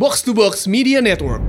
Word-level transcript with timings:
Box 0.00 0.24
to 0.24 0.32
Box 0.32 0.64
Media 0.64 1.04
Network. 1.04 1.44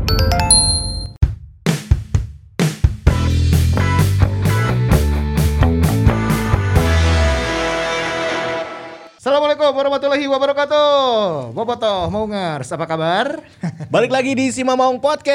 Assalamualaikum 9.16 9.72
warahmatullahi 9.72 10.28
wabarakatuh. 10.28 11.56
Bobotoh 11.56 12.12
mau 12.12 12.28
ngers, 12.28 12.76
apa 12.76 12.84
kabar? 12.92 13.40
Balik 13.96 14.12
lagi 14.12 14.36
di 14.36 14.52
Si 14.52 14.68
Mamaung 14.68 15.00
Podcast. 15.00 15.32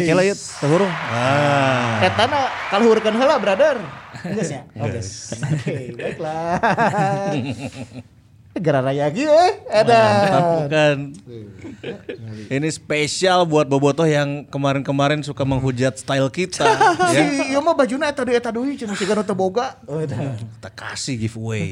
Oke 0.00 0.12
lah 0.16 0.24
yuk. 0.24 0.40
Ah. 1.12 2.08
Etana 2.08 2.48
kaluhurkeun 2.72 3.20
heula, 3.20 3.36
brother. 3.36 3.84
Geus 4.32 4.48
ya? 4.48 4.64
Oh, 4.80 4.88
geus. 4.88 5.36
Oke, 5.44 5.92
baiklah. 5.92 6.56
Gara 8.50 8.82
raya 8.82 9.06
ge 9.14 9.30
eh. 9.30 9.52
Ada. 9.70 10.02
Bukan. 10.66 10.96
Ini 12.50 12.68
spesial 12.74 13.46
buat 13.46 13.70
Bobotoh 13.70 14.02
yang 14.02 14.42
kemarin-kemarin 14.50 15.22
suka 15.22 15.46
menghujat 15.46 16.02
style 16.02 16.26
kita. 16.34 16.66
ya. 17.14 17.30
Si 17.30 17.54
ieu 17.54 17.62
mah 17.62 17.78
bajuna 17.78 18.10
eta 18.10 18.26
deui 18.26 18.34
eta 18.34 18.50
deui 18.50 18.74
cenah 18.74 18.98
siga 18.98 19.14
teu 19.22 19.38
boga. 19.38 19.78
Oh, 19.86 20.02
eta. 20.02 20.18
Kita 20.18 20.70
kasih 20.74 21.14
giveaway. 21.14 21.70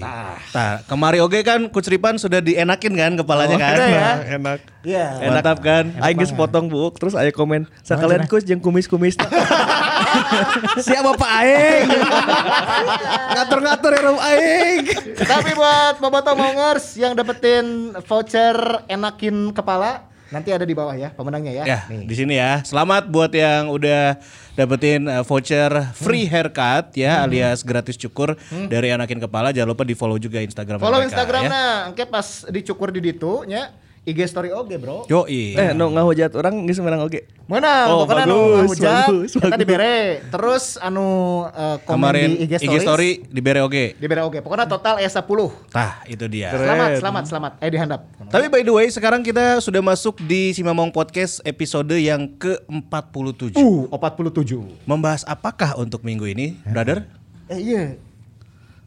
Tah, 0.55 0.87
kemari 0.87 1.19
oke 1.19 1.43
kan 1.43 1.67
kuceripan 1.67 2.15
sudah 2.15 2.39
dienakin 2.39 2.95
kan 2.95 3.13
kepalanya 3.19 3.59
kan. 3.59 3.75
udah 3.75 3.89
ya. 3.91 4.11
enak 4.39 4.61
Iya. 4.87 5.07
Mantap 5.35 5.59
kan? 5.59 5.91
Aing 5.99 6.17
geus 6.23 6.31
potong 6.31 6.71
buuk 6.71 6.95
terus 7.03 7.19
aya 7.19 7.35
komen 7.35 7.67
sakalian 7.83 8.31
kus 8.31 8.47
jeung 8.47 8.63
kumis-kumis 8.63 9.19
siapa 10.87 11.11
Pak 11.15 11.33
Aing 11.43 11.89
ngatur-ngatur 13.35 13.91
ya 13.95 14.01
Rum 14.07 14.19
Aing 14.21 14.83
Tapi 15.19 15.51
buat 15.55 15.99
Bobotoh 15.99 16.35
mau 16.39 16.51
ngers 16.55 16.97
yang 16.99 17.13
dapetin 17.17 17.97
voucher 18.07 18.57
enakin 18.87 19.51
kepala 19.53 20.09
nanti 20.29 20.53
ada 20.53 20.65
di 20.69 20.77
bawah 20.77 20.93
ya 20.93 21.09
pemenangnya 21.17 21.53
ya. 21.53 21.65
Ya, 21.65 21.81
di 21.89 22.15
sini 22.15 22.37
ya. 22.37 22.61
Selamat 22.61 23.09
buat 23.09 23.33
yang 23.33 23.73
udah 23.73 24.21
dapetin 24.53 25.09
uh, 25.09 25.25
voucher 25.25 25.73
free 25.97 26.29
haircut 26.29 26.93
ya 26.93 27.25
alias 27.25 27.65
gratis 27.65 27.97
cukur 27.97 28.37
dari 28.69 28.93
Anakin 28.93 29.25
Kepala. 29.25 29.57
Jangan 29.57 29.73
lupa 29.73 29.89
di-follow 29.89 30.21
juga 30.21 30.45
Instagram 30.45 30.85
Follow 30.85 31.01
mereka, 31.01 31.17
Instagramnya, 31.17 31.65
ya. 31.65 31.89
engke 31.89 32.05
pas 32.05 32.45
dicukur 32.53 32.93
di 32.93 33.01
ditu 33.01 33.49
nya 33.49 33.73
IG 34.09 34.25
story 34.25 34.51
oge, 34.51 34.81
Bro. 34.81 35.05
Yoi. 35.07 35.53
eh 35.55 35.71
no 35.77 35.93
ngahujat 35.93 36.33
orang 36.33 36.65
geus 36.65 36.81
menang 36.81 37.05
oge 37.05 37.29
Mana? 37.49 37.89
Oh, 37.89 38.05
pokoknya 38.05 38.29
anu 38.29 38.61
bagus, 38.61 38.69
hujat, 38.77 39.09
bagus, 39.09 39.31
kita 39.41 39.57
dibere. 39.57 40.21
Terus 40.29 40.77
anu 40.77 41.09
eh, 41.49 41.81
komen 41.81 41.97
Kemarin 41.97 42.29
di 42.29 42.45
IG 42.45 42.53
IG 42.61 42.61
stories, 42.61 42.85
story 42.85 43.11
di 43.25 43.41
Bere 43.41 43.61
oke. 43.65 43.85
dibere 43.97 44.21
oge. 44.21 44.45
Pokoknya 44.45 44.69
total 44.69 45.01
aya 45.01 45.09
10. 45.09 45.25
Tah, 45.73 46.05
itu 46.05 46.29
dia. 46.29 46.53
Selamat, 46.53 46.89
selamat, 47.01 47.25
selamat. 47.25 47.53
Eh 47.65 47.71
dihandap. 47.73 48.01
Tapi 48.29 48.53
by 48.53 48.61
the 48.61 48.73
way, 48.77 48.87
sekarang 48.93 49.25
kita 49.25 49.65
sudah 49.65 49.81
masuk 49.81 50.21
di 50.29 50.53
Simamong 50.53 50.93
Podcast 50.93 51.41
episode 51.41 51.97
yang 51.97 52.29
ke-47. 52.37 53.57
Uh, 53.57 53.89
47. 53.97 54.85
Membahas 54.85 55.25
apakah 55.25 55.73
untuk 55.81 56.05
minggu 56.05 56.29
ini, 56.29 56.61
brother? 56.69 57.09
Eh 57.49 57.65
iya. 57.65 58.08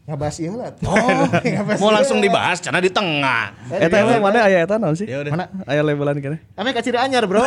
Ngebahas 0.02 0.36
ieu 0.42 0.58
lah. 0.58 0.74
Oh, 0.82 0.98
mau 1.82 1.94
langsung 1.94 2.18
dibahas 2.18 2.58
karena 2.58 2.82
di 2.82 2.90
tengah. 2.90 3.54
eta 3.70 4.02
emang 4.02 4.18
mana 4.18 4.50
aya 4.50 4.66
eta 4.66 4.74
naon 4.74 4.98
sih 4.98 5.06
Ya 5.06 5.22
udah. 5.22 5.30
Mana? 5.30 5.46
aya 5.62 5.78
labelan 5.86 6.18
kene 6.18 6.42
Ame 6.58 6.74
kaciri 6.74 6.98
anyar, 6.98 7.22
Bro. 7.30 7.46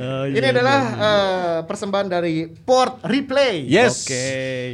Oh, 0.00 0.24
Ini 0.24 0.46
adalah 0.48 0.80
eh, 0.96 1.58
persembahan 1.68 2.08
dari 2.08 2.48
Port 2.48 3.04
Replay. 3.04 3.68
Yes. 3.68 4.08
Oke. 4.08 4.24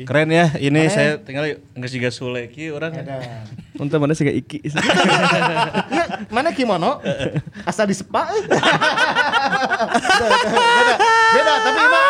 Keren 0.07 0.31
ya. 0.31 0.55
Ini 0.55 0.87
saya 0.87 1.19
tinggal 1.19 1.59
nggak 1.75 1.91
sih 1.91 1.99
Sule 2.15 2.47
ki 2.47 2.71
orang. 2.71 2.95
Ada. 2.95 3.43
untuk 3.77 3.99
mana 3.99 4.15
sih 4.15 4.25
iki 4.25 4.63
Ya, 5.91 6.25
mana 6.31 6.55
kimono? 6.55 7.03
Asal 7.67 7.91
disepa. 7.91 8.31
eh. 8.31 8.43
beda, 10.07 10.37
beda, 10.47 10.95
beda, 11.35 11.53
tapi 11.61 11.81
ini 11.83 12.01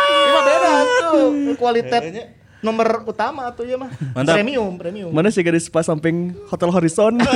beda 0.44 0.70
tuh 1.10 1.28
kualitas 1.56 2.02
nomor 2.66 3.06
utama 3.06 3.46
tuh 3.50 3.62
ya 3.62 3.78
mah. 3.78 3.94
Mantap. 4.10 4.34
Premium, 4.34 4.74
premium. 4.74 5.10
mana 5.10 5.30
sih 5.30 5.38
gak 5.38 5.54
di 5.54 5.62
spa 5.62 5.80
samping 5.80 6.34
Hotel 6.46 6.66
Horizon 6.68 7.22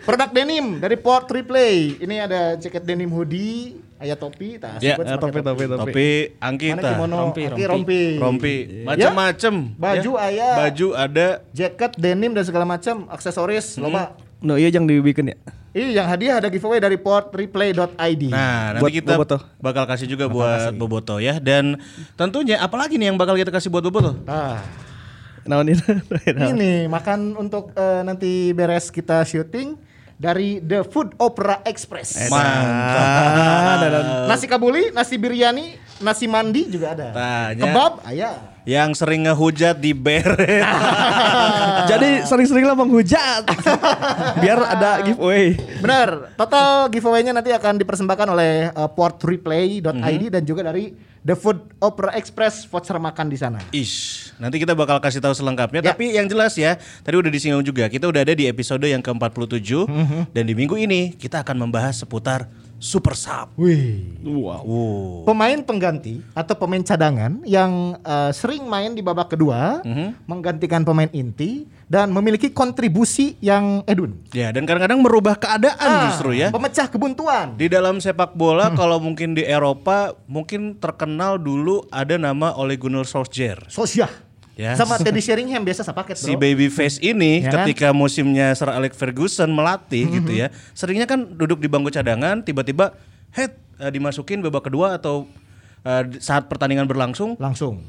Produk 0.00 0.30
denim 0.30 0.76
dari 0.76 0.96
Port 0.96 1.28
Replay. 1.28 1.96
Ini 1.96 2.14
ada 2.20 2.40
jaket 2.54 2.82
denim 2.82 3.08
hoodie, 3.08 3.78
aya 3.96 4.14
topi, 4.14 4.56
tah. 4.56 4.76
Ya, 4.78 4.92
Eh, 4.92 4.96
pakai 4.96 5.16
topi 5.16 5.40
topi 5.40 5.64
topi 5.64 5.80
Topi 5.82 6.10
angki 6.38 6.66
Mana 6.70 6.82
kimono? 6.84 7.16
Rompi, 7.22 7.42
Aki, 7.42 7.62
rompi. 7.62 7.64
rompi. 7.64 8.02
Rompi, 8.16 8.54
macam-macam. 8.82 9.54
Baju 9.76 10.10
ya. 10.12 10.20
aya. 10.22 10.48
Baju 10.58 10.86
ada. 10.94 11.28
Jaket 11.50 11.92
denim 11.96 12.32
dan 12.32 12.44
segala 12.44 12.64
macam, 12.64 13.08
aksesoris, 13.08 13.76
loba. 13.76 14.16
no 14.40 14.56
iya 14.56 14.68
jangan 14.68 14.88
dibikin 14.88 15.32
ya 15.32 15.36
Ini 15.70 16.02
yang 16.02 16.10
hadiah 16.10 16.42
ada 16.42 16.50
giveaway 16.50 16.82
dari 16.82 16.98
portreplay.id. 16.98 18.22
Nah, 18.26 18.74
nanti 18.74 18.82
Buat 18.82 18.90
kita 18.90 19.14
Boboto. 19.14 19.38
bakal 19.62 19.86
kasih 19.86 20.10
juga 20.10 20.26
buat 20.26 20.74
Boboto 20.74 21.22
ya. 21.22 21.38
Dan 21.38 21.78
tentunya 22.18 22.58
apalagi 22.58 22.98
nih 22.98 23.14
yang 23.14 23.18
bakal 23.18 23.38
kita 23.38 23.54
kasih 23.54 23.70
buat 23.70 23.86
Boboto? 23.86 24.18
Ah. 24.26 24.58
naon 25.40 25.72
ini 25.72 25.80
Ini 26.52 26.84
makan 26.90 27.32
untuk 27.32 27.72
eh, 27.72 28.04
nanti 28.04 28.52
beres 28.52 28.92
kita 28.92 29.24
syuting 29.24 29.72
dari 30.20 30.60
The 30.60 30.84
Food 30.84 31.16
Opera 31.16 31.64
Express. 31.64 32.28
Mantap. 32.28 34.28
Nasi 34.28 34.44
kabuli, 34.44 34.92
nasi 34.92 35.16
biryani, 35.16 35.80
nasi 36.04 36.28
mandi 36.28 36.68
juga 36.68 36.92
ada. 36.92 37.08
Tanya. 37.16 37.62
Kebab, 37.64 37.92
ayah. 38.12 38.52
Yang 38.68 39.00
sering 39.00 39.24
ngehujat 39.24 39.80
di 39.80 39.96
beret. 39.96 40.60
jadi 41.86 42.08
sering-sering 42.22 42.64
lah 42.64 42.74
menghujat 42.74 43.44
biar 44.42 44.58
ada 44.60 45.00
giveaway 45.02 45.54
Benar, 45.78 46.34
total 46.34 46.88
giveaway-nya 46.88 47.32
nanti 47.32 47.50
akan 47.50 47.76
dipersembahkan 47.76 48.28
oleh 48.28 48.52
eh, 48.68 48.90
portreplay.id 48.90 49.86
Mhm. 49.86 50.30
dan 50.30 50.42
juga 50.42 50.60
dari 50.62 50.92
The 51.20 51.36
Food 51.36 51.76
Opera 51.78 52.16
Express 52.16 52.64
voucher 52.64 52.96
makan 52.96 53.28
di 53.28 53.36
sana. 53.36 53.60
Ish, 53.70 54.32
nanti 54.40 54.56
kita 54.56 54.72
bakal 54.72 54.96
kasih 54.98 55.20
tahu 55.20 55.36
selengkapnya. 55.36 55.84
Ya. 55.84 55.92
Tapi 55.92 56.16
yang 56.16 56.24
jelas 56.24 56.56
ya, 56.56 56.80
tadi 57.04 57.12
udah 57.12 57.28
disinggung 57.28 57.60
juga. 57.60 57.92
Kita 57.92 58.08
udah 58.08 58.24
ada 58.24 58.32
di 58.32 58.48
episode 58.48 58.80
yang 58.82 59.04
ke-47 59.04 59.84
Mhm. 59.84 60.32
dan 60.32 60.42
di 60.42 60.56
minggu 60.56 60.80
ini 60.80 61.12
kita 61.12 61.44
akan 61.44 61.60
membahas 61.60 62.00
seputar 62.00 62.48
Super 62.80 63.12
Sub. 63.12 63.52
Wih. 63.54 64.16
wow 64.24 64.64
Wow. 64.64 65.28
Pemain 65.28 65.60
pengganti 65.60 66.24
atau 66.32 66.56
pemain 66.56 66.80
cadangan 66.80 67.44
yang 67.44 68.00
eh, 68.00 68.32
sering 68.32 68.64
main 68.64 68.90
di 68.90 69.04
babak 69.04 69.30
kedua, 69.30 69.84
Mhm. 69.84 70.24
menggantikan 70.24 70.80
pemain 70.80 71.12
inti 71.12 71.68
dan 71.86 72.08
memiliki 72.08 72.48
kontribusi 72.48 73.36
yang 73.38 73.84
edun. 73.84 74.16
Ya, 74.32 74.48
dan 74.48 74.64
kadang-kadang 74.64 74.98
merubah 74.98 75.36
keadaan 75.36 75.76
Ah, 75.76 76.08
justru 76.08 76.32
ya. 76.32 76.48
Pemecah 76.48 76.88
kebuntuan. 76.88 77.52
Di 77.54 77.68
dalam 77.68 78.00
sepak 78.00 78.32
bola 78.32 78.72
kalau 78.72 78.96
mungkin 78.96 79.36
di 79.36 79.44
Eropa 79.44 80.16
mungkin 80.24 80.74
terkenal 80.74 81.36
dulu 81.36 81.84
ada 81.90 82.16
nama 82.16 82.56
Ole 82.56 82.80
Gunnar 82.80 83.04
Solskjaer. 83.04 83.68
Sosial. 83.68 84.08
Ya. 84.60 84.76
Sama 84.76 85.00
Teddy 85.00 85.24
Sheringham 85.24 85.64
biasa 85.64 85.88
paket 85.88 86.20
Si 86.20 86.36
bro. 86.36 86.44
babyface 86.44 87.00
ini 87.00 87.40
Ya 87.40 87.48
kan? 87.48 87.64
ketika 87.64 87.96
musimnya 87.96 88.52
Sir 88.52 88.68
Alex 88.68 88.92
Ferguson 88.92 89.48
melatih 89.48 90.04
gitu 90.20 90.36
ya. 90.36 90.52
Seringnya 90.76 91.08
kan 91.08 91.24
duduk 91.24 91.56
di 91.56 91.68
bangku 91.70 91.88
cadangan 91.88 92.44
tiba-tiba 92.44 92.92
head 93.32 93.56
eh, 93.80 93.88
dimasukin 93.88 94.44
babak 94.44 94.68
kedua 94.68 95.00
atau 95.00 95.24
eh, 95.80 96.04
saat 96.20 96.44
pertandingan 96.44 96.84
berlangsung 96.84 97.40
Langsung. 97.40 97.80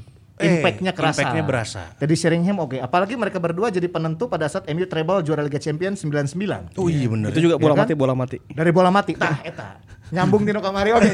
Eh, 0.42 0.58
Impactnya 0.58 0.92
kerasa. 0.92 1.18
impactnya 1.18 1.44
berasa. 1.44 1.82
Teddy 1.96 2.14
Sheringham 2.14 2.58
oke. 2.58 2.78
Apalagi 2.78 3.14
mereka 3.14 3.38
berdua 3.38 3.68
jadi 3.68 3.86
penentu 3.86 4.26
pada 4.26 4.46
saat 4.46 4.66
MU 4.68 4.84
treble 4.84 5.22
juara 5.22 5.40
Liga 5.40 5.58
Champions 5.58 6.02
99. 6.02 6.76
Oh 6.76 6.86
iya 6.86 7.06
bener. 7.06 7.30
itu 7.30 7.42
juga 7.44 7.56
Ya 7.56 7.62
bola 7.62 7.74
kan? 7.74 7.82
mati 7.84 7.94
bola 7.94 8.14
mati 8.14 8.38
Dari 8.44 8.72
bola 8.72 8.90
mati. 8.90 9.14
Tah, 9.14 9.40
eta. 9.42 9.70
Nyambung 10.12 10.44
Tino 10.44 10.60
Kamari 10.60 10.92
oke. 10.92 11.08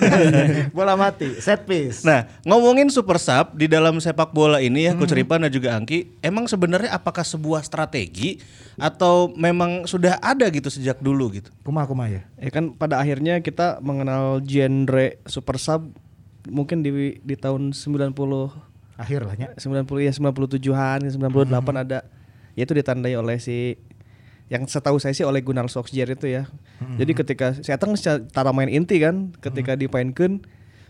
bola 0.74 0.98
mati, 0.98 1.38
set 1.38 1.64
piece. 1.64 2.02
Nah, 2.02 2.26
ngomongin 2.42 2.90
super 2.90 3.18
sub 3.18 3.54
di 3.54 3.70
dalam 3.70 3.94
sepak 3.96 4.34
bola 4.34 4.58
ini 4.58 4.90
ya, 4.90 4.92
Hmm. 4.92 5.00
Coach 5.00 5.14
Ripan 5.14 5.46
dan 5.46 5.54
juga 5.54 5.78
Angki, 5.78 6.18
emang 6.20 6.50
sebenarnya 6.50 6.90
apakah 6.92 7.22
sebuah 7.22 7.62
strategi 7.62 8.42
atau 8.76 9.30
memang 9.32 9.86
sudah 9.86 10.18
ada 10.18 10.50
gitu 10.50 10.66
sejak 10.68 10.98
dulu 10.98 11.30
gitu? 11.32 11.54
Kumaha 11.62 11.86
kumaha 11.86 12.10
ya? 12.10 12.22
Ya 12.38 12.50
kan 12.50 12.74
pada 12.74 12.98
akhirnya 12.98 13.38
kita 13.38 13.78
mengenal 13.80 14.42
genre 14.42 15.22
super 15.26 15.58
sub 15.58 15.94
mungkin 16.46 16.82
di 16.82 16.90
di 17.20 17.36
tahun 17.36 17.78
90 17.78 18.18
Akhir 18.98 19.24
lah 19.24 19.38
nya. 19.38 19.54
90 19.56 19.86
ya 20.02 20.12
97-an 20.12 21.00
98 21.14 21.84
ada 21.86 22.00
yaitu 22.58 22.74
ditandai 22.74 23.14
oleh 23.14 23.38
si 23.38 23.78
yang 24.48 24.64
setahu 24.66 24.98
saya 24.98 25.12
sih 25.14 25.28
oleh 25.28 25.44
Gunnar 25.44 25.68
Solskjaer 25.70 26.18
itu 26.18 26.28
ya. 26.28 26.50
Jadi 26.98 27.12
ketika 27.14 27.54
saya 27.62 27.78
tang 27.78 27.94
cara 28.34 28.52
main 28.56 28.72
inti 28.72 28.98
kan 28.98 29.30
ketika 29.44 29.78
dipainkan 29.78 30.42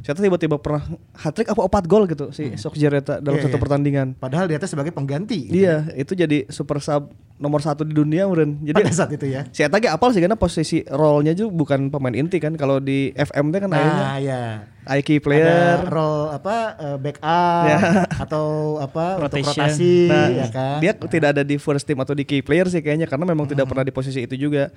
saya 0.06 0.14
tiba-tiba 0.14 0.62
pernah 0.62 0.86
hat 1.18 1.34
trick 1.34 1.50
apa 1.50 1.58
opat 1.66 1.90
gol 1.90 2.06
gitu 2.06 2.30
si 2.30 2.54
Solskjaer 2.54 3.02
eta 3.02 3.18
dalam 3.18 3.42
Iya, 3.42 3.50
satu 3.50 3.58
iya. 3.58 3.64
pertandingan. 3.66 4.08
Padahal 4.22 4.46
dia 4.46 4.62
sebagai 4.62 4.94
pengganti. 4.94 5.50
Iya, 5.50 5.90
itu 5.98 6.14
jadi 6.14 6.46
super 6.54 6.78
sub 6.78 7.10
nomor 7.38 7.60
satu 7.60 7.82
di 7.82 7.92
dunia 7.92 8.26
meren. 8.26 8.58
Jadi 8.60 8.74
Pada 8.76 8.90
saat 8.92 9.12
itu 9.12 9.26
ya. 9.26 9.46
si 9.48 9.62
Eta 9.62 9.78
ge 9.78 9.88
apal 9.88 10.10
sih 10.10 10.20
karena 10.20 10.34
posisi 10.34 10.82
role-nya 10.84 11.32
juga 11.32 11.54
bukan 11.56 11.88
pemain 11.88 12.12
inti 12.12 12.38
kan. 12.38 12.54
Kalau 12.54 12.78
di 12.78 13.10
FM 13.12 13.50
teh 13.50 13.60
kan 13.60 13.70
akhirnya 13.70 14.04
Nah, 14.04 14.18
ya. 14.18 14.42
eye 14.88 15.02
key 15.02 15.18
player. 15.18 15.46
Ada 15.78 15.86
role 15.86 16.24
apa 16.32 16.56
eh, 16.76 16.98
backup 16.98 17.64
Ya. 17.64 17.78
atau 18.24 18.46
apa 18.80 19.06
untuk 19.16 19.38
Rotation. 19.38 19.54
rotasi 19.54 19.96
Nah, 20.08 20.28
ya 20.32 20.48
kan. 20.48 20.78
dia 20.80 20.92
tidak 20.94 21.30
ada 21.32 21.44
di 21.44 21.56
first 21.56 21.84
team 21.84 21.98
atau 21.98 22.12
di 22.12 22.24
key 22.24 22.42
player 22.42 22.66
sih 22.66 22.80
kayaknya 22.80 23.06
karena 23.06 23.24
memang 23.24 23.46
tidak 23.46 23.66
pernah 23.66 23.82
di 23.82 23.92
posisi 23.92 24.20
itu 24.20 24.34
juga. 24.36 24.74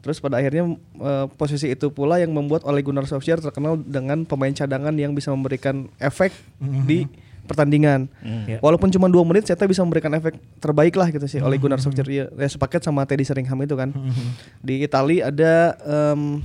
Terus 0.00 0.18
pada 0.18 0.38
akhirnya 0.38 0.70
eh, 0.94 1.26
posisi 1.30 1.66
itu 1.66 1.90
pula 1.90 2.16
yang 2.16 2.30
membuat 2.30 2.62
Ole 2.62 2.78
Gunnar 2.80 3.04
Solskjaer 3.04 3.42
terkenal 3.42 3.74
dengan 3.76 4.22
pemain 4.22 4.50
cadangan 4.50 4.94
yang 4.94 5.12
bisa 5.12 5.28
memberikan 5.28 5.90
efek 5.98 6.30
di 6.84 7.10
pertandingan. 7.44 8.08
Ya. 8.48 8.58
Walaupun 8.60 8.88
cuma 8.90 9.06
dua 9.08 9.22
menit, 9.22 9.44
saya 9.44 9.56
bisa 9.64 9.84
memberikan 9.84 10.12
efek 10.16 10.36
terbaik 10.58 10.94
lah 10.96 11.08
gitu 11.12 11.24
sih. 11.28 11.40
Ole 11.40 11.60
Gunnar 11.60 11.80
Solskjaer 11.80 12.08
ya, 12.08 12.24
ya 12.28 12.48
sepaket 12.48 12.84
sama 12.84 13.04
Teddy 13.04 13.24
Sheringham 13.24 13.60
itu 13.62 13.76
kan. 13.76 13.92
Di 14.60 14.84
Itali 14.84 15.20
ada 15.20 15.76
em, 15.84 16.40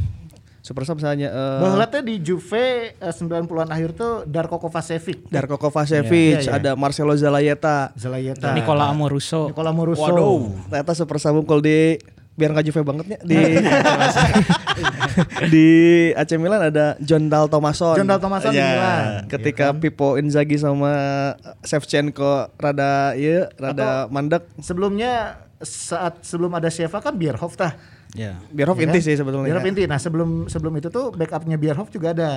super 0.60 0.84
sub 0.86 1.00
misalnya 1.00 1.32
eh, 1.34 1.60
Bahwa 1.66 1.88
teh 1.88 2.04
di 2.04 2.20
Juve 2.22 2.94
eh, 2.94 3.14
90-an 3.16 3.70
akhir 3.74 3.96
tuh 3.96 4.28
Darko 4.28 4.60
Kovacevic, 4.62 5.26
Darko 5.32 5.58
Kovacevic, 5.58 6.46
Iya, 6.46 6.46
iya. 6.46 6.52
ada 6.60 6.72
Marcelo 6.76 7.16
Zalayeta. 7.16 7.96
Zalaeta, 7.98 8.54
Nicola 8.54 8.92
Amoruso. 8.92 9.50
Nicola 9.50 9.72
Moruso. 9.74 10.04
Waduh, 10.04 10.52
ternyata 10.70 10.94
super 10.94 11.18
sub 11.18 11.42
kalau 11.48 11.64
di 11.64 11.98
biar 12.40 12.50
nggak 12.50 12.66
Juve 12.66 12.82
bangetnya 12.82 13.20
di 13.22 13.36
di 15.52 15.68
AC 16.14 16.32
Milan 16.36 16.62
ada 16.64 16.96
John 17.00 17.28
Dal 17.28 17.46
Tomason. 17.48 17.96
John 17.96 18.08
Dal 18.08 18.18
Tomason 18.18 18.52
di 18.52 18.58
Ya. 18.58 18.70
Milan. 18.70 19.04
Ketika 19.28 19.66
Pipo 19.74 20.16
Inzaghi 20.16 20.56
sama 20.56 20.94
Shevchenko 21.62 22.56
rada 22.56 23.14
iya 23.14 23.52
rada 23.56 24.08
mandek, 24.08 24.48
Sebelumnya 24.60 25.36
saat 25.60 26.24
sebelum 26.24 26.56
ada 26.56 26.70
Sheva 26.70 26.98
kan 26.98 27.14
Bierhoff 27.14 27.54
tah. 27.54 27.76
Ya. 28.12 28.40
Bierhoff 28.50 28.80
Ya 28.80 28.88
inti 28.88 29.00
kan? 29.00 29.06
sih 29.06 29.16
sebetulnya. 29.16 29.52
Bierhoff 29.52 29.68
inti. 29.68 29.84
Nah 29.84 30.00
sebelum 30.00 30.48
sebelum 30.48 30.74
itu 30.76 30.88
tuh 30.88 31.12
backupnya 31.12 31.60
Bierhoff 31.60 31.92
juga 31.92 32.16
ada 32.16 32.32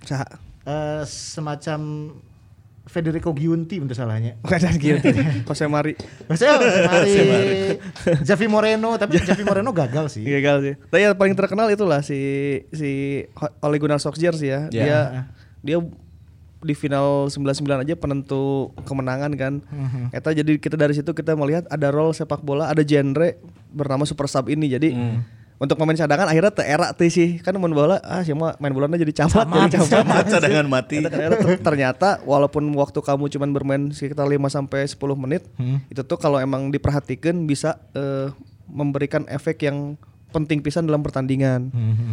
Saha? 0.00 0.24
eh, 0.62 1.02
semacam 1.04 1.80
Federico 2.88 3.30
Giunti 3.36 3.76
untuk 3.78 3.92
salahnya. 3.94 4.40
Bukan 4.40 4.58
gitu. 4.80 4.98
Jose 5.44 5.68
Mari. 5.68 5.92
Maksudnya 6.24 6.56
mari 6.88 7.14
Javi 8.24 8.46
Moreno, 8.48 8.96
tapi 8.96 9.20
Javi 9.20 9.44
Moreno 9.44 9.70
gagal 9.76 10.08
sih. 10.08 10.24
Gagal 10.24 10.56
sih. 10.64 10.74
Tapi 10.88 11.00
yang 11.04 11.14
paling 11.14 11.36
terkenal 11.36 11.68
itulah 11.68 12.00
si 12.00 12.18
si 12.72 13.22
Ole 13.60 13.76
Gunnar 13.76 14.00
Solskjaer 14.00 14.34
sih 14.34 14.48
ya. 14.48 14.72
Ya. 14.72 14.84
Dia 14.84 15.00
dia 15.62 15.78
di 16.58 16.74
final 16.74 17.30
99 17.30 17.86
aja 17.86 17.94
penentu 17.94 18.74
kemenangan 18.82 19.30
kan. 19.38 19.54
Eta 20.10 20.34
jadi 20.34 20.58
kita 20.58 20.74
dari 20.74 20.96
situ 20.96 21.14
kita 21.14 21.38
melihat 21.38 21.68
ada 21.70 21.94
role 21.94 22.16
sepak 22.16 22.42
bola, 22.42 22.66
ada 22.72 22.82
genre 22.82 23.38
bernama 23.70 24.02
super 24.08 24.26
sub 24.26 24.50
ini. 24.50 24.66
Jadi 24.66 24.96
untuk 25.58 25.74
pemain 25.74 25.92
cadangan 25.92 26.24
akhirnya 26.24 26.50
te 26.50 26.62
era 26.62 26.90
teh 26.90 27.06
sih 27.06 27.38
kan 27.38 27.50
main 27.52 27.70
bola 27.70 27.98
ah 28.00 28.22
siapa 28.22 28.54
main 28.56 28.70
bola 28.70 28.86
jadi 28.88 29.10
camat, 29.12 29.46
jadi 29.66 29.90
camat. 29.90 30.24
Cadangan 30.30 30.66
mati. 30.66 31.02
Ternyata 31.58 32.22
walaupun 32.22 32.62
waktu 32.72 32.98
kamu 32.98 33.26
cuman 33.28 33.50
bermain 33.50 33.82
sekitar 33.90 34.24
5 34.24 34.38
sampai 34.48 34.86
10 34.86 34.94
menit, 35.18 35.42
itu 35.86 36.00
tuh 36.00 36.14
kalau 36.14 36.38
emang 36.38 36.70
diperhatikan 36.70 37.34
bisa 37.42 37.74
eh, 37.92 38.30
memberikan 38.66 39.26
efek 39.26 39.62
yang 39.62 39.98
penting 40.28 40.60
pisan 40.60 40.84
dalam 40.84 41.00
pertandingan. 41.00 41.72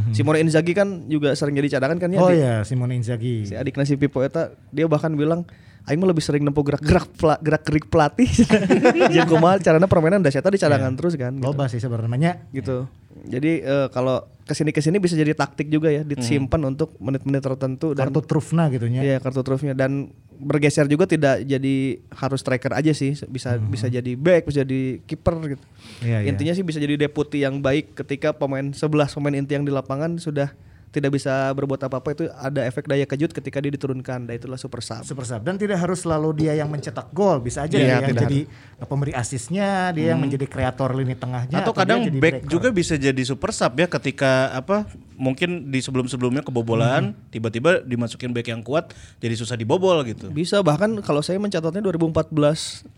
Simone 0.09 0.39
Inzaghi 0.39 0.71
kan 0.71 1.05
juga 1.05 1.35
sering 1.35 1.53
jadi 1.53 1.77
cadangan 1.77 1.99
kan 1.99 2.09
ya. 2.09 2.19
Oh 2.19 2.31
di- 2.31 2.39
ya, 2.39 2.63
Simone 2.63 2.95
Inzaghi. 2.95 3.43
Si 3.43 3.53
adiknya 3.53 3.83
si 3.83 3.93
Pipo 3.93 4.23
eta 4.23 4.55
dia 4.71 4.87
bahkan 4.87 5.13
bilang 5.13 5.43
Aing 5.85 6.01
mah 6.01 6.09
lebih 6.09 6.25
sering 6.25 6.41
nempuh 6.41 6.65
gerak-gerak 6.65 7.13
gerak-gerik 7.37 7.85
pelatih. 7.85 8.25
Jeung 9.13 9.29
kumaha 9.29 9.61
carana 9.61 9.85
permainan 9.85 10.25
da 10.25 10.33
eta 10.33 10.49
di 10.49 10.57
cadangan 10.57 10.97
terus 10.97 11.13
kan. 11.13 11.37
Gitu. 11.37 11.45
Loba 11.45 11.69
sih 11.69 11.77
sebenarnya. 11.77 12.41
gitu. 12.49 12.89
Jadi 13.25 13.65
eh, 13.65 13.87
kalau 13.89 14.23
ke 14.45 14.53
sini 14.53 14.69
ke 14.69 14.77
sini 14.77 15.01
bisa 15.01 15.17
jadi 15.17 15.33
taktik 15.33 15.73
juga 15.73 15.89
ya 15.89 16.05
disimpan 16.05 16.61
untuk 16.69 16.93
menit-menit 17.01 17.41
tertentu 17.41 17.97
dan 17.97 18.13
Kartu 18.13 18.21
trufna 18.29 18.69
gitu 18.69 18.85
nya. 18.85 19.01
Iya 19.01 19.17
kartu 19.17 19.41
trufnya 19.41 19.73
dan 19.73 20.13
bergeser 20.37 20.85
juga 20.85 21.09
tidak 21.09 21.41
jadi 21.41 21.75
harus 22.13 22.45
striker 22.45 22.77
aja 22.77 22.93
sih 22.93 23.17
bisa 23.25 23.57
bisa 23.57 23.89
jadi 23.89 24.13
back 24.13 24.45
bisa 24.45 24.61
jadi 24.61 25.01
kiper 25.01 25.57
gitu. 25.57 25.65
Iya, 26.05 26.21
iya. 26.21 26.29
Intinya 26.29 26.53
sih 26.53 26.61
bisa 26.61 26.77
jadi 26.77 26.93
deputi 26.93 27.41
yang 27.41 27.57
baik 27.57 27.97
ketika 27.97 28.37
pemain 28.37 28.69
11 28.69 28.85
pemain 29.17 29.33
inti 29.33 29.57
yang 29.57 29.65
di 29.65 29.73
lapangan 29.73 30.21
sudah 30.21 30.53
tidak 30.93 31.11
bisa 31.15 31.51
berbuat 31.51 31.81
apa-apa 31.85 32.09
itu 32.15 32.23
ada 32.35 32.63
efek 32.63 32.87
daya 32.87 33.03
kejut 33.03 33.31
ketika 33.35 33.59
dia 33.59 33.73
diturunkan. 33.73 34.29
Dan 34.29 34.33
itulah 34.35 34.59
super 34.59 34.79
sub. 34.79 35.03
Super 35.03 35.27
sub 35.27 35.41
dan 35.43 35.59
tidak 35.59 35.81
harus 35.81 36.03
selalu 36.03 36.45
dia 36.45 36.53
yang 36.55 36.71
mencetak 36.71 37.11
gol, 37.11 37.41
bisa 37.43 37.67
aja 37.67 37.75
Iya, 37.75 37.99
dia 37.99 38.11
yang 38.11 38.17
jadi 38.17 38.39
pemberi 38.85 39.13
asisnya, 39.15 39.91
dia 39.91 40.15
yang 40.15 40.19
menjadi 40.19 40.45
kreator 40.47 40.95
lini 40.95 41.15
tengahnya 41.15 41.63
Atau 41.63 41.73
dia 41.75 41.79
kadang 41.83 41.99
jadi 42.07 42.19
back 42.19 42.33
breaker. 42.43 42.51
juga 42.51 42.67
bisa 42.71 42.93
jadi 42.95 43.21
super 43.23 43.51
sub 43.51 43.73
ya 43.75 43.87
ketika 43.87 44.51
apa 44.55 44.87
mungkin 45.15 45.71
di 45.71 45.79
sebelum-sebelumnya 45.79 46.43
kebobolan 46.43 47.15
tiba-tiba 47.31 47.79
dimasukin 47.83 48.35
back 48.35 48.51
yang 48.51 48.61
kuat 48.63 48.91
jadi 49.23 49.35
susah 49.35 49.55
dibobol 49.55 49.95
gitu. 50.03 50.27
Bisa 50.31 50.59
bahkan 50.59 50.91
kalau 50.99 51.23
saya 51.23 51.39
mencatatnya 51.39 51.79
2014 51.83 52.31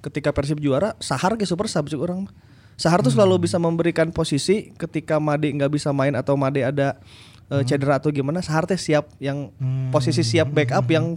ketika 0.01 0.29
Persib 0.33 0.57
juara 0.61 0.97
Sahar 0.97 1.37
ke 1.37 1.45
super 1.45 1.69
sub 1.69 1.85
sih 1.89 1.97
orang. 1.99 2.25
Sahar 2.77 3.01
tuh 3.01 3.09
selalu 3.09 3.49
bisa 3.49 3.57
memberikan 3.57 4.13
posisi 4.13 4.69
ketika 4.77 5.17
Made 5.17 5.49
nggak 5.49 5.73
bisa 5.73 5.89
main 5.89 6.13
atau 6.13 6.37
Made 6.37 6.61
ada 6.61 7.01
eh, 7.49 7.63
cedera 7.63 7.97
atau 7.97 8.09
gimana 8.09 8.39
Sahar 8.39 8.63
teh 8.63 8.75
siap 8.75 9.11
yang 9.17 9.51
posisi 9.89 10.21
siap 10.21 10.49
backup 10.49 10.87
yang 10.87 11.15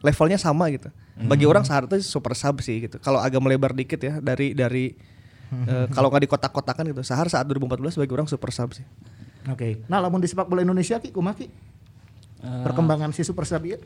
levelnya 0.00 0.36
sama 0.36 0.68
gitu. 0.68 0.88
Bagi 1.18 1.44
orang 1.44 1.62
Sahar 1.62 1.84
tuh 1.84 1.98
super 1.98 2.32
sub 2.32 2.58
sih 2.58 2.78
gitu. 2.80 2.98
Kalau 2.98 3.18
agak 3.18 3.38
melebar 3.38 3.72
dikit 3.72 3.98
ya 3.98 4.18
dari 4.18 4.52
dari 4.52 4.94
eh, 5.70 5.86
kalau 5.90 6.08
nggak 6.08 6.22
di 6.22 6.30
kotak-kotakan 6.30 6.84
gitu. 6.88 7.02
Sahar 7.02 7.26
saat 7.26 7.46
2014 7.46 7.96
bagi 7.96 8.12
orang 8.12 8.26
super 8.26 8.50
sub 8.50 8.70
sih. 8.72 8.86
Oke. 9.46 9.80
Nah, 9.86 9.98
lamun 9.98 10.18
di 10.18 10.26
sepak 10.26 10.44
bola 10.44 10.60
Indonesia 10.60 10.96
ki 10.96 11.08
kumaha 11.08 11.34
ki? 11.34 11.46
Perkembangan 12.38 13.10
si 13.10 13.22
super 13.22 13.42
sub 13.42 13.64
ieu? 13.64 13.78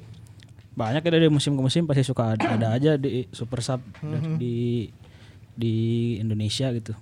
banyak 0.72 1.04
ya 1.04 1.10
dari 1.12 1.28
musim 1.28 1.52
ke 1.52 1.60
musim 1.60 1.84
pasti 1.84 2.00
suka 2.00 2.32
ada, 2.32 2.56
ada 2.56 2.66
aja 2.72 2.96
di 2.96 3.28
super 3.28 3.60
sub 3.60 3.84
Mhm. 4.00 4.40
di 4.40 4.88
di 5.52 5.74
Indonesia 6.16 6.72
gitu. 6.72 6.96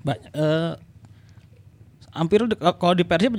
Ba 0.00 0.14
eh, 0.14 0.78
hampir 2.12 2.46
di- 2.46 2.54
kalau 2.54 2.94
di 2.94 3.02
Persib 3.02 3.34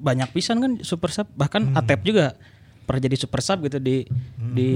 banyak 0.00 0.32
pisan 0.32 0.58
kan 0.64 0.72
super 0.80 1.12
sub 1.12 1.28
bahkan 1.36 1.68
Mhm. 1.70 1.76
Atep 1.76 2.00
juga 2.02 2.32
pernah 2.88 3.00
jadi 3.04 3.16
super 3.20 3.44
sub 3.44 3.60
gitu 3.68 3.76
di 3.76 4.08
di 4.34 4.70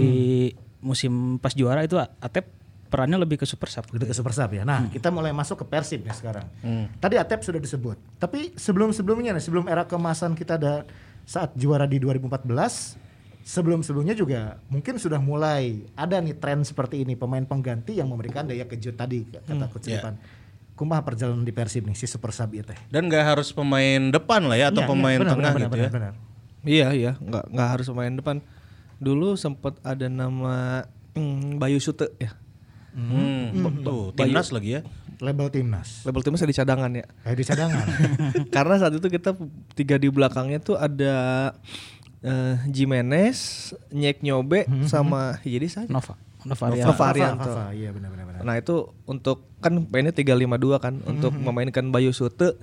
musim 0.78 1.40
pas 1.40 1.56
juara 1.56 1.80
itu 1.82 1.96
Atep 1.96 2.44
perannya 2.92 3.18
lebih 3.18 3.42
ke 3.42 3.46
super 3.48 3.66
sub. 3.66 3.88
Gitu 3.90 4.04
ke 4.06 4.14
super 4.14 4.30
sub 4.30 4.52
ya. 4.54 4.62
Nah, 4.62 4.86
kita 4.86 5.10
mulai 5.10 5.34
masuk 5.34 5.64
ke 5.64 5.66
Persib 5.66 6.06
nih 6.06 6.14
sekarang. 6.14 6.46
Tadi 7.02 7.18
Atep 7.18 7.42
sudah 7.42 7.58
disebut. 7.58 7.98
Tapi 8.22 8.54
sebelum-sebelumnya 8.54 9.34
nih, 9.34 9.42
sebelum 9.42 9.66
era 9.66 9.82
kemasan 9.82 10.38
kita 10.38 10.54
ada 10.54 10.86
saat 11.26 11.50
juara 11.58 11.90
di 11.90 11.98
2014, 11.98 12.94
sebelum-sebelumnya 13.42 14.14
juga 14.14 14.56
mungkin 14.70 14.96
sudah 14.96 15.18
mulai 15.18 15.82
ada 15.98 16.16
nih 16.22 16.38
tren 16.38 16.62
seperti 16.62 17.02
ini 17.02 17.18
pemain 17.18 17.42
pengganti 17.42 17.98
yang 17.98 18.08
memberikan 18.08 18.46
daya 18.46 18.64
kejut 18.64 18.94
tadi 18.94 19.26
kata 19.26 19.66
Coach 19.68 19.90
Irfan. 19.90 20.14
Kumaha 20.74 21.06
perjalanan 21.06 21.46
di 21.46 21.54
Persib 21.54 21.86
nih 21.86 21.94
si 21.94 22.10
super 22.10 22.34
sub 22.34 22.50
teh? 22.50 22.78
Dan 22.90 23.06
nggak 23.06 23.22
harus 23.34 23.54
pemain 23.54 24.10
depan 24.10 24.42
lah 24.42 24.58
ya 24.58 24.74
atau 24.74 24.82
iya, 24.82 24.90
pemain 24.90 25.18
benar, 25.22 25.32
tengah 25.38 25.52
benar, 25.54 25.62
gitu 25.62 25.74
benar, 25.78 25.86
ya. 25.86 25.90
benar. 25.94 26.12
Iya 26.64 26.88
iya 26.96 27.12
nggak 27.22 27.44
nggak 27.54 27.68
harus 27.70 27.86
main 27.94 28.14
depan. 28.18 28.36
Dulu 28.98 29.38
sempat 29.38 29.78
ada 29.86 30.10
nama 30.10 30.82
hmm, 31.14 31.62
Bayu 31.62 31.78
Sute 31.78 32.10
ya. 32.18 32.34
Hmm, 32.94 33.54
tuh 33.86 34.10
timnas 34.18 34.50
lagi 34.50 34.78
ya. 34.78 34.82
Label 35.22 35.46
timnas. 35.54 36.02
Label 36.02 36.22
timnya 36.26 36.38
saya 36.42 36.50
di 36.50 36.58
cadangan 36.58 36.90
ya. 36.90 37.06
Kayak 37.22 37.38
di 37.38 37.46
cadangan. 37.46 37.86
Karena 38.54 38.74
saat 38.82 38.94
itu 38.98 39.06
kita 39.06 39.30
tiga 39.78 39.94
di 39.94 40.10
belakangnya 40.10 40.58
tuh 40.58 40.74
ada 40.74 41.14
eh, 42.18 42.54
Jimenez, 42.66 43.70
Nyek 43.94 44.26
Nyobe 44.26 44.66
sama 44.90 45.38
ya 45.46 45.54
jadi 45.54 45.68
saya. 45.70 45.86
Nova 45.86 46.18
Nova 46.44 46.64
Ariel. 46.68 46.84
Nova 46.86 47.04
Arianto. 47.08 47.48
Nova, 47.48 47.64
Iya 47.72 47.90
benar-benar. 47.90 48.24
benar. 48.28 48.40
Nah 48.44 48.54
itu 48.56 48.74
untuk 49.04 49.48
kan 49.58 49.72
mainnya 49.88 50.12
352 50.12 50.76
kan 50.78 50.94
untuk 51.04 51.32
memainkan 51.32 51.88
Bayu 51.88 52.12
Sute 52.12 52.56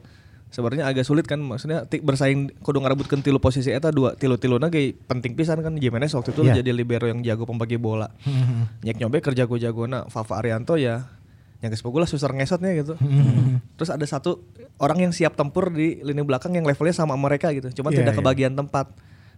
sebenarnya 0.51 0.83
agak 0.83 1.07
sulit 1.07 1.23
kan 1.25 1.39
maksudnya 1.39 1.87
bersaing 1.87 2.51
kudu 2.59 2.83
ngarebutkeun 2.83 3.23
tilu 3.23 3.39
posisi 3.39 3.71
eta 3.71 3.87
dua 3.87 4.19
tilu-tiluna 4.19 4.67
ge 4.67 4.93
penting 5.07 5.31
pisan 5.31 5.63
kan 5.63 5.79
Jimenez 5.79 6.11
waktu 6.11 6.35
itu 6.35 6.43
Iya. 6.43 6.59
jadi 6.59 6.75
libero 6.75 7.07
yang 7.07 7.23
jago 7.23 7.47
pembagi 7.47 7.79
bola. 7.79 8.11
Nyek 8.83 8.99
Nyobe 8.99 9.23
kerja 9.23 9.47
jago-jagona 9.47 10.11
Fafa 10.11 10.43
Arianto 10.43 10.75
ya 10.75 11.07
yang 11.61 11.71
lah 11.71 12.09
susah 12.09 12.33
ngesotnya 12.33 12.73
gitu. 12.73 12.93
Terus 13.77 13.89
ada 13.93 14.03
satu 14.03 14.41
orang 14.81 15.07
yang 15.07 15.11
siap 15.13 15.37
tempur 15.37 15.69
di 15.69 16.01
lini 16.01 16.25
belakang 16.25 16.57
yang 16.57 16.65
levelnya 16.65 16.93
sama 16.93 17.13
mereka 17.13 17.53
gitu, 17.53 17.69
cuma 17.81 17.93
Iya, 17.93 18.01
tidak 18.01 18.13
iya. 18.13 18.19
kebagian 18.19 18.53
tempat. 18.57 18.89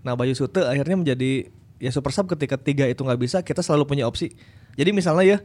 Nah 0.08 0.16
Bayu 0.16 0.32
Sute 0.34 0.64
akhirnya 0.64 0.96
menjadi 0.98 1.52
ya 1.84 1.92
super 1.92 2.16
sub 2.16 2.32
ketika 2.32 2.56
tiga 2.56 2.88
itu 2.88 3.04
nggak 3.04 3.20
bisa, 3.20 3.44
kita 3.44 3.60
selalu 3.60 3.84
punya 3.84 4.08
opsi. 4.08 4.32
Jadi 4.80 4.96
misalnya 4.96 5.26
ya 5.28 5.38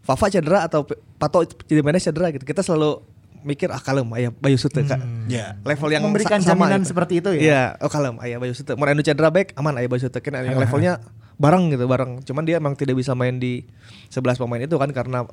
Fafa 0.00 0.32
cedera 0.32 0.64
atau 0.64 0.88
Pato 1.20 1.44
Jimenez 1.68 2.00
cedera 2.00 2.32
gitu, 2.32 2.44
kita 2.44 2.64
selalu 2.64 3.04
mikir 3.44 3.68
ah 3.68 3.80
kalem 3.80 4.08
aya 4.16 4.32
Bayu 4.32 4.56
Sute 4.56 4.80
kak. 4.80 5.00
Ya. 5.28 5.60
Level 5.60 5.92
yang 5.92 6.00
Memberikan 6.08 6.40
sa- 6.40 6.56
sama 6.56 6.64
jaminan 6.64 6.80
gitu. 6.80 6.96
seperti 6.96 7.14
itu 7.20 7.28
ya? 7.36 7.40
Iya, 7.44 7.62
oh 7.84 7.92
kalem 7.92 8.16
aya 8.24 8.40
Bayu 8.40 8.56
Sute. 8.56 8.72
Mau 8.72 8.88
cedera 9.04 9.28
baik 9.28 9.52
aman 9.60 9.76
aya 9.76 9.88
Bayu 9.88 10.00
Sute 10.00 10.24
kan 10.24 10.40
yang 10.40 10.56
levelnya 10.64 11.04
bareng 11.36 11.68
gitu 11.68 11.84
bareng. 11.84 12.24
Cuman 12.24 12.48
dia 12.48 12.56
emang 12.56 12.72
tidak 12.72 12.96
bisa 12.96 13.12
main 13.12 13.36
di 13.36 13.68
11 14.08 14.40
pemain 14.40 14.64
itu 14.64 14.76
kan 14.80 14.88
karena 14.88 15.28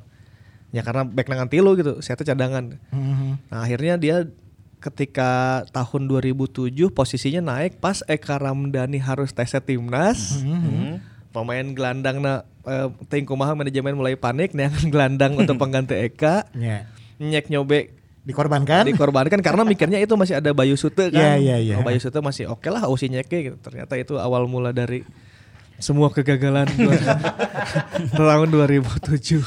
Ya 0.72 0.80
karena 0.80 1.04
back 1.04 1.28
nangan 1.28 1.52
tilu 1.52 1.76
gitu, 1.76 2.00
saya 2.00 2.16
tuh 2.16 2.24
cadangan. 2.24 2.80
Mhm. 2.96 3.52
Nah, 3.52 3.60
akhirnya 3.60 4.00
dia 4.00 4.24
ketika 4.82 5.62
tahun 5.70 6.10
2007 6.10 6.74
posisinya 6.90 7.54
naik 7.54 7.78
pas 7.78 8.02
Eka 8.10 8.42
Ramdhani 8.42 8.98
harus 8.98 9.30
tes 9.30 9.54
timnas. 9.62 10.42
Pemain 11.32 11.64
gelandang 11.72 12.20
na 12.20 12.42
eh, 12.66 12.90
ting 13.08 13.24
kumaha 13.24 13.54
manajemen 13.54 13.94
mulai 13.94 14.18
panik 14.18 14.52
nih 14.52 14.68
gelandang 14.92 15.38
untuk 15.38 15.56
pengganti 15.56 15.94
Eka. 15.94 16.50
Ya. 16.58 16.90
Nyek 17.22 17.48
nyobe 17.48 18.02
Dikorbankan? 18.22 18.86
dikorbankan 18.86 19.42
karena 19.42 19.66
mikirnya 19.66 19.98
itu 19.98 20.14
masih 20.14 20.38
ada 20.38 20.54
Bayu 20.54 20.78
Sute 20.78 21.10
kan. 21.10 21.18
Iya, 21.18 21.34
iya, 21.42 21.56
iya. 21.58 21.74
Oh, 21.78 21.82
Bayu 21.82 21.98
Sute 21.98 22.22
masih 22.22 22.46
oke 22.46 22.70
lah 22.70 22.86
Osi 22.86 23.10
Nyeke 23.10 23.50
gitu. 23.50 23.58
Ternyata 23.58 23.98
itu 23.98 24.14
awal 24.14 24.46
mula 24.46 24.70
dari 24.70 25.02
semua 25.82 26.06
kegagalan 26.06 26.70
tahun 28.18 28.48
2007. 28.54 29.42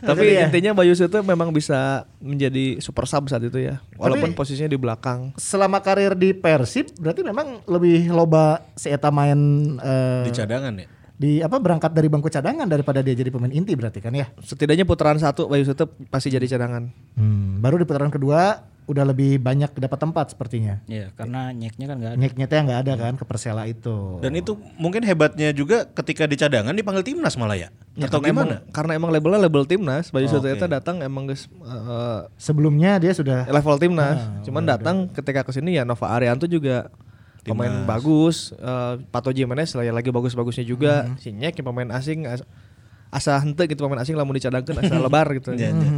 Tapi 0.00 0.24
dia. 0.26 0.44
intinya 0.44 0.72
Bayu 0.72 0.92
Sute 0.92 1.20
memang 1.20 1.48
bisa 1.50 2.04
menjadi 2.18 2.80
super 2.80 3.04
sub 3.04 3.26
saat 3.26 3.40
itu 3.42 3.56
ya. 3.56 3.78
Walaupun 3.94 4.32
Tapi- 4.32 4.38
posisinya 4.38 4.66
di 4.66 4.80
belakang. 4.80 5.32
Selama 5.36 5.80
karir 5.80 6.12
di 6.12 6.32
Persib 6.32 6.88
berarti 6.96 7.20
memang 7.20 7.60
lebih 7.64 8.08
loba 8.08 8.64
si 8.74 8.88
Eta 8.88 9.08
main 9.08 9.38
eh, 9.76 10.24
Di 10.24 10.32
cadangan 10.32 10.74
ya. 10.74 10.88
di 11.14 11.44
apa 11.44 11.60
berangkat 11.60 11.92
dari 11.92 12.08
bangku 12.08 12.32
cadangan 12.32 12.64
daripada 12.64 13.04
dia 13.04 13.12
jadi 13.12 13.28
pemain 13.28 13.52
inti 13.52 13.76
berarti 13.76 14.00
kan 14.00 14.16
ya. 14.16 14.32
Setidaknya 14.40 14.88
putaran 14.88 15.20
satu 15.20 15.46
Bayu 15.46 15.64
Sute 15.64 15.84
pasti 16.08 16.32
jadi 16.32 16.48
cadangan. 16.48 16.88
Hmm, 17.14 17.60
baru 17.60 17.76
di 17.76 17.84
putaran 17.84 18.08
kedua 18.08 18.64
udah 18.90 19.06
lebih 19.06 19.38
banyak 19.38 19.70
dapat 19.72 19.98
tempat 19.98 20.34
sepertinya. 20.34 20.82
Iya, 20.84 21.14
karena 21.14 21.54
nyeknya 21.54 21.86
kan 21.86 21.96
nggak 21.96 22.10
ada. 22.10 22.18
Nyek-nyeknya 22.18 22.60
nggak 22.66 22.80
ada 22.82 22.92
kan 22.98 23.14
ke 23.14 23.22
Persela 23.22 23.62
itu. 23.64 24.18
Dan 24.18 24.34
itu 24.34 24.58
mungkin 24.74 25.06
hebatnya 25.06 25.54
juga 25.54 25.86
ketika 25.86 26.26
di 26.26 26.34
cadangan 26.34 26.74
dipanggil 26.74 27.06
timnas 27.06 27.38
malah 27.38 27.54
ya. 27.54 27.68
Atau 27.96 28.18
karena 28.18 28.26
gimana? 28.26 28.54
Emang, 28.58 28.74
karena 28.74 28.92
emang 28.98 29.10
labelnya 29.10 29.40
label 29.40 29.62
timnas, 29.62 30.10
Bayu 30.10 30.26
Oke. 30.26 30.50
itu 30.50 30.66
datang 30.66 30.98
emang 31.00 31.30
guys 31.30 31.46
eh, 31.46 32.20
sebelumnya 32.34 32.98
dia 32.98 33.14
sudah 33.14 33.46
level 33.46 33.78
timnas. 33.78 34.18
Ah, 34.18 34.42
Cuman 34.42 34.66
datang 34.66 35.06
ketika 35.06 35.46
ke 35.46 35.54
sini 35.54 35.78
ya 35.78 35.86
Nova 35.86 36.10
Arianto 36.10 36.50
juga 36.50 36.90
pemain 37.40 37.86
bagus, 37.86 38.50
eh, 38.52 38.94
Pato 39.08 39.30
Jimenez 39.30 39.70
lah 39.72 39.86
ya 39.86 39.94
lagi 39.94 40.10
bagus-bagusnya 40.10 40.66
juga. 40.66 41.06
Hmm. 41.06 41.14
Si 41.16 41.30
Nyek 41.30 41.62
yang 41.62 41.66
pemain 41.70 41.90
asing 41.94 42.26
as- 42.26 42.44
asa 43.10 43.34
hente 43.38 43.66
gitu 43.66 43.82
pemain 43.82 43.98
asing 43.98 44.14
lamun 44.14 44.34
dicadangkeun 44.34 44.82
asa 44.82 44.98
lebar 44.98 45.26
gitu. 45.34 45.54
Iya, 45.58 45.70
iya. 45.70 45.90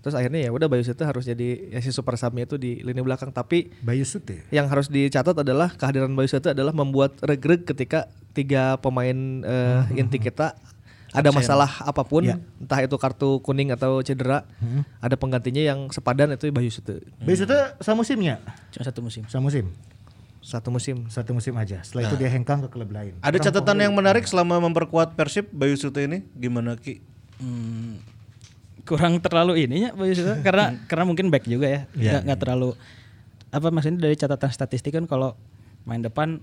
Terus 0.00 0.16
akhirnya 0.16 0.40
ya 0.40 0.50
udah 0.50 0.64
Bayu 0.66 0.80
Sute 0.80 1.04
harus 1.04 1.28
jadi 1.28 1.76
ya 1.76 1.80
si 1.84 1.92
super 1.92 2.16
subnya 2.16 2.48
itu 2.48 2.56
di 2.56 2.80
lini 2.80 3.04
belakang 3.04 3.30
tapi 3.30 3.68
Bayu 3.84 4.08
Sute. 4.08 4.48
yang 4.48 4.64
harus 4.66 4.88
dicatat 4.88 5.36
adalah 5.36 5.76
kehadiran 5.76 6.16
Bayu 6.16 6.28
Sute 6.28 6.56
adalah 6.56 6.72
membuat 6.72 7.20
regreg 7.20 7.68
ketika 7.68 8.08
tiga 8.32 8.80
pemain 8.80 9.44
eh, 9.44 10.00
inti 10.00 10.16
kita 10.16 10.56
ada 11.10 11.34
masalah 11.34 11.82
apa 11.82 12.06
pun, 12.06 12.22
Ya. 12.22 12.38
entah 12.62 12.78
itu 12.86 12.94
kartu 12.94 13.42
kuning 13.42 13.74
atau 13.74 13.98
cedera, 13.98 14.46
ada 15.02 15.18
penggantinya 15.18 15.58
yang 15.58 15.90
sepadan 15.90 16.30
itu 16.38 16.54
Bayu 16.54 16.70
Sute. 16.70 17.02
Bayu 17.18 17.34
Sute 17.34 17.58
semusimnya? 17.82 18.38
Cuma 18.70 18.86
satu 18.86 19.02
musim. 19.02 19.26
Semusim. 19.26 19.74
Satu 20.40 20.70
musim. 20.72 21.10
Satu 21.10 21.34
musim 21.34 21.52
aja. 21.58 21.82
Setelah 21.82 22.08
itu 22.08 22.14
dia 22.16 22.30
hengkang 22.30 22.62
ke 22.64 22.68
klub 22.70 22.88
lain. 22.94 23.18
Ada 23.20 23.42
catatan 23.50 23.76
yang 23.82 23.92
menarik 23.92 24.22
selama 24.24 24.62
memperkuat 24.62 25.18
Persib 25.18 25.50
Bayu 25.50 25.74
Sute 25.74 26.06
ini 26.06 26.22
gimana 26.32 26.78
Ki? 26.78 27.02
Hmm, 27.42 27.98
kurang 28.84 29.20
terlalu 29.20 29.66
ininya 29.66 29.94
karena 30.46 30.76
karena 30.86 31.04
mungkin 31.04 31.28
back 31.28 31.44
juga 31.46 31.66
ya. 31.68 31.80
Nggak 31.92 32.20
nggak 32.26 32.38
terlalu 32.40 32.70
apa 33.50 33.68
maksudnya 33.74 34.06
dari 34.06 34.14
catatan 34.14 34.50
statistik 34.54 34.94
kan 34.94 35.04
kalau 35.10 35.34
main 35.82 36.02
depan 36.04 36.38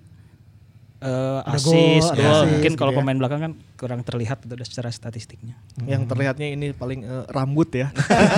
eh 0.98 1.40
Ada 1.46 1.62
asis, 1.62 2.10
gol, 2.10 2.18
assist 2.18 2.42
mungkin 2.50 2.72
gitu 2.74 2.80
kalau 2.82 2.90
ya. 2.90 2.98
pemain 2.98 3.18
belakang 3.22 3.40
kan 3.46 3.54
kurang 3.78 4.02
terlihat 4.02 4.42
itu 4.42 4.54
secara 4.66 4.90
statistiknya. 4.90 5.54
Yang 5.86 6.10
terlihatnya 6.10 6.48
ini 6.58 6.74
paling 6.74 7.06
eh, 7.06 7.26
rambut 7.30 7.70
ya. 7.70 7.94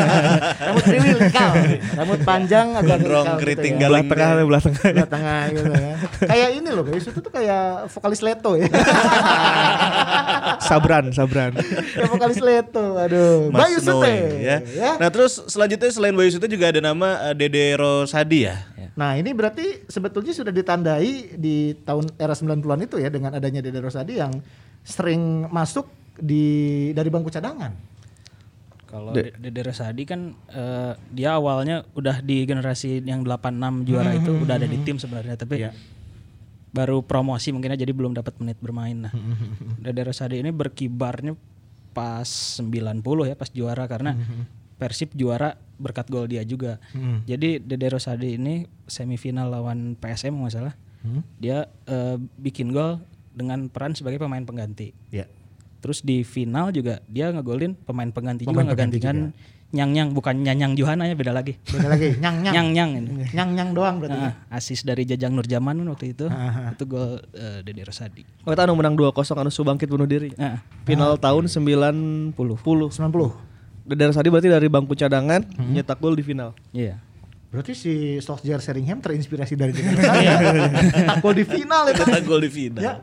Rambut 0.67 0.83
kriwil 0.83 1.19
kal. 1.31 1.55
Rambut 1.95 2.19
panjang 2.27 2.75
agak 2.75 2.99
Gondrong 2.99 3.25
kekal 3.31 3.39
keriting 3.39 3.73
gitu 3.79 3.87
ya. 3.87 3.87
belah 3.87 4.03
tengah, 4.03 4.29
belah 4.43 4.61
tengah. 4.61 4.83
Belah 4.91 5.07
tengah 5.07 5.41
gitu 5.55 5.71
ya. 5.71 5.93
Kayak 6.27 6.49
ini 6.59 6.69
loh, 6.75 6.83
Bayu 6.83 6.99
Sute 6.99 7.19
tuh 7.23 7.31
kayak 7.31 7.87
vokalis 7.87 8.19
Leto 8.19 8.51
ya. 8.59 8.67
sabran, 10.67 11.05
sabran. 11.15 11.51
kayak 11.55 12.11
vokalis 12.11 12.39
Leto. 12.43 12.85
Aduh. 12.99 13.55
Mas 13.55 13.59
Bayu 13.71 13.77
Sute. 13.79 14.11
Noe, 14.11 14.43
ya. 14.43 14.57
Nah 14.99 15.07
terus 15.07 15.39
selanjutnya 15.47 15.87
selain 15.95 16.11
Bayu 16.11 16.27
Sute 16.27 16.51
juga 16.51 16.75
ada 16.75 16.83
nama 16.83 17.31
eh, 17.31 17.35
Dede 17.39 17.79
Rosadi 17.79 18.51
ya. 18.51 18.59
Nah 18.99 19.15
ini 19.15 19.31
berarti 19.31 19.87
sebetulnya 19.87 20.35
sudah 20.35 20.51
ditandai 20.51 21.39
di 21.39 21.71
tahun 21.87 22.19
era 22.19 22.35
90-an 22.35 22.83
itu 22.83 22.99
ya 22.99 23.07
dengan 23.07 23.31
adanya 23.31 23.63
Dede 23.63 23.79
Rosadi 23.79 24.19
yang 24.19 24.35
sering 24.83 25.47
masuk 25.47 25.87
di 26.19 26.91
dari 26.91 27.07
bangku 27.07 27.31
cadangan. 27.31 27.71
Kalau 28.83 29.15
Dede 29.15 29.61
Rosadi 29.63 30.03
kan 30.03 30.35
eh, 30.51 30.93
dia 31.15 31.39
awalnya 31.39 31.87
udah 31.95 32.19
di 32.19 32.43
generasi 32.43 32.99
yang 33.07 33.23
86 33.23 33.87
juara 33.87 34.11
itu 34.19 34.35
udah 34.35 34.59
ada 34.59 34.67
di 34.67 34.77
tim 34.83 34.99
sebenarnya 34.99 35.39
tapi 35.39 35.63
baru 36.69 37.01
promosi 37.01 37.49
mungkin 37.49 37.73
aja 37.73 37.81
jadi 37.81 37.95
belum 37.95 38.13
dapat 38.13 38.37
menit 38.43 38.59
bermain 38.59 39.07
nah. 39.07 39.13
Dede 39.83 40.11
Rosadi 40.11 40.43
ini 40.43 40.51
berkibarnya 40.51 41.39
pas 41.95 42.59
90 42.61 43.01
ya 43.25 43.35
pas 43.37 43.49
juara 43.49 43.87
karena 43.89 44.13
Persib 44.79 45.11
juara 45.13 45.59
berkat 45.75 46.07
gol 46.07 46.31
dia 46.31 46.41
juga. 46.47 46.79
Jadi 47.27 47.59
Dede 47.59 47.91
Rosadi 47.91 48.39
ini 48.39 48.63
semifinal 48.87 49.51
lawan 49.51 49.99
PSM 49.99 50.33
nggak 50.39 50.53
salah. 50.55 50.75
Dia 51.39 51.67
eh, 51.87 52.17
bikin 52.39 52.71
gol 52.71 53.03
dengan 53.35 53.67
peran 53.71 53.95
sebagai 53.95 54.19
pemain 54.19 54.43
pengganti. 54.43 54.91
Ya. 55.11 55.27
Terus 55.79 56.03
di 56.03 56.27
final 56.27 56.75
juga 56.75 56.99
dia 57.07 57.31
ngegolin 57.31 57.71
pemain 57.71 58.11
pengganti 58.11 58.43
Pemain 58.43 58.67
juga 58.67 58.75
pengganti 58.75 58.99
ngegantikan 58.99 59.17
Nyang 59.69 59.93
Nyang 59.93 60.09
bukan 60.17 60.41
Nyanyang 60.41 60.73
Johana 60.73 61.05
ya 61.05 61.13
beda 61.13 61.29
lagi. 61.29 61.53
Beda 61.69 61.93
lagi, 61.93 62.17
nyang 62.23 62.41
nyang. 62.41 62.53
Nyang 62.57 62.69
Nyang 62.73 62.89
ini. 62.97 63.09
Nyang 63.37 63.49
nyang 63.53 63.69
doang 63.77 63.95
berarti. 64.01 64.17
Nah, 64.17 64.33
asis 64.49 64.81
dari 64.81 65.05
Jajang 65.05 65.37
Nurjaman 65.37 65.77
waktu 65.93 66.17
itu. 66.17 66.25
Aha. 66.25 66.73
Itu 66.73 66.89
gol 66.89 67.21
eh, 67.37 67.61
Dede 67.61 67.85
Rosadi. 67.85 68.25
Oh, 68.43 68.49
kita 68.49 68.65
anu 68.65 68.73
menang 68.73 68.97
2-0 68.97 69.13
anu 69.13 69.53
Subangkit 69.53 69.85
bunuh 69.85 70.09
diri. 70.09 70.33
Nah, 70.41 70.65
Final 70.89 71.21
tahun 71.21 71.45
90. 71.45 72.33
90. 72.33 72.33
Dede 73.89 74.13
Rosadi 74.13 74.29
berarti 74.29 74.49
dari 74.49 74.67
bangku 74.69 74.93
cadangan 74.93 75.41
nyetak 75.57 75.97
gol 75.97 76.13
di 76.13 76.21
final. 76.21 76.53
iya. 76.71 77.01
Berarti 77.49 77.73
si 77.73 78.21
Solskjaer 78.21 78.61
Sheringham 78.61 79.01
terinspirasi 79.01 79.57
dari 79.57 79.73
Dede 79.73 79.97
Rosadi. 79.97 80.25
Tak 81.09 81.17
gol 81.25 81.33
di 81.33 81.45
final 81.45 81.83
itu. 81.89 82.03
Cetak 82.05 82.23
gol 82.23 82.41
di 82.45 82.51
final. 82.53 82.81
Ya. 82.81 82.93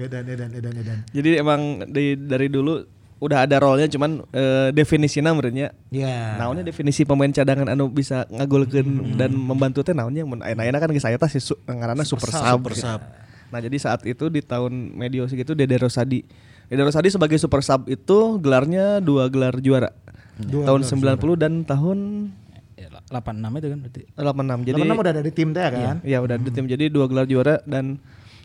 Edan, 0.00 0.24
edan, 0.24 0.48
edan, 0.56 0.72
edan. 0.72 0.98
Jadi 1.12 1.30
emang 1.36 1.84
di, 1.84 2.16
dari 2.16 2.48
dulu 2.48 2.80
udah 3.20 3.44
ada 3.44 3.60
role-nya 3.60 3.84
cuman 3.84 4.24
eh, 4.32 4.72
definisinya 4.72 5.36
menurutnya 5.36 5.76
Ya. 5.92 6.40
Naonnya 6.40 6.64
definisi 6.64 7.04
pemain 7.04 7.28
cadangan 7.28 7.68
anu 7.68 7.92
bisa 7.92 8.24
ngagolkeun 8.32 9.20
dan 9.20 9.36
membantu 9.36 9.84
teh 9.84 9.92
naonnya 9.92 10.24
mun 10.24 10.40
ayeuna 10.40 10.80
kan 10.80 10.88
geus 10.88 11.04
aya 11.04 11.20
tah 11.20 11.28
si 11.28 11.36
su, 11.36 11.52
ngaranna 11.68 12.00
super 12.08 12.32
sub. 12.32 12.40
Super 12.40 12.72
sub. 12.72 13.00
Nah, 13.52 13.60
jadi 13.60 13.76
saat 13.76 14.00
itu 14.08 14.32
di 14.32 14.40
tahun 14.40 14.96
medio 14.96 15.28
segitu 15.28 15.52
Dede 15.52 15.76
Rosadi. 15.76 16.24
Dede 16.72 16.80
Rosadi 16.80 17.12
sebagai 17.12 17.36
super 17.36 17.60
sub 17.60 17.84
itu 17.92 18.40
gelarnya 18.40 19.04
dua 19.04 19.28
gelar 19.28 19.60
juara. 19.60 19.92
Tahun 20.42 20.80
90 20.82 20.96
dan 21.36 21.52
tahun 21.62 21.98
Ya, 22.74 22.88
86 23.12 23.20
itu 23.54 23.66
kan 23.68 23.78
berarti. 23.78 24.00
86. 24.14 24.64
Jadi 24.64 24.78
Jadi 24.78 24.88
udah 24.94 25.12
ada 25.12 25.20
di 25.20 25.32
tim 25.34 25.48
teh 25.50 25.60
kan? 25.62 25.96
ya 26.00 26.18
udah 26.18 26.36
di 26.36 26.48
tim 26.48 26.64
jadi 26.64 26.88
dua 26.88 27.04
gelar 27.04 27.28
juara 27.28 27.60
dan 27.62 28.00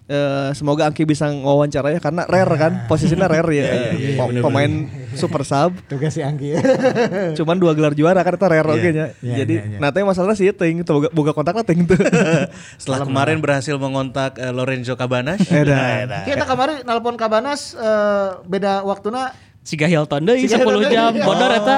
eh, 0.06 0.52
semoga 0.52 0.84
Angki 0.84 1.02
bisa 1.04 1.26
ngawancara 1.26 1.90
ya 1.90 2.00
karena 2.00 2.28
rare 2.28 2.52
kan 2.54 2.74
posisinya 2.86 3.26
rare 3.26 3.48
ya 3.50 3.66
Pem- 4.14 4.38
pemain 4.38 4.72
super 5.14 5.42
sub 5.42 5.72
Tugas 5.88 6.12
si 6.12 6.20
Anggi. 6.20 6.52
cuman 7.40 7.56
dua 7.56 7.72
gelar 7.72 7.94
juara 7.94 8.20
kan 8.20 8.36
itu 8.36 8.44
rare 8.46 8.68
oke 8.68 8.90
nya 8.92 9.16
Iya, 9.18 9.36
jadi 9.40 9.56
iya, 9.56 9.64
iya. 9.66 9.78
nah 9.80 9.90
teh 9.90 10.04
masalahnya 10.04 10.36
sih 10.36 10.52
ting 10.52 10.84
tuh 10.84 11.00
boga, 11.00 11.10
boga 11.10 11.32
kontaknya 11.32 11.64
ting 11.64 11.82
tuh 11.82 11.96
Setelah 12.78 13.02
kemarin 13.02 13.40
berhasil 13.40 13.76
mengontak 13.78 14.36
eh, 14.36 14.52
Lorenzo 14.52 14.94
Cabanas. 14.94 15.40
Edan. 15.42 16.12
Kita 16.24 16.44
kemarin 16.44 16.84
nelpon 16.84 17.16
Kabanas 17.16 17.72
eh, 17.72 18.30
beda 18.44 18.84
waktuna 18.84 19.32
Siga 19.66 19.90
Hilton 19.90 20.22
Siga 20.30 20.62
10 20.62 20.62
Hilton 20.62 20.84
jam 20.88 21.12
deui. 21.12 21.26
bodor 21.26 21.52
eta. 21.52 21.78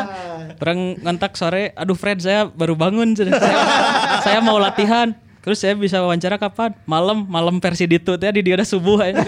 Orang 0.57 0.99
ngontak 0.99 1.37
sore, 1.37 1.71
aduh 1.71 1.95
Fred 1.95 2.19
saya 2.19 2.45
baru 2.45 2.75
bangun. 2.75 3.15
saya, 3.15 3.31
saya 4.21 4.39
mau 4.43 4.59
latihan. 4.59 5.15
Terus 5.39 5.63
saya 5.63 5.79
bisa 5.79 6.03
wawancara 6.03 6.35
kapan? 6.35 6.75
Malam, 6.83 7.23
malam 7.23 7.63
versi 7.63 7.87
ditu 7.87 8.19
teh 8.19 8.27
di 8.27 8.43
dia 8.43 8.59
udah 8.59 8.67
subuh 8.67 8.99
aja. 8.99 9.23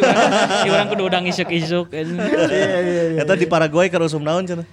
Di 0.62 0.68
orang 0.68 0.92
kudu 0.92 1.08
udang 1.08 1.24
isuk-isuk. 1.24 1.96
Iya, 1.96 3.24
Eta 3.24 3.40
di 3.40 3.48
Paraguay 3.48 3.88
ka 3.88 4.04
usum 4.04 4.20
naon 4.20 4.44
cenah. 4.44 4.68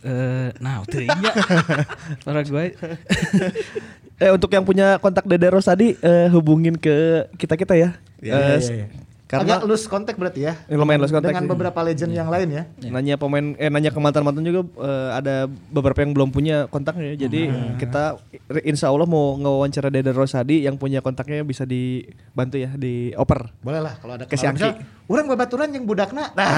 Eh, 0.00 0.48
nah, 0.60 0.80
teu 0.84 1.04
iya. 1.04 1.32
Para 2.24 2.40
gue 2.40 2.76
eh 4.14 4.30
untuk 4.30 4.52
yang 4.52 4.60
punya 4.62 5.00
kontak 5.00 5.24
Dede 5.24 5.48
Rosadi 5.48 5.96
eh, 5.96 6.28
hubungin 6.28 6.76
ke 6.76 7.24
kita 7.34 7.56
kita 7.56 7.72
ya 7.72 7.90
Iya, 8.20 8.32
Eh, 8.32 8.56
iya, 8.60 8.74
iya. 8.84 8.86
Karena 9.24 9.56
Agak 9.56 9.64
loose 9.64 9.88
kontak 9.88 10.20
berarti 10.20 10.44
ya. 10.44 10.52
Eh, 10.68 10.76
lumayan 10.76 11.00
loose 11.00 11.08
contact 11.10 11.32
Dengan 11.32 11.48
sih. 11.48 11.52
beberapa 11.56 11.80
legend 11.80 12.12
yang 12.12 12.28
lain 12.28 12.48
ya. 12.52 12.62
nanya 12.92 13.16
pemain 13.16 13.56
eh 13.56 13.72
nanya 13.72 13.88
ke 13.88 13.96
mantan-mantan 13.96 14.44
juga 14.44 14.68
eh, 14.84 15.10
ada 15.16 15.48
beberapa 15.72 16.04
yang 16.04 16.12
belum 16.12 16.28
punya 16.28 16.68
kontaknya. 16.68 17.16
Jadi 17.16 17.48
kita 17.80 18.20
re- 18.46 18.64
insya 18.68 18.92
Allah 18.92 19.08
mau 19.08 19.40
ngewawancara 19.40 19.88
Dede 19.88 20.12
Rosadi 20.12 20.68
yang 20.68 20.76
punya 20.76 21.00
kontaknya 21.00 21.40
bisa 21.40 21.64
dibantu 21.64 22.60
ya 22.60 22.70
di 22.76 23.16
oper. 23.16 23.48
Boleh 23.64 23.80
lah 23.80 23.96
kalau 23.96 24.20
ada 24.20 24.28
Ke. 24.28 24.36
Siangki. 24.36 24.60
Misal, 24.60 24.84
Urang 25.04 25.28
babaturan 25.28 25.68
yang 25.68 25.84
budakna. 25.84 26.32
Nah, 26.32 26.48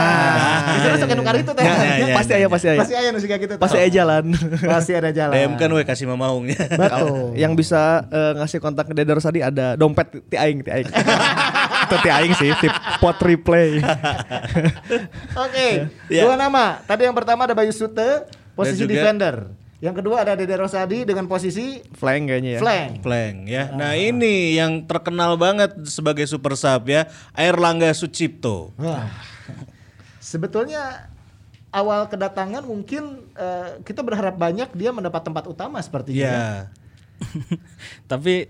bisa 0.78 1.02
sok 1.02 1.18
nukar 1.18 1.34
itu 1.34 1.50
teh. 1.50 1.64
Ya, 1.66 1.74
ya, 1.74 1.94
ya. 1.98 2.14
pasti 2.14 2.32
aya 2.32 2.46
pasti 2.46 2.66
aya. 2.70 2.78
Pasti 2.78 2.94
aya 2.94 3.08
nu 3.10 3.18
siga 3.18 3.36
gitu. 3.42 3.58
Pasti 3.58 3.74
aya 3.74 3.90
jalan. 3.90 4.30
Pasti 4.62 4.92
ada 4.94 5.10
jalan. 5.10 5.34
DM 5.34 5.52
kan 5.58 5.70
we 5.70 5.82
kasih 5.82 6.06
mamaungnya. 6.06 6.54
Betul. 6.54 7.34
yang 7.34 7.58
bisa 7.58 8.06
eh, 8.06 8.32
ngasih 8.38 8.58
kontak 8.58 8.86
ke 8.86 8.94
Dede 8.94 9.14
Rosadi 9.14 9.42
ada 9.42 9.74
dompet 9.74 10.30
ti 10.30 10.38
aing 10.38 10.62
ti 10.62 10.70
aing. 10.70 10.86
Itu 11.86 11.94
ti 11.96 12.08
aing 12.08 12.34
sih, 12.34 12.50
tip 12.56 12.70
pot 12.98 13.14
replay. 13.18 13.78
Oke, 15.46 15.68
Ya. 16.08 16.22
dua 16.22 16.34
nama. 16.34 16.82
Tadi 16.82 17.02
yang 17.02 17.14
pertama 17.14 17.46
ada 17.46 17.54
Bayu 17.54 17.70
Sute, 17.70 18.26
posisi 18.52 18.82
juga- 18.82 18.92
defender. 18.92 19.36
Yang 19.76 20.00
kedua 20.00 20.24
ada 20.24 20.32
Dede 20.32 20.56
Rosadi 20.56 21.04
dengan 21.04 21.28
posisi 21.28 21.84
Flank 21.92 22.22
kayaknya 22.26 22.56
ya. 22.56 22.60
flank. 22.60 23.04
Flank 23.04 23.36
ya. 23.44 23.68
Nah 23.70 23.92
ini 23.92 24.56
yang 24.56 24.82
terkenal 24.82 25.36
banget 25.36 25.76
sebagai 25.84 26.24
super 26.24 26.56
sub 26.56 26.88
ya, 26.88 27.04
Air 27.32 27.60
Langga 27.60 27.92
Sucipto. 27.92 28.72
Wah. 28.80 29.04
Sebetulnya 30.16 31.12
awal 31.68 32.08
kedatangan 32.08 32.64
mungkin 32.64 33.28
eh, 33.36 33.76
kita 33.84 34.00
berharap 34.00 34.34
banyak 34.34 34.72
dia 34.72 34.90
mendapat 34.90 35.20
tempat 35.22 35.44
utama 35.44 35.76
sepertinya. 35.78 36.16
ya. 36.16 36.32
Ya. 36.32 36.50
Tapi 38.10 38.48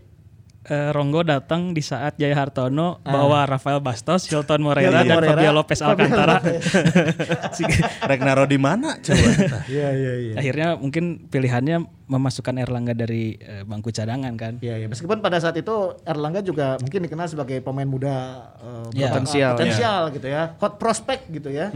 eh, 0.67 0.91
Ronggo 0.91 1.23
datang 1.23 1.71
di 1.71 1.81
saat 1.81 2.19
Jaya 2.19 2.35
Hartono 2.35 2.99
bawa 3.01 3.47
Rafael 3.47 3.79
Bastos, 3.79 4.27
Hilton 4.27 4.61
Moreira 4.61 5.01
Hilton 5.01 5.07
dan 5.07 5.17
Moreira, 5.17 5.33
Fabio 5.39 5.51
Lopez 5.55 5.81
Alcantara. 5.81 6.37
Rek 8.11 8.21
naro 8.21 8.45
di 8.45 8.59
mana 8.59 8.99
coba? 8.99 9.29
Iya 9.67 9.89
iya 9.95 10.13
iya. 10.19 10.35
Akhirnya 10.37 10.69
mungkin 10.77 11.27
pilihannya 11.27 11.77
memasukkan 12.07 12.55
Erlangga 12.59 12.95
dari 12.95 13.35
eh, 13.37 13.63
bangku 13.63 13.91
cadangan 13.91 14.35
kan. 14.35 14.59
Iya, 14.63 14.85
iya. 14.85 14.87
Meskipun 14.87 15.19
pada 15.19 15.39
saat 15.39 15.57
itu 15.59 15.75
Erlangga 16.03 16.43
juga 16.43 16.79
mungkin 16.79 17.03
dikenal 17.03 17.27
sebagai 17.27 17.59
pemain 17.61 17.89
muda 17.89 18.15
eh, 18.61 19.03
Iya. 19.03 19.11
potensial, 19.11 19.53
Potensial. 19.55 19.55
potensial 19.55 20.01
gitu 20.15 20.27
ya, 20.29 20.43
hot 20.59 20.75
prospect 20.79 21.23
gitu 21.31 21.51
ya. 21.51 21.71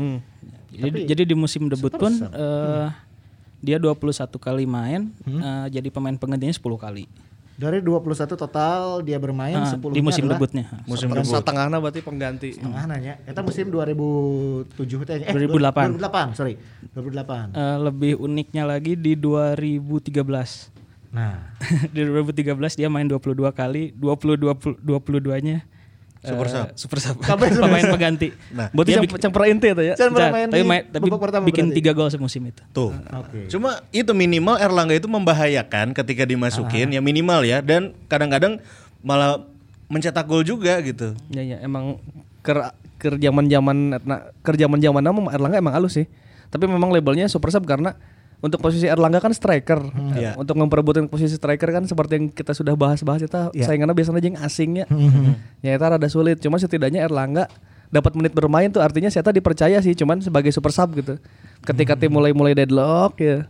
Jadi, 0.71 1.03
jadi 1.11 1.23
di 1.27 1.35
musim 1.35 1.67
debut 1.67 1.91
pun 1.91 2.11
eh, 2.15 2.87
dia 3.61 3.77
21 3.77 4.07
kali 4.39 4.65
main, 4.65 5.11
eh, 5.27 5.67
jadi 5.69 5.89
pemain 5.91 6.15
penggantinya 6.15 6.55
10 6.55 6.79
kali. 6.79 7.05
Dari 7.61 7.85
21 7.85 8.41
total 8.41 9.05
dia 9.05 9.21
bermain 9.21 9.53
Ah, 9.53 9.69
10 9.69 9.93
di 9.93 10.01
musim 10.01 10.25
debutnya. 10.25 10.65
Musim 10.89 11.13
debut. 11.13 11.29
Setengahnya 11.29 11.77
berarti 11.77 12.01
pengganti. 12.01 12.57
Tengah 12.57 12.89
nanya. 12.89 13.21
Eta 13.29 13.45
musim 13.45 13.69
2007 13.69 15.05
teh. 15.05 15.29
Eh, 15.29 15.33
2008. 15.37 15.93
2008, 16.01 16.33
sorry. 16.33 16.57
2008. 16.97 17.53
Eh, 17.53 17.77
lebih 17.85 18.13
uniknya 18.17 18.65
lagi 18.65 18.97
di 18.97 19.13
2013. 19.13 20.73
Nah, 21.13 21.53
di 21.95 22.01
2013 22.01 22.81
dia 22.81 22.89
main 22.89 23.05
22 23.05 23.53
kali, 23.53 23.93
20 23.93 24.41
20 24.41 24.81
22-nya 24.81 25.61
Super 26.21 26.47
sub. 26.53 26.67
super 26.77 26.99
sub. 27.01 27.17
Pemain 27.65 27.85
pengganti. 27.97 28.29
Nah, 28.53 28.69
Berarti 28.77 28.93
Dia 28.93 29.01
yang, 29.01 29.33
pernah 29.33 29.49
inti 29.49 29.67
itu 29.73 29.83
ya. 29.89 29.95
Main 29.97 30.53
tapi 30.53 30.61
di 30.61 30.69
main, 30.69 30.83
tapi 30.93 31.09
pertama 31.17 31.45
bikin 31.49 31.73
berarti? 31.73 31.79
tiga 31.81 31.91
gol 31.97 32.13
semusim 32.13 32.45
itu. 32.45 32.61
Tuh. 32.77 32.93
Oke. 32.93 33.49
Cuma 33.49 33.81
itu 33.89 34.13
minimal 34.13 34.61
Erlangga 34.61 34.93
itu 35.01 35.09
membahayakan 35.09 35.97
ketika 35.97 36.29
dimasukin 36.29 36.93
ya 36.93 37.01
minimal 37.01 37.41
ya 37.41 37.65
dan 37.65 37.97
kadang-kadang 38.05 38.61
malah 39.01 39.41
mencetak 39.89 40.29
gol 40.29 40.45
juga 40.45 40.77
gitu. 40.85 41.17
Ya 41.33 41.41
ya 41.41 41.57
emang 41.65 41.97
ker 42.45 42.69
ker 43.01 43.17
zaman 43.17 43.49
nah, 44.05 44.29
ker 44.45 44.61
zaman 44.61 44.77
zaman 44.77 45.01
nama 45.01 45.33
Erlangga 45.33 45.57
emang 45.57 45.73
halus 45.73 45.97
sih. 45.97 46.07
Tapi 46.53 46.69
memang 46.69 46.93
labelnya 46.93 47.33
super 47.33 47.49
sub 47.49 47.65
karena 47.65 47.97
untuk 48.41 48.59
posisi 48.59 48.85
Erlangga 48.85 49.21
kan 49.21 49.31
striker. 49.31 49.81
Iya. 50.13 50.33
Untuk 50.35 50.57
memperebutkan 50.57 51.07
posisi 51.07 51.37
striker 51.37 51.69
kan 51.71 51.85
seperti 51.85 52.13
yang 52.17 52.27
kita 52.29 52.53
sudah 52.53 52.73
bahas-bahas 52.73 53.21
itu 53.21 53.31
Iya. 53.53 53.65
saingannya 53.65 53.93
biasanya 53.93 54.21
yang 54.21 54.41
asingnya. 54.41 54.85
ya 55.61 55.77
itu 55.77 55.85
rada 55.85 56.09
sulit. 56.09 56.41
Cuma 56.41 56.57
setidaknya 56.57 57.05
Erlangga 57.05 57.47
dapat 57.91 58.15
menit 58.15 58.33
bermain 58.33 58.71
tuh 58.71 58.79
artinya 58.79 59.11
saya 59.11 59.27
dipercaya 59.29 59.83
sih 59.83 59.93
cuman 59.93 60.23
sebagai 60.23 60.49
super 60.51 60.71
sub 60.71 60.95
gitu. 60.95 61.21
Ketika 61.61 61.93
tim 61.95 62.09
mulai-mulai 62.11 62.57
deadlock 62.57 63.21
ya. 63.21 63.45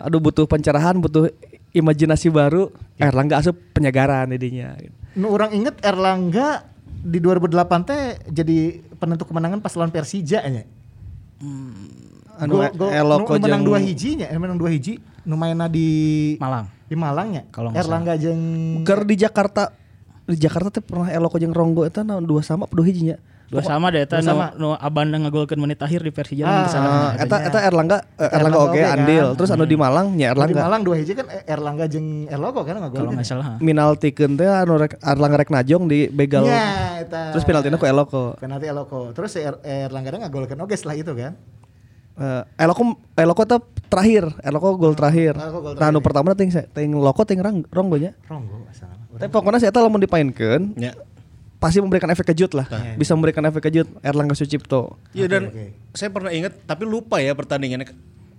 Aduh 0.00 0.18
butuh 0.18 0.48
pencerahan, 0.48 0.96
butuh 0.96 1.28
imajinasi 1.72 2.32
baru. 2.32 2.72
Erlangga 2.96 3.36
asup 3.38 3.56
penyegaran 3.72 4.32
jadinya. 4.32 4.72
gitu. 4.80 4.94
nu 5.12 5.28
orang 5.28 5.52
inget 5.52 5.76
Erlangga 5.84 6.64
di 7.04 7.20
2008 7.20 7.84
teh 7.84 8.02
jadi 8.32 8.80
penentu 8.96 9.28
kemenangan 9.28 9.60
pas 9.60 9.74
lawan 9.76 9.92
Persija 9.92 10.40
nya. 10.48 10.64
Anu 12.42 12.58
Gol- 12.58 12.74
gol- 12.74 12.90
eloko 12.92 13.32
nu 13.38 13.44
menang 13.46 13.62
dua 13.62 13.78
hijinya, 13.78 14.26
eh, 14.26 14.34
menang 14.34 14.58
dua 14.58 14.70
hiji, 14.74 14.98
nu 15.22 15.38
mainna 15.38 15.70
di 15.70 15.86
Malang. 16.36 16.66
di 16.90 16.96
Malangnya. 16.98 17.42
Kalau 17.54 17.70
nggak 17.70 17.82
Erlangga 17.86 18.14
jeung 18.18 18.42
Ker 18.82 19.06
di 19.06 19.14
Jakarta 19.14 19.70
di 20.22 20.36
Jakarta 20.36 20.74
teh 20.74 20.82
pernah 20.82 21.06
eloko 21.06 21.38
jeung 21.38 21.54
Ronggo 21.54 21.86
eta 21.86 22.02
naon 22.02 22.26
dua 22.26 22.42
sama 22.42 22.66
dua 22.68 22.82
hijinya. 22.82 23.14
Dua 23.46 23.60
sama 23.60 23.92
deh 23.92 24.08
eta 24.08 24.16
Dua 24.16 24.56
nu, 24.56 24.72
nu 24.72 24.80
Abanda 24.80 25.20
ngagolkeun 25.20 25.60
menit 25.60 25.76
akhir 25.76 26.00
di 26.00 26.08
Persija 26.08 26.40
Ah, 26.42 26.48
ah, 26.48 26.64
ke 26.64 26.68
sana. 26.72 26.88
Ah, 26.88 27.10
eta 27.20 27.36
eta 27.36 27.58
Erlangga 27.60 28.00
eh, 28.16 28.24
Erlangga 28.24 28.32
Erlangga 28.32 28.58
oge 28.64 28.80
kan. 28.80 28.92
andil. 28.96 29.26
Terus 29.36 29.50
anu 29.52 29.64
di 29.68 29.76
Malang 29.76 30.06
nya 30.16 30.32
di 30.32 30.32
Erlangga. 30.32 30.60
Malang 30.64 30.82
dua 30.82 30.96
hiji 30.96 31.12
kan 31.12 31.26
eh, 31.28 31.44
Erlangga 31.44 31.84
jeung 31.84 32.08
Erlogo 32.32 32.64
kan 32.64 32.80
nggak 32.80 32.90
Kalau 32.96 33.12
nggak 33.12 33.28
salah. 33.28 33.60
Minaltikeun 33.60 34.40
teh 34.40 34.48
anu 34.48 34.80
rek 34.80 34.96
Erlangga 34.98 35.36
rek 35.36 35.50
najong 35.52 35.84
di 35.84 36.08
begal. 36.08 36.48
Ya, 36.48 37.04
eta. 37.04 37.36
Terus 37.36 37.44
penaltina 37.44 37.76
ku 37.76 37.84
eloko. 37.84 38.40
penalti 38.40 38.66
Eloko. 38.72 39.12
Terus 39.12 39.30
si 39.30 39.44
er, 39.44 39.60
Erlangga 39.60 40.16
nggak 40.16 40.32
golkan 40.32 40.56
oke 40.56 40.72
setelah 40.72 40.96
itu 40.96 41.12
kan. 41.12 41.36
Eh, 42.12 42.42
eloko 42.60 42.82
eloko 43.16 43.42
teh 43.48 43.60
terakhir, 43.88 44.24
eloko 44.44 44.76
gol 44.76 44.92
terakhir. 44.92 45.32
Eloko 45.32 45.58
gol 45.64 45.74
Nah, 45.80 45.88
anu 45.88 46.00
pertama 46.04 46.36
ting 46.36 46.52
ting 46.52 46.90
loko 46.92 47.24
ting 47.24 47.40
rang, 47.40 47.64
Ronggo 47.72 47.96
nya. 47.96 48.12
Ronggo 48.28 48.68
asal. 48.68 48.92
Tapi 49.16 49.28
pokoknya 49.32 49.60
saya 49.60 49.72
lamun 49.80 50.00
dipainkeun 50.00 50.76
Ya. 50.76 50.92
pasti 51.60 51.78
memberikan 51.78 52.10
efek 52.10 52.34
kejut 52.34 52.52
lah. 52.58 52.66
Bisa 52.98 53.14
memberikan 53.14 53.44
efek 53.46 53.70
kejut 53.70 53.86
Erlangga 54.02 54.34
Sucipto. 54.34 54.98
Iya 55.14 55.28
dan 55.30 55.42
oke. 55.48 55.64
saya 55.94 56.10
pernah 56.10 56.32
ingat 56.34 56.52
tapi 56.68 56.84
lupa 56.84 57.22
ya 57.22 57.32
pertandingannya. 57.32 57.92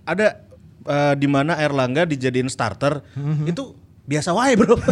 Ada 0.06 0.38
eh, 0.84 1.14
di 1.18 1.26
mana 1.26 1.56
Erlangga 1.58 2.04
dijadiin 2.06 2.46
starter 2.46 3.00
itu 3.48 3.74
biasa 4.04 4.36
wae 4.36 4.54
bro. 4.54 4.76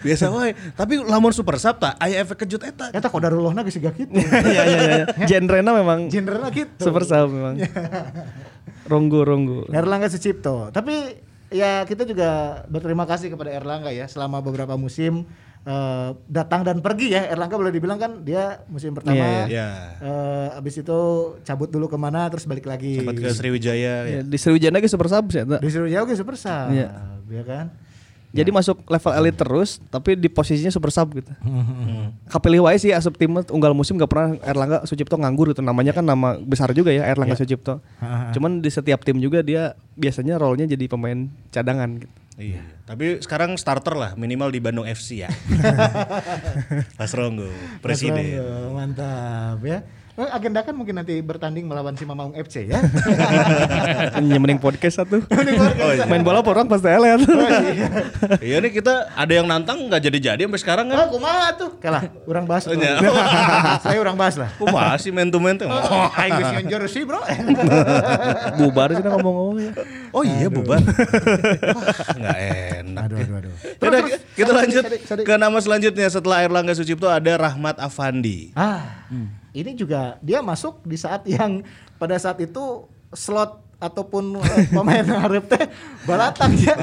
biasa 0.00 0.30
wae. 0.30 0.52
Tapi 0.72 1.00
lamun 1.00 1.30
super 1.30 1.56
sub 1.56 1.76
tak 1.76 1.94
aya 1.98 2.20
efek 2.20 2.44
kejut 2.44 2.62
eta. 2.62 2.88
Eta 2.88 3.08
kodarullahna 3.08 3.62
geus 3.62 3.76
siga 3.76 3.90
kitu. 3.90 4.14
Iya 4.44 4.62
iya 4.64 4.80
iya. 4.84 5.04
Genrena 5.24 5.72
memang 5.72 6.08
Genrena 6.08 6.48
gitu. 6.48 6.80
super 6.80 7.02
sub 7.02 7.28
memang. 7.28 7.60
Ronggo 8.84 9.24
Ronggo. 9.24 9.68
Erlangga 9.70 10.08
Sucipto. 10.08 10.68
Tapi 10.68 11.16
ya 11.48 11.84
kita 11.84 12.04
juga 12.04 12.62
berterima 12.66 13.04
kasih 13.04 13.30
kepada 13.30 13.48
Erlangga 13.48 13.88
ya 13.88 14.04
selama 14.04 14.40
beberapa 14.40 14.74
musim 14.76 15.24
eh, 15.64 16.08
datang 16.28 16.60
dan 16.62 16.84
pergi 16.84 17.16
ya. 17.16 17.24
Erlangga 17.28 17.56
boleh 17.56 17.72
dibilang 17.72 17.96
kan 17.96 18.20
dia 18.20 18.60
musim 18.68 18.92
pertama 18.92 19.16
Iya, 19.16 19.48
iya. 19.48 19.68
eh, 20.00 20.58
abis 20.60 20.80
itu 20.80 20.98
cabut 21.40 21.68
dulu 21.68 21.88
ke 21.88 21.96
mana 21.96 22.28
terus 22.28 22.44
balik 22.44 22.68
lagi. 22.68 23.00
Sempat 23.00 23.16
ke 23.16 23.28
Sriwijaya 23.32 24.04
ya. 24.04 24.10
Ya, 24.10 24.22
di 24.22 24.36
Sriwijaya 24.36 24.76
ge 24.76 24.88
super 24.88 25.08
sub 25.08 25.32
sih. 25.32 25.44
Disuruh 25.44 25.88
jauh 25.88 26.04
ke 26.04 26.12
super 26.12 26.36
sub, 26.36 26.68
Iya. 26.68 26.88
ya 27.24 27.44
kan? 27.44 27.66
Jadi 28.34 28.50
masuk 28.50 28.82
level 28.90 29.12
elit 29.14 29.36
terus 29.38 29.78
tapi 29.94 30.18
di 30.18 30.26
posisinya 30.26 30.74
super 30.74 30.90
sub 30.90 31.14
gitu. 31.14 31.30
Kapilih 32.26 32.66
wae 32.66 32.76
sih 32.82 32.90
asup 32.90 33.14
tim 33.14 33.30
unggal 33.30 33.72
musim 33.78 33.94
gak 33.94 34.10
pernah 34.10 34.34
Erlangga 34.42 34.82
Sucipto 34.84 35.14
nganggur 35.14 35.54
gitu. 35.54 35.62
Namanya 35.62 35.94
kan 35.94 36.02
nama 36.02 36.34
besar 36.42 36.74
juga 36.74 36.90
ya 36.90 37.06
Erlangga 37.06 37.38
Sucipto. 37.38 37.78
Cuman 38.34 38.58
di 38.58 38.70
setiap 38.74 39.06
tim 39.06 39.22
juga 39.22 39.40
dia 39.46 39.78
biasanya 39.94 40.34
role-nya 40.36 40.66
jadi 40.66 40.90
pemain 40.90 41.30
cadangan 41.54 42.02
gitu. 42.02 42.14
Iya. 42.34 42.66
Tapi 42.84 43.22
sekarang 43.22 43.54
starter 43.54 43.94
lah 43.94 44.10
minimal 44.18 44.50
di 44.50 44.58
Bandung 44.58 44.86
FC 44.90 45.22
ya. 45.22 45.30
Pas 46.98 47.10
Ronggo, 47.14 47.46
presiden. 47.78 48.18
Ronggo, 48.18 48.74
Mantap 48.74 49.62
ya. 49.62 49.86
Oh, 50.14 50.30
agenda 50.30 50.62
kan 50.62 50.78
mungkin 50.78 50.94
nanti 50.94 51.18
bertanding 51.18 51.66
melawan 51.66 51.98
si 51.98 52.06
Mamaung 52.06 52.38
FC 52.38 52.70
ya. 52.70 52.78
Nyemening 54.22 54.62
podcast 54.62 55.02
satu. 55.02 55.18
Oh, 55.34 55.90
iya. 55.90 56.06
Main 56.06 56.22
bola 56.22 56.38
orang 56.40 56.70
pasti 56.70 56.86
elit. 56.86 57.26
iya 58.38 58.62
nih 58.62 58.70
kita 58.70 59.10
ada 59.10 59.32
yang 59.34 59.44
nantang 59.44 59.90
nggak 59.90 60.00
jadi-jadi 60.06 60.46
sampai 60.46 60.60
sekarang 60.62 60.86
kan. 60.86 60.96
Oh, 61.02 61.18
kumaha 61.18 61.50
tuh? 61.58 61.74
Kalah, 61.82 62.06
orang 62.30 62.46
bahas. 62.46 62.70
Oh, 62.70 62.78
iya. 62.78 63.02
Saya 63.84 63.98
orang 63.98 64.14
bahas 64.14 64.38
lah. 64.38 64.54
Kok 64.54 64.70
masih 64.70 65.10
man 65.10 65.34
to 65.34 65.42
man 65.42 65.58
tuh? 65.58 65.66
Oh, 65.66 66.08
aing 66.14 66.30
geus 66.30 66.50
nyeun 66.54 66.66
jersey, 66.70 67.02
Bro. 67.02 67.20
Bubar 68.54 68.94
sih 68.94 69.02
ngomong-ngomong 69.02 69.58
ya. 69.60 69.72
Oh 70.14 70.22
iya 70.22 70.46
bubar. 70.46 70.78
Wah, 70.78 71.84
Nggak 72.14 72.38
enak. 72.86 73.02
aduh, 73.10 73.18
aduh, 73.18 73.34
aduh. 73.42 73.54
Yaudah, 73.82 74.00
kita 74.38 74.50
sorry, 74.50 74.58
lanjut 74.62 74.82
sorry, 74.86 74.98
sorry. 75.02 75.22
ke 75.26 75.34
nama 75.34 75.58
selanjutnya 75.58 76.06
setelah 76.06 76.38
Erlangga 76.46 76.72
Sucipto 76.78 77.10
ada 77.10 77.34
Rahmat 77.34 77.82
Afandi. 77.82 78.54
Ah, 78.54 79.04
ini 79.54 79.72
juga 79.72 80.18
dia 80.18 80.42
masuk 80.42 80.82
di 80.82 80.98
saat 80.98 81.22
yang 81.30 81.62
pada 81.96 82.18
saat 82.18 82.36
itu 82.42 82.84
slot 83.14 83.62
ataupun 83.78 84.38
eh, 84.40 84.66
pemain 84.68 85.06
hareup 85.22 85.46
teh 85.46 85.64
balatak 86.04 86.50
ya. 86.58 86.74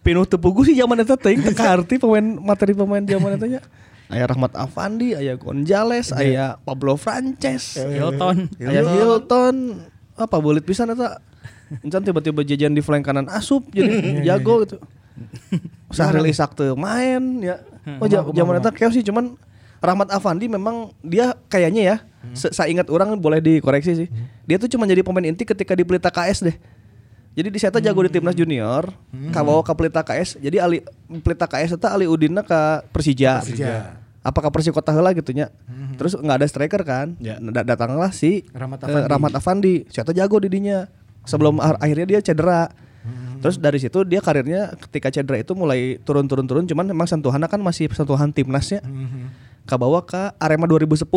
Pinuh 0.00 0.22
tepugu 0.22 0.62
sih 0.62 0.76
zaman 0.76 1.02
eta 1.02 1.18
teuing 1.18 1.42
teu 1.42 1.54
arti 1.58 1.98
pemain 1.98 2.24
materi 2.38 2.72
pemain 2.72 3.02
zaman 3.02 3.34
eta 3.34 3.46
nya. 3.48 3.60
Aya 4.06 4.22
Rahmat 4.22 4.54
Afandi, 4.54 5.18
aya 5.18 5.34
Gonzales, 5.34 6.14
aya 6.14 6.62
Pablo 6.62 6.94
Frances, 6.94 7.74
Hilton. 7.74 8.46
aya 8.62 8.86
Hilton. 8.86 9.82
Apa 10.14 10.38
bulit 10.38 10.62
pisan 10.62 10.94
eta? 10.94 11.18
Encan 11.82 12.06
tiba-tiba 12.06 12.46
jajan 12.46 12.70
di 12.70 12.86
flank 12.86 13.02
kanan 13.02 13.26
asup 13.26 13.66
jadi 13.74 14.22
jago 14.22 14.62
gitu. 14.62 14.78
Sahril 15.90 16.30
Ishak 16.30 16.54
tuh 16.54 16.78
main 16.78 17.42
ya. 17.42 17.58
Oh 17.98 18.06
ja- 18.06 18.22
zaman 18.22 18.62
eta 18.62 18.70
keos 18.70 18.94
sih 18.94 19.02
cuman 19.02 19.34
Rahmat 19.78 20.08
Afandi 20.08 20.46
memang 20.46 20.90
dia 21.00 21.36
kayaknya 21.46 21.82
ya, 21.84 21.96
se- 22.32 22.50
saya 22.50 22.66
ingat 22.66 22.88
orang 22.88 23.14
boleh 23.14 23.38
dikoreksi 23.38 23.92
sih. 23.94 24.08
Dia 24.42 24.56
tuh 24.56 24.66
cuma 24.66 24.84
jadi 24.84 25.00
pemain 25.00 25.22
inti 25.22 25.42
ketika 25.42 25.72
di 25.72 25.82
Pelita 25.82 26.08
KS 26.08 26.42
deh. 26.42 26.56
Jadi 27.32 27.48
di 27.48 27.58
Seta 27.58 27.76
jago 27.78 28.00
di 28.00 28.08
timnas 28.08 28.32
junior, 28.32 28.88
kabawa 29.28 29.60
ke 29.60 29.72
Pelita 29.72 30.00
KS. 30.00 30.36
Jadi 30.38 30.56
Ali 30.56 30.80
Pelita 31.20 31.44
KS 31.44 31.76
eta 31.76 31.92
Ali 31.92 32.04
Udinna 32.04 32.40
ke 32.40 32.56
Persija. 32.88 33.44
Persija. 33.44 34.00
Apakah 34.22 34.48
Persija 34.48 34.72
heula 34.72 35.12
gitu 35.12 35.30
nya. 35.30 35.52
Terus 35.94 36.12
nggak 36.14 36.36
ada 36.36 36.46
striker 36.46 36.82
kan? 36.82 37.12
Ya. 37.20 37.36
Da- 37.38 37.62
datanglah 37.66 38.08
si 38.10 38.48
Rahmat 38.50 38.80
eh, 38.80 38.84
Afandi. 38.86 39.06
Rahmat 39.06 39.32
Afandi. 39.34 39.74
Seta 39.86 40.10
jago 40.10 40.40
di 40.40 40.48
dinya. 40.48 40.88
Sebelum 41.22 41.60
ar- 41.60 41.76
akhirnya 41.76 42.06
dia 42.08 42.20
cedera. 42.22 42.72
Terus 43.36 43.60
dari 43.60 43.76
situ 43.76 44.02
dia 44.02 44.18
karirnya 44.18 44.72
ketika 44.80 45.12
cedera 45.12 45.36
itu 45.36 45.52
mulai 45.52 46.00
turun-turun-turun 46.00 46.64
cuman 46.64 46.88
memang 46.88 47.04
sentuhannya 47.04 47.46
kan 47.46 47.60
masih 47.60 47.86
sentuhan 47.92 48.32
timnasnya. 48.32 48.80
Kabawa 49.66 50.06
ke 50.06 50.30
Arema 50.38 50.70
2010 50.70 51.10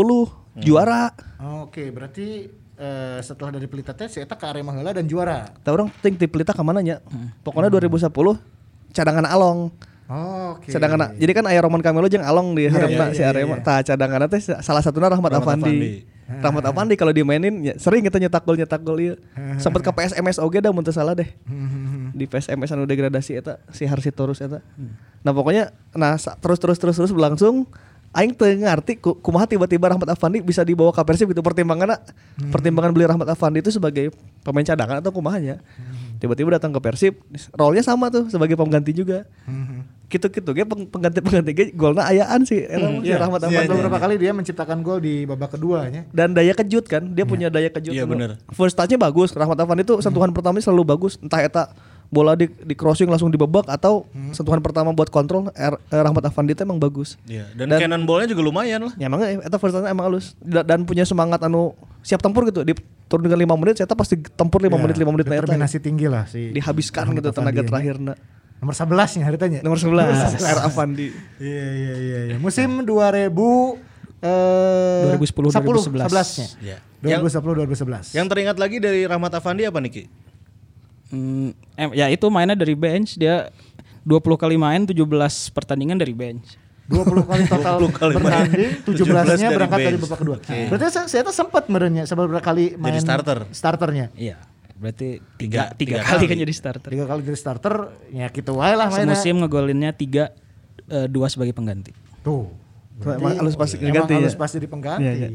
juara. 0.65 1.13
Oke, 1.61 1.93
berarti 1.93 2.49
eh, 2.81 3.19
setelah 3.21 3.53
dari 3.53 3.69
Pelita 3.69 3.93
teh 3.93 4.09
si 4.09 4.17
eta 4.17 4.33
ke 4.33 4.49
Arema 4.49 4.73
heula 4.73 4.89
dan 4.89 5.05
juara. 5.05 5.53
Tahu 5.61 5.73
orang 5.77 5.89
ting 6.01 6.17
ti 6.17 6.25
Pelita 6.25 6.51
ke 6.57 6.63
mana 6.65 6.81
nya? 6.81 6.97
Pokoknya 7.45 7.69
2010 7.69 8.09
cadangan 8.89 9.25
Along. 9.29 9.69
Oke. 10.09 10.73
Cadangan 10.73 11.13
jadi 11.21 11.31
kan 11.37 11.45
aya 11.45 11.61
Roman 11.61 11.85
Camelo 11.85 12.09
jeung 12.09 12.25
Along 12.25 12.57
di 12.57 12.65
hareup 12.65 12.89
iya, 12.89 13.13
si 13.13 13.21
iya, 13.21 13.29
Arema. 13.29 13.61
iya. 13.61 13.63
Tah 13.63 13.79
cadangan 13.85 14.25
teh 14.25 14.41
salah 14.41 14.81
satunya 14.81 15.13
Rahmat, 15.13 15.29
Rahmat 15.29 15.45
Afandi. 15.45 15.69
Afandi. 15.69 16.41
Rahmat 16.41 16.63
Afandi 16.65 16.93
kalau 16.97 17.13
dimainin 17.13 17.53
ya, 17.61 17.77
sering 17.77 18.01
kita 18.01 18.17
nyetak 18.17 18.41
gol 18.41 18.57
nyetak 18.57 18.81
gol 18.81 18.97
ieu. 19.05 19.13
Sempat 19.61 19.85
ke 19.85 19.93
PSMS 19.93 20.41
oge 20.41 20.57
dah 20.57 20.73
mun 20.73 20.81
salah 20.89 21.13
deh. 21.13 21.29
Di 22.17 22.25
PSMS 22.25 22.73
anu 22.73 22.89
degradasi 22.89 23.37
eta 23.37 23.61
si 23.69 23.85
Harsitorus 23.85 24.41
eta. 24.41 24.65
Nah 25.21 25.29
pokoknya 25.37 25.69
nah 25.93 26.17
terus 26.17 26.57
terus 26.57 26.81
terus 26.81 26.97
terus 26.97 27.13
berlangsung 27.13 27.69
aing 28.09 28.33
teu 28.33 28.49
ngarti 28.49 28.97
ku- 28.97 29.15
kumaha 29.15 29.45
tiba-tiba 29.45 29.85
Rahmat 29.87 30.09
Afandi 30.09 30.41
bisa 30.41 30.61
dibawa 30.61 30.89
ke 30.89 31.01
Persib 31.03 31.29
gitu 31.29 31.39
pertimbanganna 31.39 32.01
pertimbangan 32.49 32.89
beli 32.89 33.05
Rahmat 33.05 33.29
Afandi 33.29 33.59
itu 33.59 33.69
sebagai 33.69 34.09
pemain 34.41 34.63
cadangan 34.63 34.97
atau 34.97 35.09
kumahanya. 35.09 35.61
Tiba-tiba 36.17 36.51
datang 36.51 36.69
ke 36.69 36.79
Persib, 36.79 37.21
role-nya 37.53 37.79
sama 37.79 38.09
tuh 38.09 38.27
sebagai 38.27 38.53
pengganti 38.53 38.91
juga. 38.91 39.23
Gitu-gitu 40.09 40.49
ge 40.51 40.65
peng- 40.65 40.89
pengganti-pengganti 40.89 41.51
ge 41.53 41.65
golna 41.71 42.01
ayaan 42.03 42.41
sih 42.41 42.65
emang 42.65 42.99
si 42.99 43.13
Rahmat 43.13 43.39
Sampai 43.39 43.61
Afandi. 43.61 43.77
beberapa 43.77 43.97
kali 43.99 44.15
dia 44.17 44.31
menciptakan 44.33 44.81
gol 44.81 44.97
di 44.97 45.23
babak 45.23 45.53
keduanya. 45.53 46.09
Dan 46.09 46.33
daya 46.33 46.51
kejut 46.51 46.89
kan, 46.89 47.13
dia 47.13 47.23
punya 47.23 47.47
daya 47.47 47.69
kejut. 47.69 47.93
Iya, 47.93 48.03
anu. 48.03 48.17
bener. 48.17 48.41
First 48.49 48.73
touch-nya 48.73 48.97
bagus, 48.97 49.29
Rahmat 49.31 49.53
Afandi 49.55 49.85
itu 49.85 50.01
sentuhan 50.01 50.33
pertamanya 50.33 50.65
selalu 50.65 50.81
bagus. 50.83 51.21
Entah 51.21 51.39
eta 51.39 51.63
bola 52.09 52.33
di, 52.33 52.49
di 52.49 52.73
crossing 52.73 53.05
langsung 53.05 53.29
dibebak 53.29 53.69
atau 53.69 54.09
sentuhan 54.33 54.57
pertama 54.59 54.89
buat 54.89 55.13
kontrol 55.13 55.53
er, 55.53 55.77
eh, 55.77 56.01
Rahmat 56.01 56.25
Afandi 56.25 56.57
itu 56.57 56.65
emang 56.65 56.81
bagus. 56.81 57.21
Iya, 57.29 57.45
dan, 57.53 57.69
Dan- 57.69 57.85
cannonball-nya 57.85 58.25
juga 58.33 58.41
lumayan 58.41 58.89
lah. 58.89 58.93
Ya 58.97 59.05
emang 59.05 59.21
eta 59.21 59.57
first 59.61 59.77
touch 59.77 59.85
emang 59.85 60.09
halus 60.09 60.33
Da- 60.41 60.65
dan 60.65 60.89
punya 60.89 61.05
semangat 61.05 61.37
anu 61.45 61.77
siap 62.01 62.17
tempur 62.19 62.49
gitu. 62.49 62.65
Di 62.65 62.73
turun 63.05 63.29
dengan 63.29 63.37
5 63.37 63.55
menit, 63.61 63.77
saya 63.77 63.89
pasti 63.93 64.17
tempur 64.33 64.57
5 64.57 64.73
Ya, 64.73 64.81
menit 64.81 64.97
5 64.97 65.13
menit. 65.13 65.25
Determinasi 65.29 65.77
tinggi 65.77 66.09
lah 66.09 66.25
si. 66.25 66.49
Dihabiskan 66.49 67.13
Rahmat 67.13 67.21
gitu 67.21 67.29
tenaga 67.29 67.61
terakhirnya. 67.61 68.17
Nomor 68.59 68.75
11 68.75 69.15
nya 69.15 69.23
haritanya. 69.29 69.59
Nomor 69.61 69.77
11 69.79 70.33
R 70.41 70.59
Afandi. 70.65 71.07
Iya 71.39 71.67
iya 71.77 71.93
iya 71.95 72.19
iya. 72.33 72.35
Musim 72.41 72.83
2000 72.83 73.79
eh 74.19 75.15
2010, 75.15 75.53
10, 75.55 75.63
2011. 75.63 76.09
11 76.11 76.39
nya. 76.41 76.47
Iya. 76.59 76.77
Yang, 76.99 77.39
2010 77.39 77.55
2011. 77.55 78.11
yang 78.11 78.27
teringat 78.27 78.57
lagi 78.59 78.77
dari 78.83 79.07
Rahmat 79.07 79.31
Afandi 79.31 79.63
apa 79.63 79.79
nih 79.79 79.91
Ki? 79.93 80.03
Hmm, 81.09 81.49
em, 81.73 81.89
ya 81.91 82.05
itu 82.07 82.25
mainnya 82.29 82.53
dari 82.53 82.73
bench 82.73 83.17
dia 83.17 83.49
20 84.01 84.21
kali 84.35 84.55
main 84.55 84.85
17 84.85 84.93
pertandingan 85.49 85.97
dari 85.97 86.13
bench. 86.13 86.53
20 86.85 87.05
kali 87.21 87.43
total 87.45 87.75
20 87.85 87.93
kali 87.93 88.13
main. 88.15 88.23
bertanding, 88.47 88.69
17 88.89 88.97
17-nya 88.99 89.37
dari 89.43 89.55
berangkat 89.55 89.77
dari 89.79 89.89
bench. 89.91 90.03
babak 90.03 90.17
kedua. 90.17 90.37
Berarti 90.41 90.83
saya, 90.87 91.05
saya 91.05 91.23
sempat 91.29 91.63
merenya 91.65 92.03
beberapa 92.07 92.41
kali 92.43 92.73
main 92.75 92.93
Jadi 92.93 93.01
starter. 93.03 93.37
Starternya. 93.49 94.05
Iya. 94.13 94.37
Berarti 94.73 95.19
Tiga- 95.35 95.73
tiga, 95.75 95.75
tiga, 95.75 95.75
tiga 95.75 95.97
kali 95.99 96.17
kali. 96.19 96.29
kan 96.29 96.37
jadi 96.39 96.53
starter. 96.55 96.89
Tiga 96.89 97.05
kali 97.05 97.19
jadi 97.21 97.37
starter, 97.37 97.75
ya 98.09 98.25
gitu 98.27 98.51
wae 98.55 98.73
lah 98.73 98.87
mainnya. 98.87 99.11
Semusim 99.11 99.35
ngegolinnya 99.37 99.91
tiga 99.91 100.31
eh, 100.87 101.05
dua 101.05 101.27
sebagai 101.27 101.51
pengganti. 101.51 101.91
Tuh. 102.21 102.47
Tuh, 102.97 103.11
emang 103.13 103.31
halus 103.33 103.55
pasti 103.55 103.75
Emang 103.77 104.03
ganti 104.03 104.13
halus 104.13 104.33
ya. 104.33 104.39
pasti 104.39 104.57
di 104.57 104.67
pengganti. 104.67 105.03
Iya, 105.03 105.13
iya. 105.15 105.29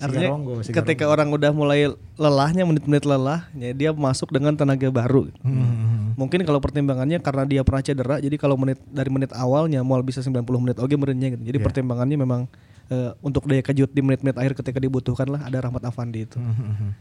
Si 0.00 0.08
Artinya 0.08 0.32
Garonggo, 0.32 0.64
si 0.64 0.72
ketika 0.72 1.04
orang 1.12 1.28
udah 1.28 1.52
mulai 1.52 1.92
lelahnya 2.16 2.64
menit-menit 2.64 3.04
lelah, 3.04 3.44
ya 3.52 3.76
dia 3.76 3.90
masuk 3.92 4.32
dengan 4.32 4.56
tenaga 4.56 4.88
baru. 4.88 5.28
Hmm. 5.44 6.16
Mungkin 6.16 6.40
kalau 6.48 6.56
pertimbangannya 6.56 7.20
karena 7.20 7.44
dia 7.44 7.60
pernah 7.60 7.84
cedera, 7.84 8.16
jadi 8.16 8.32
kalau 8.40 8.56
menit 8.56 8.80
dari 8.88 9.12
menit 9.12 9.28
awalnya 9.36 9.84
mau 9.84 10.00
bisa 10.00 10.24
90 10.24 10.40
menit 10.40 10.80
oke 10.80 10.94
merenya 10.96 11.36
gitu. 11.36 11.44
Jadi 11.44 11.58
Iya. 11.60 11.66
pertimbangannya 11.68 12.16
memang 12.16 12.48
eh, 12.88 13.12
untuk 13.20 13.44
daya 13.44 13.60
kejut 13.60 13.92
di 13.92 14.00
menit-menit 14.00 14.40
akhir 14.40 14.56
ketika 14.56 14.80
dibutuhkan 14.80 15.28
lah 15.28 15.44
ada 15.44 15.60
Rahmat 15.60 15.84
Afandi 15.84 16.24
itu. 16.24 16.40
Hmm. 16.40 16.96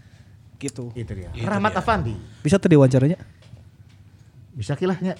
Gitu. 0.59 0.91
Itu 0.91 1.11
dia. 1.15 1.31
Rahmat 1.31 1.79
Afandi. 1.79 2.19
Bisa 2.43 2.59
tuh 2.59 2.67
diwawancara 2.67 3.15
Bisa 4.51 4.75
kilahnya. 4.75 5.15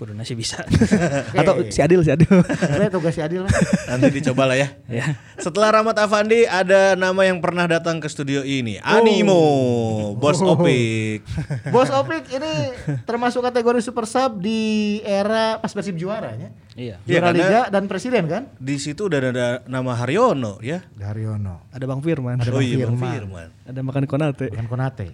Kuduna 0.00 0.24
sih 0.24 0.32
bisa. 0.32 0.64
Atau 1.44 1.60
si 1.68 1.84
Adil 1.84 2.00
si 2.00 2.08
Adil. 2.08 2.32
Saya 2.56 2.88
tugas 2.88 3.12
si 3.12 3.20
Adil 3.20 3.44
lah. 3.44 3.52
Nanti 3.92 4.08
dicoba 4.08 4.48
lah 4.48 4.56
ya. 4.56 4.72
ya. 4.88 5.12
Setelah 5.36 5.76
Rahmat 5.76 5.92
Afandi 6.00 6.48
ada 6.48 6.96
nama 6.96 7.20
yang 7.28 7.36
pernah 7.44 7.68
datang 7.68 8.00
ke 8.00 8.08
studio 8.08 8.40
ini, 8.40 8.80
Animo, 8.80 10.16
Bos 10.16 10.40
Oh. 10.40 10.56
Opik. 10.56 11.20
Bos 11.74 11.92
Opik 11.92 12.32
ini 12.32 12.72
termasuk 13.04 13.44
kategori 13.44 13.84
super 13.84 14.08
sub 14.08 14.40
di 14.40 15.04
era 15.04 15.60
pas 15.60 15.68
Persib 15.68 16.00
juaranya. 16.00 16.48
Iya. 16.72 16.96
Iya, 17.04 17.20
Juara 17.20 17.36
Liga 17.36 17.60
dan 17.68 17.84
presiden 17.84 18.24
kan? 18.24 18.48
Di 18.56 18.80
situ 18.80 19.04
udah 19.04 19.20
ada 19.20 19.48
nama 19.68 19.92
Haryono 20.00 20.64
ya. 20.64 20.80
Daryono. 20.96 21.68
ada 21.76 21.84
Bang 21.84 22.00
Firman. 22.00 22.40
Ada 22.40 22.48
oh 22.48 22.56
Bang 22.56 22.64
iya 22.64 22.88
Bang 22.88 22.96
Firman. 22.96 23.12
Firman. 23.12 23.48
Ada 23.68 23.80
makan 23.84 24.04
Konate. 24.08 24.48
Bukan 24.48 24.64
Konate. 24.64 25.12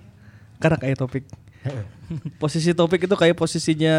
Karena 0.62 0.78
kayak 0.78 1.02
topik. 1.02 1.26
Posisi 2.42 2.70
topik 2.70 3.10
itu 3.10 3.14
kayak 3.18 3.34
posisinya 3.34 3.96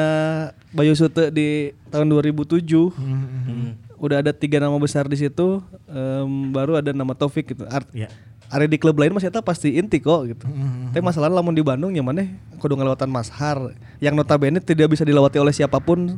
Bayu 0.72 0.96
Sute 0.96 1.28
di 1.30 1.76
tahun 1.92 2.08
2007. 2.08 2.64
Hmm. 2.96 3.76
Udah 3.98 4.22
ada 4.24 4.32
tiga 4.32 4.62
nama 4.62 4.78
besar 4.80 5.10
di 5.10 5.18
situ. 5.20 5.60
em, 5.90 6.54
baru 6.54 6.80
ada 6.80 6.94
nama 6.94 7.12
Taufik 7.12 7.52
gitu. 7.52 7.66
Art, 7.68 7.90
Iya. 7.92 8.08
Ada 8.48 8.64
di 8.64 8.80
klub 8.80 8.96
lain 8.96 9.12
masih 9.12 9.28
eta 9.28 9.44
pasti 9.44 9.76
inti 9.76 10.00
kok 10.00 10.24
gitu. 10.24 10.48
Hmm. 10.48 10.96
Tapi 10.96 11.04
masalahnya 11.04 11.36
lamun 11.36 11.52
di 11.52 11.60
Bandung 11.60 11.92
yang 11.92 12.08
mana 12.08 12.24
kudu 12.64 12.80
ngelewatan 12.80 13.12
Mashar 13.12 13.76
yang 14.00 14.16
notabene 14.16 14.64
tidak 14.64 14.96
bisa 14.96 15.04
dilewati 15.04 15.36
oleh 15.36 15.52
siapa 15.52 15.76
pun 15.84 16.16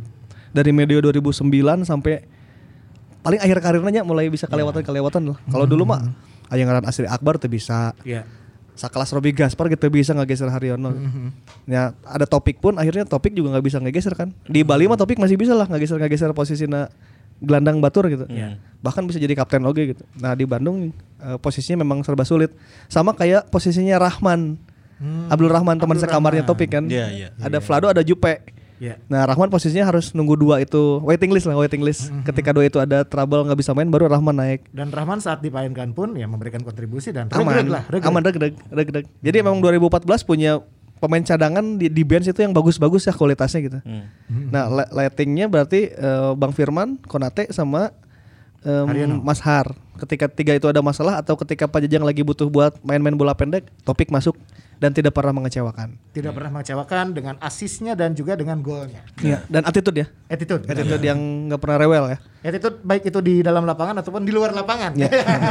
dari 0.53 0.69
medio 0.69 1.01
2009 1.01 1.49
sampai 1.89 2.21
paling 3.25 3.41
akhir 3.41 3.57
karirnya 3.65 4.05
mulai 4.05 4.29
bisa 4.29 4.45
kelewatan-kelewatan 4.45 5.33
lah. 5.33 5.37
Kalau 5.49 5.65
dulu 5.65 5.89
mah 5.89 6.05
aya 6.53 6.69
ngaran 6.69 6.85
Asri 6.85 7.09
Akbar 7.09 7.41
tuh 7.41 7.49
bisa. 7.49 7.97
Iya. 8.05 8.29
Sakelas 8.79 9.11
Robi 9.11 9.35
Gaspar 9.35 9.67
gitu 9.67 9.91
bisa 9.91 10.15
ngegeser 10.15 10.47
Haryono. 10.47 10.95
Ya 11.67 11.91
ada 12.07 12.23
topik 12.23 12.63
pun 12.63 12.79
akhirnya 12.79 13.03
topik 13.03 13.35
juga 13.35 13.51
nggak 13.51 13.65
bisa 13.67 13.77
ngegeser 13.83 14.15
kan. 14.15 14.31
Di 14.47 14.63
Bali 14.63 14.87
mah 14.87 14.95
topik 14.95 15.19
masih 15.19 15.35
bisa 15.35 15.51
lah 15.51 15.67
ngegeser 15.67 15.99
ngegeser 15.99 16.31
posisinya 16.31 16.87
gelandang 17.43 17.83
batur 17.83 18.07
gitu. 18.07 18.23
Bahkan 18.79 19.03
bisa 19.03 19.19
jadi 19.19 19.35
kapten 19.35 19.67
oge 19.67 19.91
gitu. 19.91 20.03
Nah 20.23 20.31
di 20.31 20.47
Bandung 20.47 20.95
eh, 21.19 21.37
posisinya 21.43 21.83
memang 21.83 22.07
serba 22.07 22.23
sulit. 22.23 22.55
Sama 22.87 23.11
kayak 23.11 23.51
posisinya 23.51 23.99
Rahman. 23.99 24.55
Abdul 25.31 25.47
Rahman 25.47 25.79
teman 25.79 25.95
sekamarnya 25.95 26.43
Rahman. 26.43 26.51
topik 26.55 26.69
kan. 26.75 26.83
Iya, 26.87 27.07
iya. 27.11 27.27
Ada 27.39 27.63
Vlado 27.63 27.87
ada 27.87 28.03
Jupe. 28.03 28.58
Iya. 28.79 28.95
Nah 29.05 29.23
Rahman 29.23 29.47
posisinya 29.47 29.83
harus 29.85 30.09
nunggu 30.09 30.33
dua 30.33 30.57
itu 30.57 30.79
waiting 31.01 31.29
list 31.29 31.45
lah 31.45 31.53
waiting 31.53 31.79
list. 31.79 32.07
Ketika 32.23 32.49
dua 32.49 32.63
itu 32.63 32.77
ada 32.77 33.03
trouble 33.03 33.43
nggak 33.43 33.59
bisa 33.59 33.71
main 33.71 33.85
baru 33.85 34.07
Rahman 34.07 34.31
naik. 34.33 34.71
Dan 34.71 34.87
Rahman 34.87 35.19
saat 35.19 35.39
dipainkan 35.39 35.91
pun 35.91 36.15
ya 36.15 36.25
memberikan 36.25 36.59
kontribusi 36.59 37.11
dan 37.11 37.27
aman 37.29 37.43
regreg 37.53 37.67
lah, 37.69 37.83
regreg. 37.85 38.07
aman 38.07 38.21
regreg 38.21 38.53
regreg 38.69 39.05
jadi 39.19 39.37
memang 39.41 39.59
2014 39.59 39.99
punya 40.23 40.63
pemain 40.95 41.19
cadangan 41.21 41.75
di, 41.75 41.87
di 41.87 42.03
bench 42.03 42.25
itu 42.25 42.39
yang 42.39 42.51
bagus-bagus 42.51 43.03
ya 43.03 43.11
kualitasnya 43.11 43.59
gitu 43.61 43.79
Hmm. 43.81 44.07
nah 44.47 44.67
le- 44.67 44.91
lightingnya 44.93 45.45
berarti 45.45 45.89
eh, 45.89 46.31
Bang 46.33 46.51
Firman 46.51 46.99
Konate 47.01 47.47
sama 47.49 47.91
Haryono. 48.61 49.19
Mas 49.19 49.39
Har 49.39 49.71
ketika 49.97 50.27
tiga 50.27 50.51
itu 50.51 50.65
ada 50.65 50.79
masalah 50.79 51.15
atau 51.17 51.35
ketika 51.35 51.63
Pak 51.63 51.79
Jajang 51.81 52.03
lagi 52.03 52.19
butuh 52.21 52.43
buat 52.45 52.75
main-main 52.81 53.11
bola 53.13 53.31
pendek 53.31 53.67
topik 53.81 54.07
masuk 54.07 54.35
dan 54.79 54.89
tidak 54.89 55.11
pernah 55.11 55.35
mengecewakan 55.35 55.99
Tidak 56.09 56.31
pernah 56.31 56.49
mengecewakan 56.49 57.11
dengan 57.11 57.35
asisnya 57.37 57.93
dan 57.93 58.15
juga 58.15 58.33
dengan 58.33 58.59
golnya. 58.59 59.03
Iya, 59.19 59.43
dan 59.45 59.63
attitude 59.63 59.97
ya 59.97 60.07
Attitude. 60.25 60.63
attitude 60.65 61.03
yang 61.03 61.19
nggak 61.45 61.59
pernah 61.59 61.77
rewel 61.77 62.03
ya 62.09 62.17
Attitude 62.41 62.79
baik 62.81 63.03
itu 63.05 63.19
di 63.19 63.39
dalam 63.39 63.63
lapangan 63.63 63.99
ataupun 63.99 64.23
di 64.23 64.31
luar 64.31 64.55
lapangan. 64.55 64.95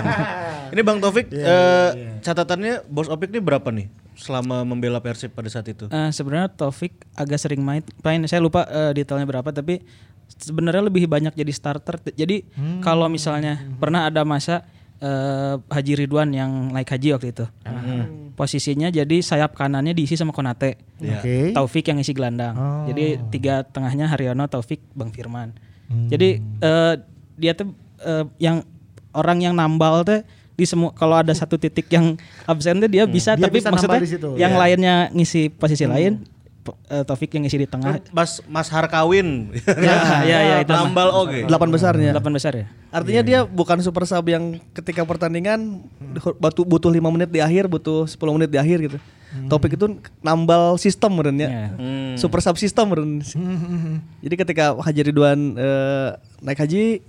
Ini 0.73 0.81
Bang 0.81 0.99
Taufik 0.99 1.29
Iya, 1.29 1.45
eh, 1.45 1.91
catatannya 2.21 2.85
Bos 2.87 3.09
Opik 3.09 3.29
ini 3.29 3.41
berapa 3.41 3.69
nih 3.69 3.89
selama 4.17 4.65
membela 4.65 4.99
Persib 4.99 5.33
pada 5.33 5.49
saat 5.49 5.65
itu? 5.65 5.89
Eh, 5.89 6.11
sebenarnya 6.11 6.49
Taufik 6.51 6.93
agak 7.15 7.39
sering 7.39 7.61
main, 7.61 7.81
main 8.01 8.21
saya 8.25 8.41
lupa 8.41 8.65
eh, 8.65 8.93
detailnya 8.93 9.25
berapa 9.25 9.49
tapi 9.49 9.81
sebenarnya 10.29 10.85
lebih 10.85 11.09
banyak 11.09 11.33
jadi 11.33 11.53
starter. 11.53 12.01
Jadi 12.13 12.45
Hmm. 12.53 12.81
kalau 12.81 13.09
misalnya 13.09 13.65
pernah 13.77 14.09
ada 14.09 14.25
masa 14.25 14.65
eh, 14.99 15.55
Haji 15.59 15.93
Ridwan 15.97 16.31
yang 16.31 16.51
naik 16.71 16.89
haji 16.89 17.15
waktu 17.15 17.29
itu. 17.31 17.45
Posisinya 18.35 18.87
jadi 18.89 19.19
sayap 19.19 19.53
kanannya 19.53 19.91
diisi 19.91 20.15
sama 20.15 20.31
Konate. 20.31 20.79
Oke. 20.97 21.51
Taufik 21.51 21.85
yang 21.85 21.99
isi 21.99 22.15
gelandang. 22.15 22.55
Oh. 22.55 22.87
Jadi 22.87 23.19
tiga 23.29 23.63
tengahnya 23.63 24.07
Haryono, 24.07 24.47
Taufik, 24.47 24.79
Bang 24.95 25.11
Firman. 25.11 25.59
Hmm. 25.87 26.07
Jadi 26.07 26.39
eh, 26.39 26.95
dia 27.35 27.53
tuh 27.53 27.75
eh, 28.01 28.25
yang 28.39 28.63
orang 29.11 29.43
yang 29.43 29.55
nambal 29.55 30.03
tuh 30.03 30.23
di 30.55 30.67
semua 30.67 30.91
kalau 30.91 31.15
ada 31.15 31.31
satu 31.31 31.55
titik 31.55 31.87
yang 31.89 32.19
absen 32.45 32.79
tuh 32.79 32.87
dia 32.87 33.07
bisa 33.07 33.35
Hmm. 33.35 33.43
Dia 33.43 33.47
tapi 33.47 33.59
bisa 33.59 33.71
maksudnya 33.71 34.03
di 34.03 34.11
situ. 34.11 34.29
yang 34.35 34.55
Iya. 34.55 34.61
lainnya 34.61 34.95
ngisi 35.11 35.51
posisi 35.51 35.87
lain 35.87 36.23
Eh, 36.89 37.05
Taufik 37.05 37.31
yang 37.37 37.45
ngisi 37.47 37.65
di 37.65 37.69
tengah. 37.69 38.01
Mas 38.13 38.41
Mas 38.49 38.69
Harkawin. 38.69 39.53
ya, 39.65 39.97
ya, 40.31 40.39
ya, 40.43 40.57
itu 40.65 40.73
mah. 40.73 40.89
Nambal 40.89 41.09
oke. 41.13 41.39
Delapan 41.47 41.69
besarnya. 41.69 42.11
Delapan 42.17 42.33
besar 42.35 42.53
ya. 42.57 42.67
Artinya 42.89 43.23
dia 43.23 43.39
bukan 43.45 43.79
super 43.85 44.09
sub 44.09 44.25
yang 44.27 44.57
ketika 44.73 45.05
pertandingan 45.05 45.85
butuh 46.41 46.65
butuh 46.65 46.91
5 46.91 47.15
menit 47.15 47.31
di 47.31 47.41
akhir, 47.45 47.69
butuh 47.69 48.09
10 48.09 48.37
menit 48.37 48.51
di 48.51 48.59
akhir 48.59 48.79
gitu. 48.89 48.99
Topik 49.53 49.77
itu 49.77 50.01
nambal 50.25 50.81
sistem 50.81 51.21
meren 51.21 51.37
ya. 51.37 51.49
Ya. 51.49 51.67
Super 52.17 52.41
sub 52.41 52.57
sistem 52.57 52.89
meren. 52.89 53.11
Jadi 54.25 54.35
ketika 54.35 54.73
Haji 54.77 55.01
Ridwan 55.13 55.59
eh, 55.61 56.09
naik 56.41 56.65
haji 56.65 57.05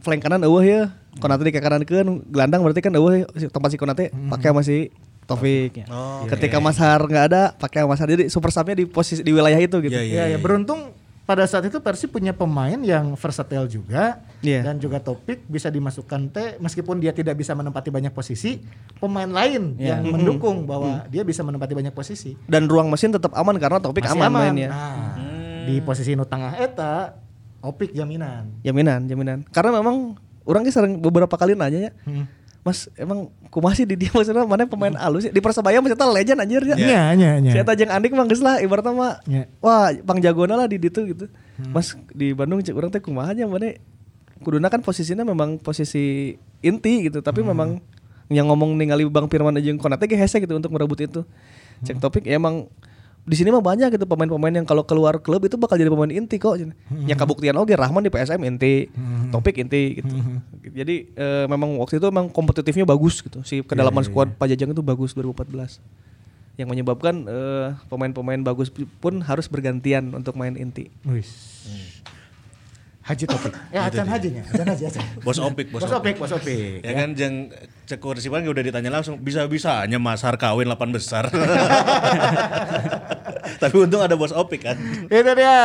flank 0.00 0.24
kanan 0.24 0.42
eueuh 0.48 0.64
ya. 0.64 0.82
Konate 1.20 1.44
di 1.44 1.52
kanan 1.52 1.84
gelandang 1.84 2.64
berarti 2.64 2.80
kan 2.80 2.96
eueuh 2.96 3.28
tempat 3.52 3.68
si 3.68 3.76
Konate 3.76 4.08
pakai 4.32 4.48
masih 4.56 4.88
Taufik. 5.32 5.72
Oh, 5.88 6.28
Ketika 6.28 6.56
Mas 6.58 6.76
Har 6.76 7.00
nggak 7.00 7.24
ada 7.32 7.42
pakai 7.52 7.82
Mas 7.82 7.98
Har. 7.98 8.08
Jadi 8.08 8.28
super 8.28 8.48
subnya 8.48 8.76
di 8.76 8.84
posisi 8.84 9.20
di 9.20 9.32
wilayah 9.32 9.56
itu 9.56 9.76
gitu. 9.80 9.92
Iya, 9.92 10.02
iya. 10.02 10.14
Iya, 10.28 10.36
ya, 10.36 10.38
beruntung 10.38 10.92
pada 11.22 11.46
saat 11.46 11.62
itu 11.64 11.78
Persib 11.78 12.10
punya 12.10 12.34
pemain 12.34 12.74
yang 12.76 13.14
versatile 13.14 13.64
juga 13.64 14.18
Iya. 14.42 14.66
dan 14.66 14.76
juga 14.76 14.98
topik 14.98 15.46
bisa 15.46 15.70
dimasukkan 15.70 16.20
teh 16.28 16.48
meskipun 16.58 16.98
dia 16.98 17.14
tidak 17.14 17.38
bisa 17.38 17.54
menempati 17.54 17.88
banyak 17.88 18.10
posisi, 18.10 18.58
pemain 18.98 19.30
lain 19.30 19.78
Iya. 19.78 20.02
yang 20.02 20.12
mendukung 20.12 20.66
bahwa 20.66 21.06
dia 21.06 21.22
bisa 21.22 21.40
menempati 21.40 21.72
banyak 21.72 21.94
posisi. 21.94 22.34
Dan 22.44 22.66
ruang 22.66 22.90
mesin 22.90 23.14
tetap 23.14 23.30
aman 23.32 23.54
karena 23.54 23.78
Topik 23.78 24.02
Masih 24.02 24.18
aman, 24.18 24.30
mainnya. 24.34 24.68
Nah, 24.68 25.14
di 25.62 25.78
posisi 25.78 26.18
nu 26.18 26.26
tengah 26.26 26.58
eta 26.58 27.14
opik 27.62 27.94
jaminan. 27.94 28.50
Jaminan, 28.60 29.06
jaminan. 29.06 29.46
Karena 29.54 29.78
memang 29.78 30.18
orang 30.42 30.66
ge 30.66 30.74
sering 30.74 30.98
beberapa 30.98 31.38
kali 31.38 31.54
nanya 31.54 31.86
ya. 31.86 31.92
Mas, 32.62 32.86
emang 32.94 33.26
kumaha 33.50 33.74
sih 33.74 33.82
di 33.82 33.98
dia 33.98 34.14
maksudnya 34.14 34.46
mana 34.46 34.62
pemain 34.70 34.94
alus 34.94 35.26
ya? 35.26 35.34
Di 35.34 35.42
Persebaya 35.42 35.82
eta 35.82 36.06
legend 36.06 36.38
anjir 36.46 36.62
ya. 36.62 36.78
Iya, 36.78 37.02
iya, 37.18 37.30
iya. 37.42 37.52
Si 37.52 37.58
eta 37.58 37.74
jeung 37.74 37.90
Andik 37.90 38.14
mah 38.14 38.22
geus 38.30 38.38
lah 38.38 38.62
ibaratnya 38.62 38.94
mah. 38.94 39.18
Iya. 39.26 39.50
Wah, 39.58 39.90
pang 40.06 40.22
jagona 40.22 40.54
lah 40.54 40.70
di 40.70 40.78
ditu 40.78 41.02
gitu. 41.10 41.26
Mas 41.74 41.98
di 42.14 42.30
Bandung 42.30 42.62
cek 42.62 42.70
urang 42.70 42.94
teh 42.94 43.02
kumaha 43.02 43.34
nya 43.34 43.50
mana 43.50 43.74
kuduna 44.46 44.70
kan 44.70 44.78
posisinya 44.78 45.26
memang 45.26 45.58
posisi 45.58 46.38
inti 46.62 47.10
gitu, 47.10 47.18
tapi 47.18 47.42
memang 47.42 47.82
yang 48.30 48.46
ngomong 48.46 48.78
ningali 48.78 49.10
Bang 49.10 49.26
Firman 49.26 49.58
jeung 49.58 49.82
Konate 49.82 50.06
ge 50.06 50.14
hese 50.14 50.38
gitu 50.38 50.54
untuk 50.54 50.70
merebut 50.70 51.02
itu. 51.02 51.26
Cek 51.82 51.98
topik 51.98 52.30
ya 52.30 52.38
emang 52.38 52.70
di 53.22 53.38
sini 53.38 53.54
mah 53.54 53.62
banyak 53.62 53.94
gitu 53.94 54.02
pemain-pemain 54.02 54.50
yang 54.50 54.66
kalau 54.66 54.82
keluar 54.82 55.22
klub 55.22 55.46
itu 55.46 55.54
bakal 55.54 55.78
jadi 55.78 55.86
pemain 55.86 56.10
inti 56.10 56.42
kok. 56.42 56.58
Yang 57.06 57.18
kabuktian 57.22 57.54
oke 57.54 57.70
Rahman 57.70 58.02
di 58.02 58.10
PSM 58.10 58.42
inti, 58.42 58.90
Topik 59.30 59.62
inti 59.62 60.02
gitu. 60.02 60.14
Jadi 60.74 61.06
eh, 61.14 61.46
memang 61.46 61.78
waktu 61.78 62.02
itu 62.02 62.06
memang 62.10 62.26
kompetitifnya 62.34 62.82
bagus 62.82 63.22
gitu. 63.22 63.38
Si 63.46 63.62
kedalaman 63.62 64.02
skuad 64.02 64.34
Pajajang 64.34 64.74
itu 64.74 64.82
bagus 64.82 65.14
2014. 65.14 65.78
Yang 66.58 66.68
menyebabkan 66.68 67.14
eh, 67.30 67.78
pemain-pemain 67.86 68.42
bagus 68.42 68.74
pun 68.74 69.22
harus 69.22 69.46
bergantian 69.46 70.10
untuk 70.18 70.34
main 70.34 70.58
inti. 70.58 70.90
Wis. 71.06 71.30
Haji 73.02 73.26
topik. 73.26 73.50
Ya, 73.74 73.90
acan 73.90 74.06
hajinya, 74.06 74.46
acan 74.46 74.66
haji, 74.70 74.84
acan. 74.86 75.02
Bos 75.26 75.34
Opik, 75.42 75.74
bos, 75.74 75.82
Bos 75.82 75.90
opik, 75.90 76.22
bos 76.22 76.30
opik. 76.30 76.86
Ya 76.86 76.94
kan 76.94 77.18
jeng 77.18 77.50
cekur 77.82 78.14
si 78.22 78.30
udah 78.30 78.62
ditanya 78.62 78.94
langsung 78.94 79.18
bisa-bisanya 79.18 79.98
Mas 79.98 80.22
Harkawin 80.22 80.70
8 80.70 80.78
besar. 80.94 81.26
Tapi 83.62 83.74
untung 83.74 84.06
ada 84.06 84.14
bos 84.14 84.30
Opik 84.30 84.70
kan. 84.70 84.78
Itu 85.10 85.30
dia 85.34 85.58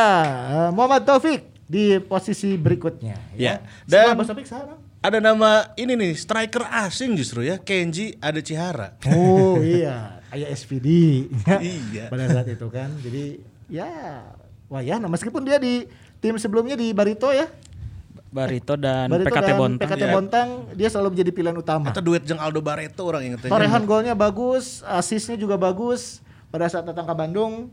eh, 0.50 0.70
Muhammad 0.74 1.06
Taufik 1.06 1.46
di 1.70 2.02
posisi 2.02 2.58
berikutnya. 2.58 3.14
Ya, 3.38 3.62
Dan 3.86 4.14
dan- 4.14 4.18
Bos 4.18 4.26
Taufik 4.26 4.46
sekarang. 4.46 4.78
Ada 4.98 5.22
nama 5.22 5.70
ini 5.78 5.94
nih 5.94 6.18
striker 6.18 6.66
asing 6.66 7.14
justru 7.14 7.46
ya 7.46 7.62
Kenji 7.62 8.18
ada 8.18 8.42
Cihara. 8.42 8.98
Oh 9.06 9.62
iya, 9.78 10.18
ayah 10.34 10.50
SVD. 10.50 10.86
Iya. 11.46 12.10
Pada 12.10 12.26
saat 12.26 12.50
itu 12.50 12.66
kan, 12.66 12.90
jadi 12.98 13.38
ya, 13.70 13.86
wah 14.66 14.82
ya, 14.82 14.98
nah 14.98 15.06
meskipun 15.06 15.46
dia 15.46 15.62
di 15.62 15.86
tim 16.18 16.34
sebelumnya 16.36 16.74
di 16.74 16.90
Barito 16.90 17.30
ya, 17.30 17.46
Barito 18.28 18.76
dan 18.76 19.08
Barito 19.08 19.32
PKT 19.32 19.46
dan 19.48 19.56
Bontang. 19.56 19.88
PKT 19.88 20.02
ya. 20.04 20.12
Bontang, 20.12 20.48
dia 20.76 20.88
selalu 20.92 21.08
menjadi 21.16 21.30
pilihan 21.32 21.56
utama. 21.56 21.88
Atau 21.88 22.04
duet 22.04 22.22
jeng 22.28 22.36
Aldo 22.36 22.60
Barreto 22.60 23.02
orang 23.08 23.24
ingetnya. 23.24 23.48
Torehan 23.48 23.82
golnya 23.88 24.12
bagus, 24.12 24.84
asisnya 24.84 25.40
juga 25.40 25.56
bagus. 25.56 26.20
Pada 26.48 26.68
saat 26.68 26.84
datang 26.84 27.04
ke 27.04 27.12
Bandung, 27.12 27.68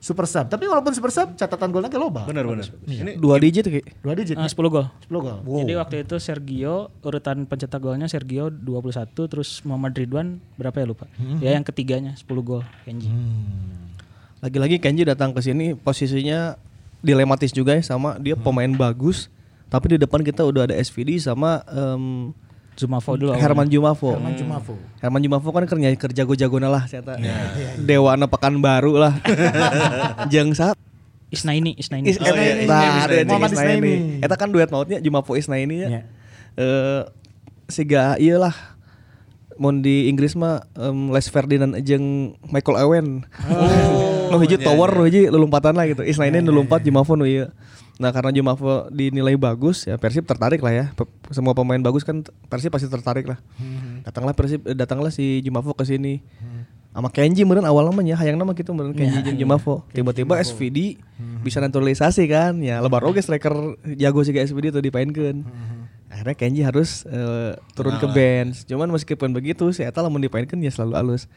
super 0.00 0.24
sub. 0.24 0.48
Tapi 0.48 0.64
walaupun 0.64 0.92
super 0.96 1.12
sub, 1.12 1.36
catatan 1.36 1.68
golnya 1.68 1.92
ke 1.92 2.00
loba. 2.00 2.24
Bener 2.24 2.48
bener. 2.48 2.68
Ini 2.88 3.20
Dua 3.20 3.36
digit 3.36 3.64
Ki. 3.68 3.80
Dua 4.00 4.16
digit. 4.16 4.36
Ah, 4.40 4.48
10 4.48 4.56
gol. 4.72 4.88
10 5.08 5.20
gol. 5.20 5.38
Jadi 5.44 5.72
waktu 5.76 5.94
itu 6.08 6.16
Sergio 6.16 6.88
urutan 7.04 7.44
pencetak 7.44 7.80
golnya 7.80 8.08
Sergio 8.08 8.48
21 8.48 9.12
terus 9.28 9.60
Muhammad 9.68 9.92
Ridwan 9.96 10.40
berapa 10.56 10.80
ya 10.80 10.86
lupa. 10.88 11.04
Ya 11.44 11.52
yang 11.52 11.64
ketiganya 11.64 12.16
10 12.16 12.24
gol 12.40 12.64
Kenji. 12.88 13.12
Lagi-lagi 14.40 14.80
Kenji 14.80 15.04
datang 15.04 15.36
ke 15.36 15.44
sini 15.44 15.76
posisinya 15.76 16.56
dilematis 17.00 17.50
juga 17.52 17.76
ya 17.76 17.82
sama 17.84 18.20
dia 18.20 18.36
pemain 18.36 18.68
bagus 18.68 19.32
tapi 19.70 19.94
di 19.94 19.98
depan 20.02 20.20
kita 20.20 20.42
udah 20.44 20.68
ada 20.68 20.74
SVD 20.76 21.16
sama 21.22 21.62
em, 21.70 22.34
Zumafo 22.80 23.12
dulu. 23.12 23.36
Herman 23.36 23.68
Jumafo. 23.68 24.16
Herman 24.16 24.34
Jumafo. 24.40 24.74
Herman 25.04 25.20
Jumafo 25.20 25.48
kan 25.52 25.68
kerja 25.68 25.88
kerja 26.00 26.24
jago-jagona 26.24 26.72
lah 26.72 26.88
saya 26.88 27.04
Dewa 27.76 28.16
pekan 28.24 28.56
baru 28.64 28.96
lah. 28.96 29.20
Jeung 30.32 30.56
sa 30.56 30.72
Isnaini, 31.30 31.78
Isnaini. 31.78 32.10
Is, 32.10 32.18
Oh, 32.18 32.26
iya, 32.26 32.66
nah, 32.66 33.14
Muhammad 33.28 33.52
Isnaini. 33.54 33.92
Isnaini. 34.18 34.24
Eta 34.24 34.34
kan 34.34 34.50
duet 34.50 34.72
mautnya 34.72 34.98
Jumafo 34.98 35.36
Isnaini 35.38 35.86
ya. 35.86 35.88
Iya. 35.92 36.02
Eh 36.58 37.02
siga 37.70 38.18
ieu 38.18 38.40
mun 39.60 39.84
di 39.84 40.08
Inggris 40.08 40.32
mah 40.32 40.64
em, 40.72 41.12
Les 41.12 41.28
Ferdinand 41.28 41.76
jeung 41.84 42.32
Michael 42.48 42.80
Owen. 42.80 43.06
Oh, 43.44 44.32
nu 44.32 44.40
hiji 44.40 44.56
tower, 44.56 44.88
nu 44.96 45.04
hiji 45.04 45.28
lelumpatan 45.28 45.76
lah 45.76 45.84
gitu. 45.84 46.00
Isnaini 46.00 46.40
nu 46.40 46.56
lompat 46.56 46.80
Jumafo 46.80 47.12
nu 47.12 47.28
ieu. 47.28 47.52
Nah, 48.00 48.08
karena 48.16 48.32
Jumafo 48.32 48.88
dinilai 48.88 49.36
bagus 49.36 49.84
ya 49.84 50.00
Persib 50.00 50.24
tertarik 50.24 50.64
lah 50.64 50.72
ya. 50.72 50.84
Semua 51.28 51.52
pemain 51.52 51.76
bagus 51.76 52.00
kan 52.00 52.24
Persib 52.48 52.72
pasti 52.72 52.88
tertarik 52.88 53.28
lah. 53.28 53.36
Datanglah 54.08 54.32
Persib 54.32 54.64
eh, 54.64 54.72
datanglah 54.72 55.12
si 55.12 55.44
Jumafo 55.44 55.76
ke 55.76 55.84
sini. 55.84 56.24
Sama 56.90 57.12
Kenji 57.12 57.44
meureun 57.44 57.68
awal 57.68 57.86
namanya 57.86 58.18
hayang 58.18 58.40
nama 58.40 58.56
gitu 58.56 58.72
meureun 58.72 58.96
Kenji 58.96 59.20
jeung 59.20 59.36
Jumafo. 59.36 59.84
Tiba-tiba 59.92 60.40
SVD 60.40 60.96
bisa 61.44 61.60
naturalisasi 61.60 62.24
kan. 62.32 62.56
Ya 62.64 62.80
lebar 62.80 63.04
oge 63.04 63.20
striker 63.20 63.76
jago 64.00 64.24
sih 64.24 64.32
SVD 64.32 64.72
tuh 64.72 64.80
dipainkeun. 64.80 65.44
Akhirnya 66.10 66.34
Kenji 66.34 66.60
harus 66.66 67.06
eh, 67.06 67.54
turun 67.78 67.94
ke 68.02 68.06
bench. 68.10 68.66
Cuman 68.66 68.90
meskipun 68.90 69.30
begitu 69.30 69.70
si 69.70 69.86
eta 69.86 70.02
lamun 70.02 70.18
dipainkeun 70.20 70.58
ya 70.58 70.74
selalu 70.74 70.94
alus. 70.98 71.30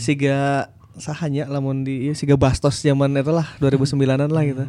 Siga 0.00 0.72
sahanya 0.96 1.44
lamun 1.46 1.84
di 1.84 2.08
ieu 2.08 2.16
siga 2.16 2.40
Bastos 2.40 2.80
zaman 2.80 3.12
eta 3.20 3.30
lah 3.30 3.46
2009-an 3.60 4.32
lah 4.32 4.44
gitu. 4.48 4.64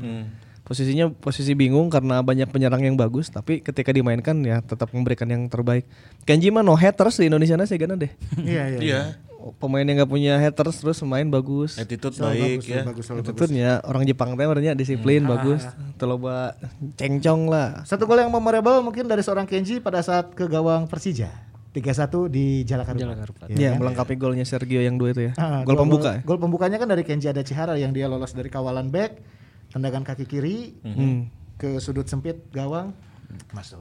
Posisinya 0.68 1.08
posisi 1.08 1.56
bingung 1.56 1.88
karena 1.88 2.20
banyak 2.20 2.52
penyerang 2.52 2.84
yang 2.84 3.00
bagus 3.00 3.32
tapi 3.32 3.64
ketika 3.64 3.96
dimainkan 3.96 4.36
ya 4.44 4.60
tetap 4.60 4.92
memberikan 4.92 5.32
yang 5.32 5.48
terbaik. 5.48 5.88
Kenji 6.28 6.52
mah 6.52 6.60
no 6.60 6.76
haters 6.76 7.24
di 7.24 7.32
Indonesia 7.32 7.56
sih 7.64 7.80
gana 7.80 7.96
deh. 7.96 8.12
Iya, 8.44 8.64
iya. 8.84 9.02
Iya. 9.50 9.58
Pemain 9.58 9.82
yang 9.82 9.96
nggak 9.98 10.12
punya 10.12 10.34
haters 10.36 10.78
terus 10.78 11.00
main 11.02 11.26
bagus. 11.26 11.76
Attitude 11.76 12.14
Selalu 12.14 12.34
baik 12.34 12.58
bagus, 12.58 12.66
ya. 12.68 12.82
bagus, 12.84 13.04
selalu 13.06 13.20
Itu 13.20 13.32
bagus. 13.32 13.42
tuh 13.42 13.56
ya 13.56 13.74
orang 13.82 14.04
Jepang 14.04 14.30
teh 14.34 14.46
disiplin 14.74 15.22
bagus. 15.24 15.62
Teloba 15.96 16.54
cengcong 16.96 17.48
lah. 17.48 17.82
Satu 17.84 18.04
gol 18.04 18.20
yang 18.20 18.30
memorable 18.30 18.80
mungkin 18.82 19.06
dari 19.06 19.22
seorang 19.22 19.46
Kenji 19.46 19.80
pada 19.80 20.00
saat 20.00 20.32
ke 20.32 20.46
gawang 20.46 20.86
Persija. 20.86 21.32
3-1 21.72 22.26
di 22.28 22.66
Jalakarupa. 22.66 22.98
Jalakarupa. 23.00 23.44
Ya, 23.54 23.78
kan? 23.78 23.80
melengkapi 23.80 24.18
golnya 24.18 24.42
Sergio 24.44 24.82
yang 24.82 24.98
dua 24.98 25.14
itu 25.14 25.30
ya. 25.30 25.34
Ah, 25.38 25.62
gol 25.62 25.78
pembuka. 25.78 26.18
ya? 26.18 26.22
Gol 26.26 26.42
pembukanya 26.42 26.82
kan 26.82 26.90
dari 26.90 27.06
Kenji 27.06 27.30
Ada 27.30 27.46
Cihara 27.46 27.78
yang 27.78 27.94
dia 27.94 28.10
lolos 28.10 28.34
dari 28.34 28.50
kawalan 28.50 28.90
back, 28.90 29.22
tendangan 29.70 30.02
kaki 30.02 30.26
kiri 30.26 30.74
Hmm. 30.82 31.30
ke 31.56 31.78
sudut 31.78 32.10
sempit 32.10 32.50
gawang 32.50 32.98
masuk. 33.52 33.78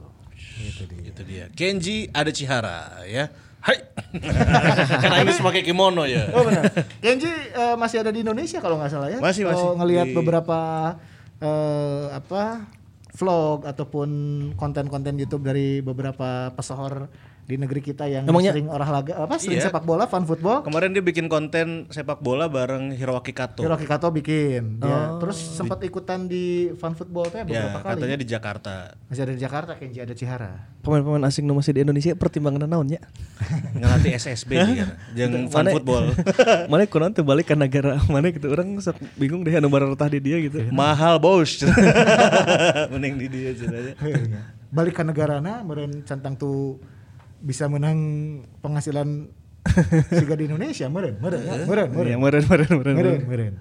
Itu 0.61 0.85
dia. 0.85 1.01
Itu 1.01 1.21
dia. 1.25 1.45
Kenji 1.49 2.05
ada 2.11 2.29
Cihara 2.29 3.01
ya. 3.03 3.33
Hai. 3.61 3.77
Karena 5.03 5.17
ini 5.21 5.31
pakai 5.35 5.61
kimono 5.61 6.07
ya. 6.07 6.29
Oh 6.31 6.45
benar. 6.45 6.71
Kenji 7.03 7.27
eh, 7.29 7.75
masih 7.75 7.99
ada 8.05 8.11
di 8.13 8.21
Indonesia 8.23 8.61
kalau 8.61 8.79
nggak 8.79 8.91
salah 8.91 9.09
ya. 9.11 9.19
Masih, 9.19 9.43
Kalau 9.45 9.73
masih. 9.73 9.77
ngelihat 9.83 10.07
Di- 10.07 10.15
beberapa 10.15 10.59
eh, 11.37 12.05
apa 12.13 12.63
vlog 13.17 13.65
ataupun 13.65 14.09
konten-konten 14.53 15.17
YouTube 15.17 15.41
dari 15.41 15.81
beberapa 15.81 16.53
pesohor 16.53 17.09
di 17.47 17.55
negeri 17.55 17.79
kita 17.81 18.03
yang 18.05 18.27
Emangnya- 18.27 18.51
sering 18.51 18.67
olahraga 18.67 19.15
apa 19.17 19.39
sering 19.39 19.55
Iya. 19.57 19.71
sepak 19.71 19.81
bola, 19.81 20.03
fun 20.03 20.21
football. 20.21 20.61
Kemarin 20.61 20.91
dia 20.91 20.99
bikin 20.99 21.25
konten 21.25 21.87
sepak 21.87 22.19
bola 22.19 22.45
bareng 22.45 22.91
Hiroaki 22.91 23.31
Kato. 23.31 23.63
Hiroki 23.63 23.87
Kato 23.87 24.11
bikin. 24.11 24.77
Dia 24.77 25.15
Oh. 25.15 25.23
terus 25.23 25.39
sempat 25.55 25.79
ikutan 25.79 26.27
di 26.27 26.43
fun 26.75 26.91
football 26.91 27.25
teh 27.25 27.39
Ya, 27.39 27.71
beberapa 27.71 27.79
kali. 27.81 27.91
katanya 27.95 28.17
di 28.17 28.27
Jakarta. 28.27 28.73
Masih 29.07 29.23
ada 29.23 29.31
di 29.31 29.39
Jakarta, 29.39 29.71
Kenji 29.73 29.97
ada 29.97 30.11
Cihara. 30.11 30.75
Pemain-pemain 30.77 31.23
asing 31.23 31.43
nu 31.43 31.55
masih 31.55 31.71
di 31.71 31.81
Indonesia 31.81 32.11
pertimbangan 32.13 32.67
naonnya? 32.67 32.99
Ngelatih 33.79 34.11
SSB 34.13 34.51
dia. 34.53 34.99
Jangan 35.15 35.47
fun 35.47 35.55
Mana- 35.61 35.71
football. 35.71 36.03
mana 36.67 36.83
kunaon 36.85 37.11
teu 37.11 37.23
balik 37.23 37.47
ke 37.47 37.55
negara 37.55 37.95
mana 38.05 38.27
gitu 38.27 38.51
orang 38.51 38.75
sok 38.77 38.99
bingung 39.15 39.41
deh 39.41 39.55
anu 39.55 39.67
baratah 39.67 40.07
di 40.09 40.19
dia 40.19 40.35
gitu. 40.41 40.67
Mahal 40.75 41.15
bos. 41.17 41.63
Mending 42.89 43.15
di 43.17 43.27
dia 43.29 43.51
cenanya. 43.53 43.95
Balik 44.67 44.93
ke 44.93 45.03
negarana 45.05 45.63
meureun 45.63 46.03
centang 46.03 46.35
tuh 46.35 46.75
bisa 47.47 47.71
menang 47.71 47.97
penghasilan 48.59 49.31
siga 50.19 50.35
di 50.35 50.51
Indonesia 50.51 50.91
meureun, 50.91 51.15
meureun, 51.23 51.43
ya, 51.43 51.55
meureun, 51.63 51.89
meureun. 51.95 52.11
Iya, 52.11 52.17
meren 52.19 52.43
meren 52.43 52.71
meren. 52.75 52.95
Meureun, 52.99 53.21
meureun. 53.23 53.55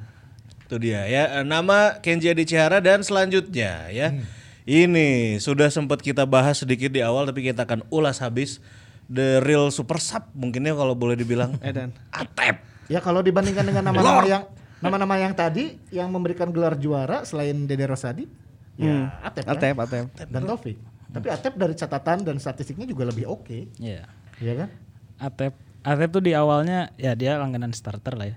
Itu 0.66 0.76
dia 0.82 1.06
ya 1.06 1.46
nama 1.46 2.02
Kenji 2.02 2.26
Adi 2.26 2.42
Cihara 2.42 2.82
dan 2.82 3.06
selanjutnya 3.06 3.86
ya. 3.94 4.10
Hmm. 4.10 4.26
Ini 4.66 5.38
sudah 5.38 5.70
sempat 5.70 6.02
kita 6.02 6.26
bahas 6.26 6.58
sedikit 6.58 6.90
di 6.90 6.98
awal 6.98 7.30
tapi 7.30 7.46
kita 7.46 7.62
akan 7.62 7.86
ulas 7.94 8.18
habis 8.18 8.58
the 9.06 9.38
real 9.46 9.70
super 9.70 10.02
sub 10.02 10.26
mungkinnya 10.34 10.74
kalau 10.74 10.98
boleh 10.98 11.14
dibilang. 11.14 11.54
Edan. 11.62 11.94
Atep. 12.10 12.58
Ya 12.90 12.98
kalau 12.98 13.22
dibandingkan 13.22 13.62
dengan 13.62 13.86
nama-nama 13.94 14.26
yang 14.26 14.42
nama-nama 14.82 15.14
yang 15.22 15.32
tadi 15.38 15.78
yang 15.94 16.10
memberikan 16.10 16.50
gelar 16.50 16.74
juara 16.74 17.22
selain 17.22 17.70
Dede 17.70 17.86
Rosadi, 17.86 18.26
ya 18.74 19.14
Atep, 19.22 19.46
kan? 19.46 19.54
Atep, 19.54 19.74
Atep. 19.78 20.04
dan 20.34 20.42
Taufik. 20.42 20.76
Tapi 21.12 21.26
Atep 21.30 21.54
dari 21.54 21.74
catatan 21.74 22.26
dan 22.26 22.36
statistiknya 22.38 22.86
juga 22.86 23.06
lebih 23.06 23.30
oke, 23.30 23.78
Iya. 23.78 24.04
ya 24.42 24.52
kan? 24.58 24.68
Atep 25.16 25.54
Atep 25.86 26.18
tuh 26.18 26.18
di 26.18 26.34
awalnya 26.34 26.90
ya 26.98 27.14
dia 27.14 27.38
langganan 27.38 27.70
starter 27.70 28.18
lah 28.18 28.26
ya. 28.34 28.36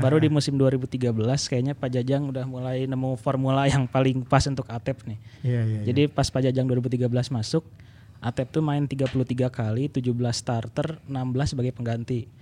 Baru 0.00 0.16
di 0.16 0.32
musim 0.32 0.56
2013 0.56 1.12
kayaknya 1.44 1.76
Pak 1.76 1.92
Jajang 1.92 2.32
udah 2.32 2.48
mulai 2.48 2.88
nemu 2.88 3.20
formula 3.20 3.68
yang 3.68 3.84
paling 3.84 4.24
pas 4.24 4.40
untuk 4.48 4.64
Atep 4.72 5.04
nih. 5.04 5.20
Iya, 5.44 5.60
iya. 5.60 5.80
Jadi 5.92 6.08
pas 6.08 6.24
Pak 6.32 6.48
Jajang 6.48 6.64
2013 6.64 7.04
masuk, 7.28 7.68
Atep 8.16 8.48
tuh 8.48 8.64
main 8.64 8.80
33 8.88 9.12
kali, 9.52 9.92
17 9.92 10.08
starter, 10.32 10.96
16 11.04 11.52
sebagai 11.52 11.76
pengganti. 11.76 12.32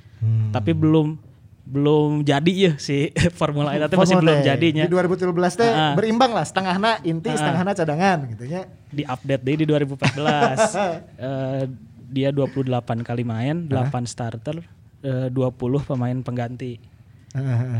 Tapi 0.54 0.70
belum 0.70 1.18
belum 1.64 2.28
jadi 2.28 2.52
ya 2.52 2.72
si 2.76 3.08
formula 3.40 3.72
Atep 3.72 3.96
masih 3.96 4.20
belum 4.20 4.44
jadinya. 4.44 4.84
Di 4.84 4.92
2017 4.92 5.32
teh 5.56 5.64
Ah. 5.66 5.96
berimbang 5.96 6.36
lah, 6.36 6.44
setengahna 6.44 7.00
inti, 7.00 7.32
setengahna 7.32 7.72
cadangan 7.72 8.18
gitu 8.28 8.44
ya. 8.44 8.68
Di 8.92 9.02
update 9.02 9.42
deh 9.42 9.56
di 9.56 9.66
2014. 9.66 10.76
Eh, 11.24 11.64
dia 12.06 12.30
28 12.30 12.68
kali 13.00 13.24
main, 13.24 13.64
8 13.66 14.04
starter, 14.04 14.60
eh, 15.00 15.28
20 15.32 15.82
pemain 15.82 16.14
pengganti. 16.20 16.78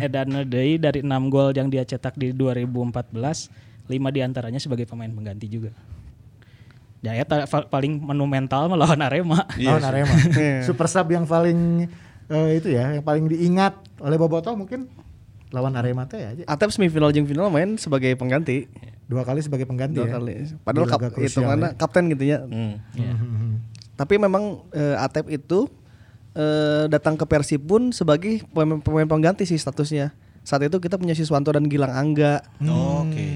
Edan 0.01 0.42
Deui 0.49 0.83
dari 0.83 0.99
6 0.99 1.31
gol 1.31 1.55
yang 1.55 1.70
dia 1.70 1.87
cetak 1.87 2.18
di 2.18 2.35
2014, 2.35 3.47
5 3.87 4.11
di 4.11 4.20
antaranya 4.25 4.59
sebagai 4.59 4.83
pemain 4.83 5.07
pengganti 5.07 5.47
juga. 5.47 5.70
Ya, 6.99 7.12
ya 7.12 7.23
paling 7.47 8.01
monumental 8.01 8.66
melawan 8.66 8.99
Arema. 8.99 9.44
Oh, 9.47 9.77
Arema. 9.79 10.16
Super 10.64 10.88
sub 10.88 11.07
yang 11.12 11.29
paling 11.29 11.87
eh, 12.31 12.61
itu 12.61 12.69
ya, 12.73 12.95
yang 12.97 13.05
paling 13.05 13.29
diingat 13.29 13.77
oleh 14.01 14.17
Boboto 14.17 14.53
mungkin 14.55 14.89
lawan 15.55 15.79
Arema 15.79 16.05
teh 16.11 16.19
aja. 16.19 16.43
Atep 16.51 16.75
semifinal 16.75 17.15
jeung 17.15 17.31
final 17.31 17.47
main 17.49 17.79
sebagai 17.79 18.11
pengganti. 18.19 18.67
Dua 19.07 19.23
kali 19.23 19.45
sebagai 19.45 19.69
pengganti 19.69 20.01
Dua 20.01 20.09
ya. 20.09 20.13
kali. 20.19 20.35
Padahal 20.65 20.87
kap, 20.91 21.01
itu 21.21 21.39
mana 21.45 21.71
ya. 21.71 21.79
kapten 21.79 22.11
gitu 22.11 22.25
ya. 22.27 22.43
Hmm. 22.43 22.81
Tapi 23.95 24.19
memang 24.19 24.65
eh, 24.75 24.97
Atep 24.99 25.31
itu 25.31 25.71
eh, 26.35 26.91
datang 26.91 27.15
ke 27.15 27.23
Persib 27.29 27.63
pun 27.69 27.95
sebagai 27.95 28.43
pemain, 28.51 28.81
pemain 28.83 29.07
pengganti 29.07 29.47
sih 29.47 29.61
statusnya. 29.61 30.11
Saat 30.45 30.69
itu 30.69 30.77
kita 30.77 31.01
punya 31.01 31.17
Siswanto 31.17 31.55
dan 31.55 31.71
Gilang 31.71 31.95
Angga. 31.95 32.45
Oke. 32.61 33.27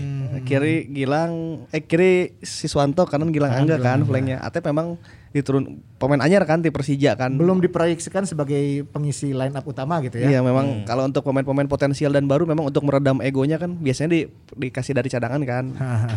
Kiri 0.45 0.93
Gilang 0.93 1.65
eh 1.73 1.81
kiri 1.81 2.37
Siswanto 2.45 3.07
kanan 3.09 3.33
Gilang 3.33 3.55
Angga 3.55 3.79
kan 3.79 4.03
flanknya. 4.05 4.43
Atep 4.43 4.67
memang 4.69 5.01
diturun 5.39 5.79
pemain 5.97 6.19
anyar 6.19 6.43
kan 6.45 6.59
di 6.59 6.69
Persija 6.75 7.15
kan. 7.15 7.35
Belum 7.39 7.63
diproyeksikan 7.63 8.27
sebagai 8.27 8.85
pengisi 8.91 9.31
line 9.31 9.55
up 9.55 9.65
utama 9.65 10.03
gitu 10.03 10.19
ya. 10.19 10.37
Iya 10.37 10.41
memang 10.43 10.83
kalau 10.85 11.07
untuk 11.07 11.23
pemain-pemain 11.23 11.71
potensial 11.71 12.11
dan 12.11 12.27
baru 12.27 12.45
memang 12.45 12.69
untuk 12.69 12.83
meredam 12.83 13.23
egonya 13.23 13.57
kan 13.57 13.79
biasanya 13.79 14.11
di, 14.13 14.21
dikasih 14.59 14.93
dari 14.99 15.09
cadangan 15.09 15.41
kan. 15.47 15.65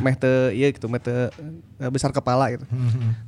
meh 0.01 0.15
teu 0.17 0.49
iya 0.51 0.73
gitu, 0.73 0.89
meh 0.89 0.99
eh, 1.05 1.29
besar 1.93 2.09
kepala 2.09 2.51
gitu. 2.57 2.65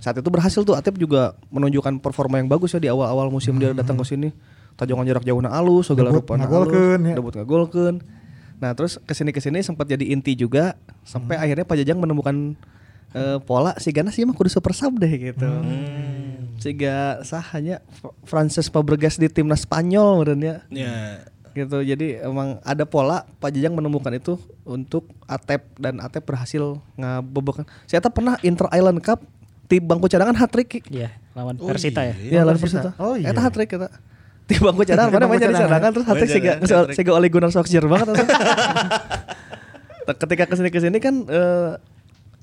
Saat 0.01 0.19
itu 0.19 0.29
berhasil 0.33 0.61
tuh 0.65 0.73
Atep 0.73 0.97
juga 0.97 1.37
menunjukkan 1.53 2.01
performa 2.01 2.41
yang 2.41 2.49
bagus 2.49 2.73
ya 2.73 2.81
di 2.81 2.89
awal-awal 2.89 3.29
musim 3.29 3.55
dia 3.61 3.71
datang 3.71 3.95
ke 3.95 4.05
sini. 4.05 4.29
Tajongan 4.73 5.05
jarak 5.05 5.21
jauhna 5.21 5.53
alus, 5.53 5.93
segala 5.93 6.09
Debut 6.09 6.25
rupa 6.25 6.33
ngagolkeun, 6.33 7.01
ya. 7.05 7.15
Debut 7.21 7.33
ngagolkeun. 7.37 8.01
Nah, 8.57 8.73
terus 8.73 8.97
ke 8.97 9.13
sini 9.13 9.29
ke 9.29 9.37
sini 9.37 9.61
sempat 9.61 9.85
jadi 9.85 10.01
inti 10.15 10.33
juga 10.33 10.73
sampai 11.05 11.37
akhirnya 11.37 11.67
Pak 11.67 11.77
Jajang 11.77 11.99
menemukan 12.01 12.57
eh, 13.13 13.37
pola 13.39 13.73
si 13.77 13.89
Gana 13.89 14.09
sih 14.09 14.21
mah 14.21 14.33
kudu 14.33 14.49
super 14.49 14.71
sub 14.71 14.97
deh 14.97 15.09
gitu. 15.11 15.47
Siga 16.57 17.19
sah 17.21 17.43
hanya 17.53 17.83
Frances 18.23 18.67
Fabregas 18.67 19.15
di 19.15 19.27
timnas 19.27 19.63
Spanyol 19.63 20.17
menurutnya 20.17 20.63
Ya. 20.67 21.19
gitu. 21.51 21.79
Jadi 21.79 22.17
emang 22.17 22.57
ada 22.61 22.83
pola 22.83 23.27
Pak 23.37 23.51
Jajang 23.51 23.73
menemukan 23.73 24.09
itu 24.11 24.35
untuk 24.63 25.05
Atep 25.23 25.61
dan 25.75 25.99
Atep 25.99 26.23
berhasil 26.23 26.79
ngabobokkan. 26.95 27.67
Saya 27.85 27.99
tahu 27.99 28.19
pernah 28.19 28.39
Inter 28.41 28.71
Island 28.71 28.99
Cup 28.99 29.21
di 29.65 29.77
bangku 29.77 30.07
cadangan 30.07 30.33
hat 30.33 30.49
trick. 30.49 30.81
Iya, 30.87 31.11
lawan 31.33 31.55
Persita 31.55 32.01
ya. 32.03 32.15
Iya, 32.15 32.41
lawan 32.41 32.57
Persita. 32.57 32.95
Oh, 32.95 33.13
iya. 33.13 33.29
Eta 33.29 33.41
hat 33.41 33.53
trick 33.53 33.69
eta. 33.69 33.89
Di 34.43 34.59
bangku 34.59 34.83
cadangan 34.83 35.11
mana 35.13 35.25
main 35.25 35.39
jadi 35.39 35.55
cadangan. 35.55 35.89
terus 35.91 36.05
hat 36.05 36.15
trick 36.15 36.27
Main 36.27 36.35
siga 36.35 36.51
cadangan, 36.53 36.67
hat 36.73 36.85
trick. 36.87 36.97
siga 36.99 37.11
oleh 37.11 37.27
Gunnar 37.27 37.49
Solskjaer 37.49 37.87
banget. 37.87 38.07
Ketika 40.03 40.43
ke 40.43 40.55
sini 40.57 40.69
ke 40.69 40.79
sini 40.79 40.97
kan 40.99 41.15
eh, 41.23 41.71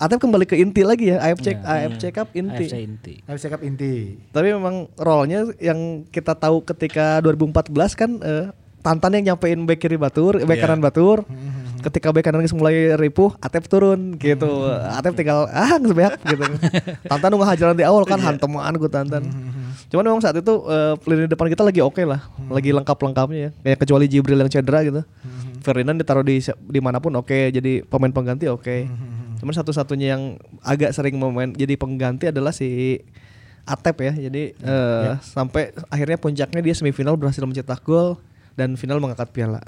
Atep 0.01 0.17
kembali 0.17 0.49
ke 0.49 0.57
inti 0.57 0.81
lagi 0.81 1.13
ya 1.13 1.21
AFC 1.21 1.61
AFC 1.61 2.09
Cup 2.09 2.33
inti. 2.33 2.65
AFC 2.65 2.77
inti. 2.81 3.15
Harus 3.29 3.45
cakap 3.45 3.61
inti. 3.61 4.17
Tapi 4.33 4.49
memang 4.49 4.89
role-nya 4.97 5.45
yang 5.61 6.09
kita 6.09 6.33
tahu 6.33 6.65
ketika 6.65 7.21
2014 7.21 7.69
kan 8.01 8.11
eh, 8.25 8.49
Tantan 8.81 9.13
yang 9.21 9.37
nyampein 9.37 9.61
back 9.69 9.77
kiri 9.77 10.01
Batur, 10.01 10.41
back 10.41 10.57
Iya. 10.57 10.65
kanan 10.65 10.81
Batur. 10.81 11.29
Ketika 11.85 12.17
back 12.17 12.25
kanan 12.25 12.49
mulai 12.57 12.97
ripuh, 12.97 13.37
Atep 13.45 13.69
turun 13.69 14.17
gitu. 14.17 14.73
Atep 14.97 15.21
tinggal 15.21 15.45
ah 15.53 15.77
beak 15.77 16.17
gitu. 16.25 16.45
Tantan 17.13 17.29
nu 17.29 17.45
ngahajaran 17.45 17.77
di 17.77 17.85
awal 17.85 18.09
kan 18.09 18.17
hanteman 18.25 18.73
ku 18.81 18.89
Tantan. 18.89 19.29
Cuman 19.93 20.05
memang 20.09 20.25
saat 20.25 20.33
itu 20.41 20.65
eh, 20.65 20.97
lini 21.13 21.29
depan 21.29 21.53
kita 21.53 21.61
lagi 21.61 21.85
oke 21.85 22.01
lah, 22.09 22.25
lagi 22.49 22.73
lengkap-lengkapnya 22.73 23.37
ya. 23.37 23.51
Kayak 23.69 23.79
kecuali 23.85 24.05
Jibril 24.09 24.41
yang 24.41 24.49
cedera 24.49 24.81
gitu. 24.81 25.05
Ferdinand 25.61 26.01
ditaruh 26.01 26.25
di 26.25 26.41
di 26.73 26.81
mana 26.81 27.05
pun 27.05 27.13
oke, 27.21 27.53
jadi 27.53 27.85
pemain 27.85 28.09
pengganti 28.09 28.49
oke. 28.49 28.89
Cuman 29.41 29.55
satu-satunya 29.57 30.15
yang 30.17 30.37
agak 30.61 30.93
sering 30.93 31.17
memain 31.17 31.51
jadi 31.51 31.75
pengganti 31.81 32.29
adalah 32.29 32.53
si 32.53 33.01
Atep 33.65 34.05
ya. 34.05 34.13
Jadi 34.13 34.53
eh, 34.55 35.11
sampai 35.25 35.73
akhirnya 35.89 36.21
puncaknya 36.21 36.61
dia 36.61 36.75
semifinal 36.77 37.17
berhasil 37.17 37.43
mencetak 37.43 37.81
gol 37.83 38.21
dan 38.59 38.77
final 38.77 39.01
mengangkat 39.01 39.33
piala 39.33 39.63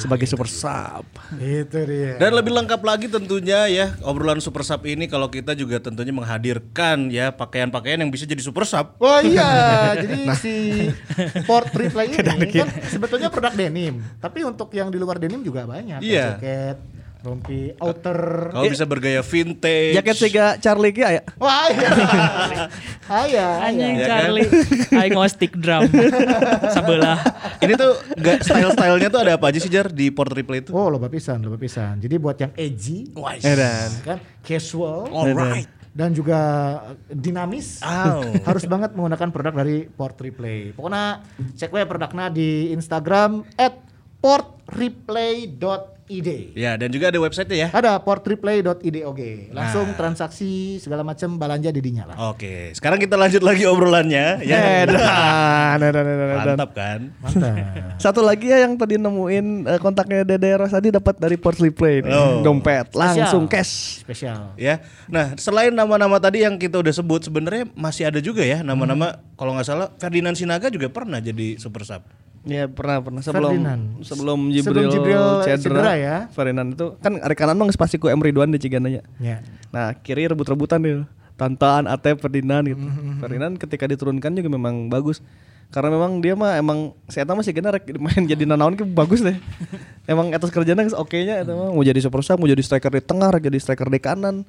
sebagai 0.00 0.24
super 0.24 0.48
sub. 0.48 1.04
Itu 1.36 1.84
dia. 1.84 2.16
Dan 2.16 2.32
lebih 2.32 2.54
lengkap 2.54 2.80
lagi 2.80 3.12
tentunya 3.12 3.68
ya 3.68 3.92
obrolan 4.06 4.40
super 4.40 4.64
sub 4.64 4.80
ini 4.88 5.04
kalau 5.10 5.28
kita 5.28 5.52
juga 5.52 5.82
tentunya 5.82 6.16
menghadirkan 6.16 7.12
ya 7.12 7.34
pakaian-pakaian 7.34 8.00
yang 8.00 8.08
bisa 8.08 8.24
jadi 8.24 8.40
super 8.40 8.64
sub. 8.64 8.96
Oh 9.02 9.20
iya, 9.20 9.50
jadi 10.02 10.32
si 10.38 10.54
port 11.44 11.68
replay 11.76 12.08
ini 12.16 12.48
kan 12.56 12.68
sebetulnya 12.88 13.28
produk 13.28 13.52
denim, 13.52 14.00
tapi 14.16 14.46
untuk 14.48 14.72
yang 14.72 14.88
di 14.88 14.96
luar 14.96 15.20
denim 15.20 15.44
juga 15.44 15.68
banyak. 15.68 16.00
Iya. 16.00 16.40
Jaket, 16.40 16.95
rompi, 17.26 17.74
outer. 17.76 18.48
Kalau 18.48 18.70
bisa 18.70 18.84
bergaya 18.84 19.18
vintage. 19.20 19.92
Jaket 19.92 20.16
siga 20.16 20.46
Charlie 20.56 20.90
ki 20.90 21.02
aya. 21.02 21.26
Wah 21.36 21.66
iya. 21.66 21.90
Aya. 23.22 23.46
Anjing 23.62 23.94
Ya 23.94 24.02
kan? 24.02 24.08
Charlie. 24.22 24.48
Aing 25.02 25.12
mau 25.12 25.26
stick 25.26 25.54
drum. 25.54 25.86
Sebelah. 26.68 27.18
Ini 27.58 27.74
tuh 27.74 27.92
gak 28.14 28.42
style-stylenya 28.42 29.08
tuh 29.08 29.20
ada 29.20 29.34
apa 29.34 29.50
aja 29.50 29.58
sih 29.58 29.66
Jar 29.66 29.86
di 29.88 30.10
port 30.10 30.30
replay 30.30 30.60
itu? 30.60 30.70
Oh, 30.70 30.86
loba 30.86 31.06
pisan, 31.06 31.42
loba 31.42 31.54
pisan. 31.56 31.98
Jadi 31.98 32.14
buat 32.16 32.34
yang 32.36 32.54
edgy, 32.54 33.10
Edan. 33.42 33.90
kan 34.02 34.18
casual, 34.42 35.06
Alright. 35.08 35.66
dan 35.90 36.10
juga 36.10 36.38
dinamis 37.08 37.80
Oh. 37.80 38.22
harus 38.48 38.62
banget 38.64 38.92
menggunakan 38.92 39.30
produk 39.30 39.54
dari 39.56 39.86
Port 39.86 40.14
Replay. 40.16 40.70
Pokoknya 40.70 41.24
cek 41.56 41.72
we 41.72 41.82
produknya 41.82 42.28
di 42.28 42.70
Instagram 42.70 43.42
at 43.56 43.74
portreplay.id 46.06 46.54
Ya, 46.56 46.78
dan 46.78 46.88
juga 46.94 47.10
ada 47.10 47.18
website 47.18 47.50
ya. 47.52 47.68
Ada 47.74 47.98
portreplay.idog. 48.00 49.20
Langsung 49.50 49.86
transaksi 49.98 50.78
segala 50.78 51.02
macam 51.02 51.36
belanja 51.36 51.70
di 51.74 51.80
dinya 51.82 52.06
lah. 52.06 52.16
Oke, 52.32 52.72
sekarang 52.72 53.02
kita 53.02 53.18
lanjut 53.18 53.42
lagi 53.42 53.66
obrolannya. 53.66 54.46
Ya, 54.46 54.86
Edan, 54.86 55.80
edan, 55.82 56.04
edan, 56.06 56.28
edan. 56.30 56.36
mantap 56.54 56.70
kan? 56.72 57.00
Mantap. 57.18 57.54
Satu 57.98 58.20
lagi 58.22 58.50
ya 58.50 58.62
yang 58.66 58.78
tadi 58.78 58.96
nemuin 59.00 59.46
eh, 59.66 59.80
kontaknya 59.82 60.22
Dede 60.22 60.54
Rosadi 60.54 60.94
dapat 60.94 61.18
dari 61.18 61.36
Portly 61.36 61.70
Play 61.74 62.06
nih. 62.06 62.12
Oh. 62.14 62.40
Dompet 62.46 62.94
langsung 62.94 63.50
cash. 63.50 64.04
Spesial. 64.06 64.54
Ya, 64.54 64.80
nah 65.10 65.34
selain 65.36 65.74
nama-nama 65.74 66.16
tadi 66.22 66.46
yang 66.46 66.56
kita 66.56 66.78
udah 66.78 66.94
sebut, 66.94 67.26
sebenarnya 67.26 67.66
masih 67.74 68.08
ada 68.08 68.22
juga 68.22 68.46
ya 68.46 68.62
nama-nama. 68.62 69.18
Kalau 69.36 69.52
nggak 69.52 69.66
salah, 69.66 69.88
Ferdinand 70.00 70.36
Sinaga 70.38 70.72
juga 70.72 70.88
pernah 70.88 71.18
jadi 71.20 71.58
super 71.60 71.82
sub. 71.84 72.04
Ya 72.46 72.70
pernah 72.70 73.02
pernah 73.02 73.20
sebelum 73.26 73.58
Ferdinand. 73.58 73.82
sebelum 74.06 74.38
Sebelum 74.54 74.54
Jibril, 74.54 74.88
Jibril 74.94 75.24
cedera, 75.42 75.58
cedera 75.58 75.92
ya. 75.98 76.16
Ferdinand 76.30 76.68
itu 76.78 76.86
kan 77.02 77.18
ada 77.18 77.34
kanan 77.34 77.58
mah 77.58 77.66
pasti 77.74 77.98
ku 77.98 78.06
M 78.06 78.22
Ridwan 78.22 78.54
di 78.54 78.62
Cigananya. 78.62 79.02
Ya. 79.18 79.42
Nah 79.74 79.98
kiri 79.98 80.30
rebut-rebutan 80.30 80.78
nih. 80.78 81.02
Tantan, 81.36 81.84
Atep, 81.84 82.16
Ferdinand 82.22 82.64
gitu. 82.64 82.80
Ferdinand 83.20 83.60
ketika 83.60 83.84
diturunkan 83.84 84.32
juga 84.32 84.48
memang 84.48 84.88
bagus. 84.88 85.20
Karena 85.68 85.90
memang 85.90 86.22
dia 86.22 86.38
mah 86.38 86.54
emang 86.54 86.94
saya 87.10 87.26
tahu 87.26 87.42
masih 87.42 87.50
rek 87.50 87.90
main 87.98 88.22
jadi 88.22 88.46
nanaon 88.46 88.78
ke 88.78 88.86
bagus 88.86 89.20
deh. 89.20 89.34
emang 90.12 90.30
atas 90.30 90.54
kerjanya 90.54 90.86
oke 90.94 91.18
nya 91.18 91.42
itu 91.42 91.52
mah 91.52 91.74
mau 91.74 91.82
jadi 91.82 91.98
super 91.98 92.22
sub, 92.22 92.38
mau 92.38 92.46
jadi 92.46 92.62
striker 92.62 92.94
di 92.94 93.02
tengah, 93.02 93.34
jadi 93.42 93.58
striker 93.58 93.90
di 93.90 93.98
kanan. 93.98 94.46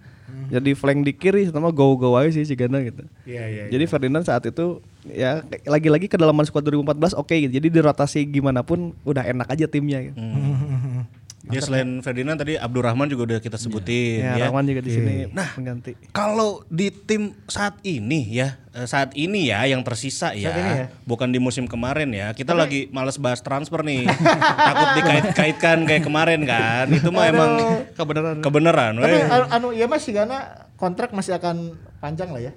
Jadi 0.47 0.71
flank 0.73 1.03
di 1.03 1.13
kiri 1.15 1.47
sama 1.49 1.71
go 1.71 1.97
go 1.99 2.15
aja 2.15 2.31
sih 2.31 2.47
Cigana 2.47 2.79
gitu. 2.83 3.03
Iya, 3.27 3.43
iya. 3.47 3.63
Jadi 3.67 3.83
Ferdinand 3.89 4.23
saat 4.23 4.45
itu 4.47 4.79
ya 5.07 5.43
lagi-lagi 5.67 6.07
kedalaman 6.07 6.45
squad 6.47 6.67
2014 6.67 7.15
oke 7.15 7.35
gitu. 7.35 7.51
Jadi 7.51 7.67
di 7.67 7.79
rotasi 7.79 8.23
gimana 8.27 8.63
pun 8.63 8.95
udah 9.03 9.25
enak 9.25 9.47
aja 9.51 9.65
timnya 9.67 9.99
gitu. 10.07 10.17
Ya 11.47 11.59
selain 11.59 11.99
Ferdinand 11.99 12.35
tadi 12.35 12.55
Abdurrahman 12.55 13.07
juga 13.07 13.23
udah 13.25 13.39
kita 13.39 13.55
sebutin 13.55 14.19
Ya, 14.19 14.35
ya. 14.35 14.45
Rahman 14.47 14.63
juga 14.63 14.81
di 14.81 14.91
sini 14.91 15.15
pengganti. 15.31 15.95
Kalau 16.11 16.67
di 16.67 16.91
tim 16.91 17.31
saat 17.45 17.79
ini 17.81 18.27
ya, 18.29 18.59
eh, 18.69 18.83
saat 18.83 19.11
ini 19.13 19.47
ya 19.47 19.63
yang 19.63 19.79
tersisa 19.81 20.31
ya, 20.31 20.51
ini 20.51 20.71
ya? 20.77 20.85
bukan 21.03 21.29
di 21.29 21.39
musim 21.39 21.63
kemarin 21.63 22.11
ya. 22.11 22.31
Kita 22.31 22.51
lagi 22.51 22.91
males 22.91 23.15
bahas 23.15 23.39
transfer 23.39 23.79
nih. 23.81 24.03
Takut 24.67 24.89
dikait-kaitkan 24.97 25.77
kayak 25.83 26.03
kemarin 26.03 26.43
kan. 26.43 26.85
Itu 26.89 27.09
mah 27.09 27.25
emang 27.25 27.51
Kebenaran. 27.93 28.35
kebenaran. 28.39 28.91
Tapi 28.97 29.07
weh. 29.09 29.23
anu, 29.25 29.45
anu 29.47 29.67
iya 29.71 29.85
mas 29.85 30.03
Sigana 30.03 30.37
kontrak 30.75 31.11
masih 31.11 31.33
akan 31.33 31.73
panjang 31.97 32.29
lah 32.29 32.43
ya. 32.43 32.53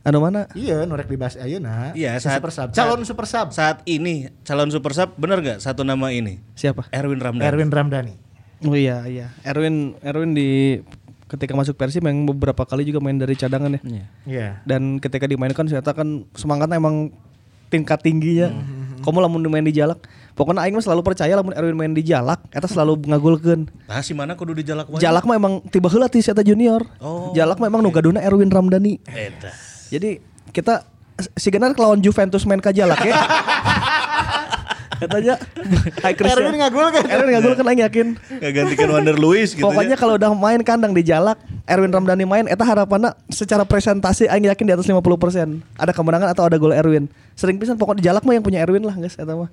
Anu 0.00 0.16
mana? 0.16 0.48
Iya, 0.56 0.88
nurek 0.88 1.06
dibahas 1.06 1.36
ayeuna. 1.36 1.92
Iya, 1.92 2.16
Si 2.16 2.24
saat- 2.24 2.40
super 2.40 2.48
sub. 2.48 2.72
Calon 2.72 3.04
super 3.04 3.28
sub. 3.28 3.52
Saat 3.52 3.84
ini 3.84 4.32
calon 4.42 4.72
super 4.72 4.96
sub 4.96 5.12
bener 5.14 5.44
nggak 5.44 5.58
satu 5.60 5.84
nama 5.84 6.08
ini? 6.08 6.40
Siapa? 6.56 6.88
Erwin 6.88 7.20
Ramdan. 7.20 7.44
Erwin 7.44 7.68
Ramdhani. 7.68 8.16
Oh 8.66 8.76
iya 8.76 9.04
iya. 9.08 9.26
Erwin 9.44 9.96
Erwin 10.04 10.36
di 10.36 10.80
ketika 11.30 11.54
masuk 11.54 11.78
Persib 11.78 12.02
yang 12.02 12.26
beberapa 12.26 12.66
kali 12.66 12.82
juga 12.84 12.98
main 13.00 13.16
dari 13.16 13.38
cadangan 13.38 13.78
ya. 13.78 13.80
Iya. 13.80 14.04
Iya. 14.26 14.48
Dan 14.66 14.98
ketika 14.98 15.24
dimainkan 15.24 15.64
ternyata 15.64 15.94
kan 15.94 16.26
semangatnya 16.34 16.76
emang 16.76 17.14
tingkat 17.70 18.02
tingginya. 18.02 18.50
Kamu 19.00 19.16
lamun 19.22 19.40
main 19.48 19.64
di 19.64 19.72
jalak. 19.72 20.04
Pokoknya 20.36 20.64
aing 20.64 20.76
mah 20.76 20.84
selalu 20.84 21.00
percaya 21.00 21.32
lamun 21.32 21.56
Erwin 21.56 21.76
main 21.76 21.92
di 21.92 22.04
jalak 22.04 22.44
eta 22.52 22.68
selalu 22.68 23.00
ngagulkeun. 23.08 23.64
Nah, 23.88 24.00
si 24.04 24.12
mana 24.12 24.36
kudu 24.36 24.52
dijalak 24.52 24.92
wae? 24.92 25.00
Jalak 25.00 25.24
mah 25.24 25.40
emang 25.40 25.64
tiba 25.72 25.88
heula 25.88 26.12
ti 26.12 26.20
eta 26.20 26.44
junior. 26.44 26.84
Oh, 27.00 27.32
Jalak 27.32 27.56
mah 27.56 27.68
emang 27.72 27.80
nu 27.80 27.88
gaduna 27.88 28.20
Erwin 28.20 28.52
Ramdhani. 28.52 29.00
Eta. 29.08 29.52
Jadi 29.88 30.20
kita 30.52 30.84
si 31.36 31.48
Genar 31.52 31.76
lawan 31.76 32.00
Juventus 32.00 32.44
main 32.48 32.60
ke 32.60 32.72
jalak 32.72 33.00
ya. 33.04 33.14
Katanya 35.00 35.34
Christian. 36.12 36.44
Erwin 36.44 36.56
ngagulkeun. 36.60 37.04
Erwin 37.08 37.30
ngagulkeun 37.34 37.66
aing 37.66 37.82
yakin. 37.88 38.06
Nggak 38.20 38.52
gantikan 38.52 38.88
Wander 38.92 39.16
Luis 39.16 39.56
gitu 39.56 39.64
Pokoknya 39.64 39.96
ya. 39.96 40.00
kalau 40.00 40.14
udah 40.20 40.30
main 40.36 40.60
kandang 40.60 40.92
di 40.92 41.00
Jalak, 41.00 41.40
Erwin 41.64 41.88
Ramdhani 41.88 42.28
main, 42.28 42.44
eta 42.44 42.60
harapannya 42.62 43.16
secara 43.28 43.64
presentasi 43.64 44.28
aing 44.28 44.46
yakin 44.46 44.64
di 44.68 44.72
atas 44.76 44.84
50%. 44.84 45.00
Ada 45.74 45.96
kemenangan 45.96 46.28
atau 46.30 46.44
ada 46.44 46.60
gol 46.60 46.76
Erwin. 46.76 47.08
Sering 47.32 47.56
pisan 47.56 47.74
pokok 47.74 47.96
di 47.96 48.04
Jalak 48.04 48.22
mah 48.22 48.36
yang 48.36 48.44
punya 48.44 48.60
Erwin 48.60 48.84
lah, 48.84 48.92
guys, 48.92 49.16
eta 49.16 49.32
mah. 49.32 49.48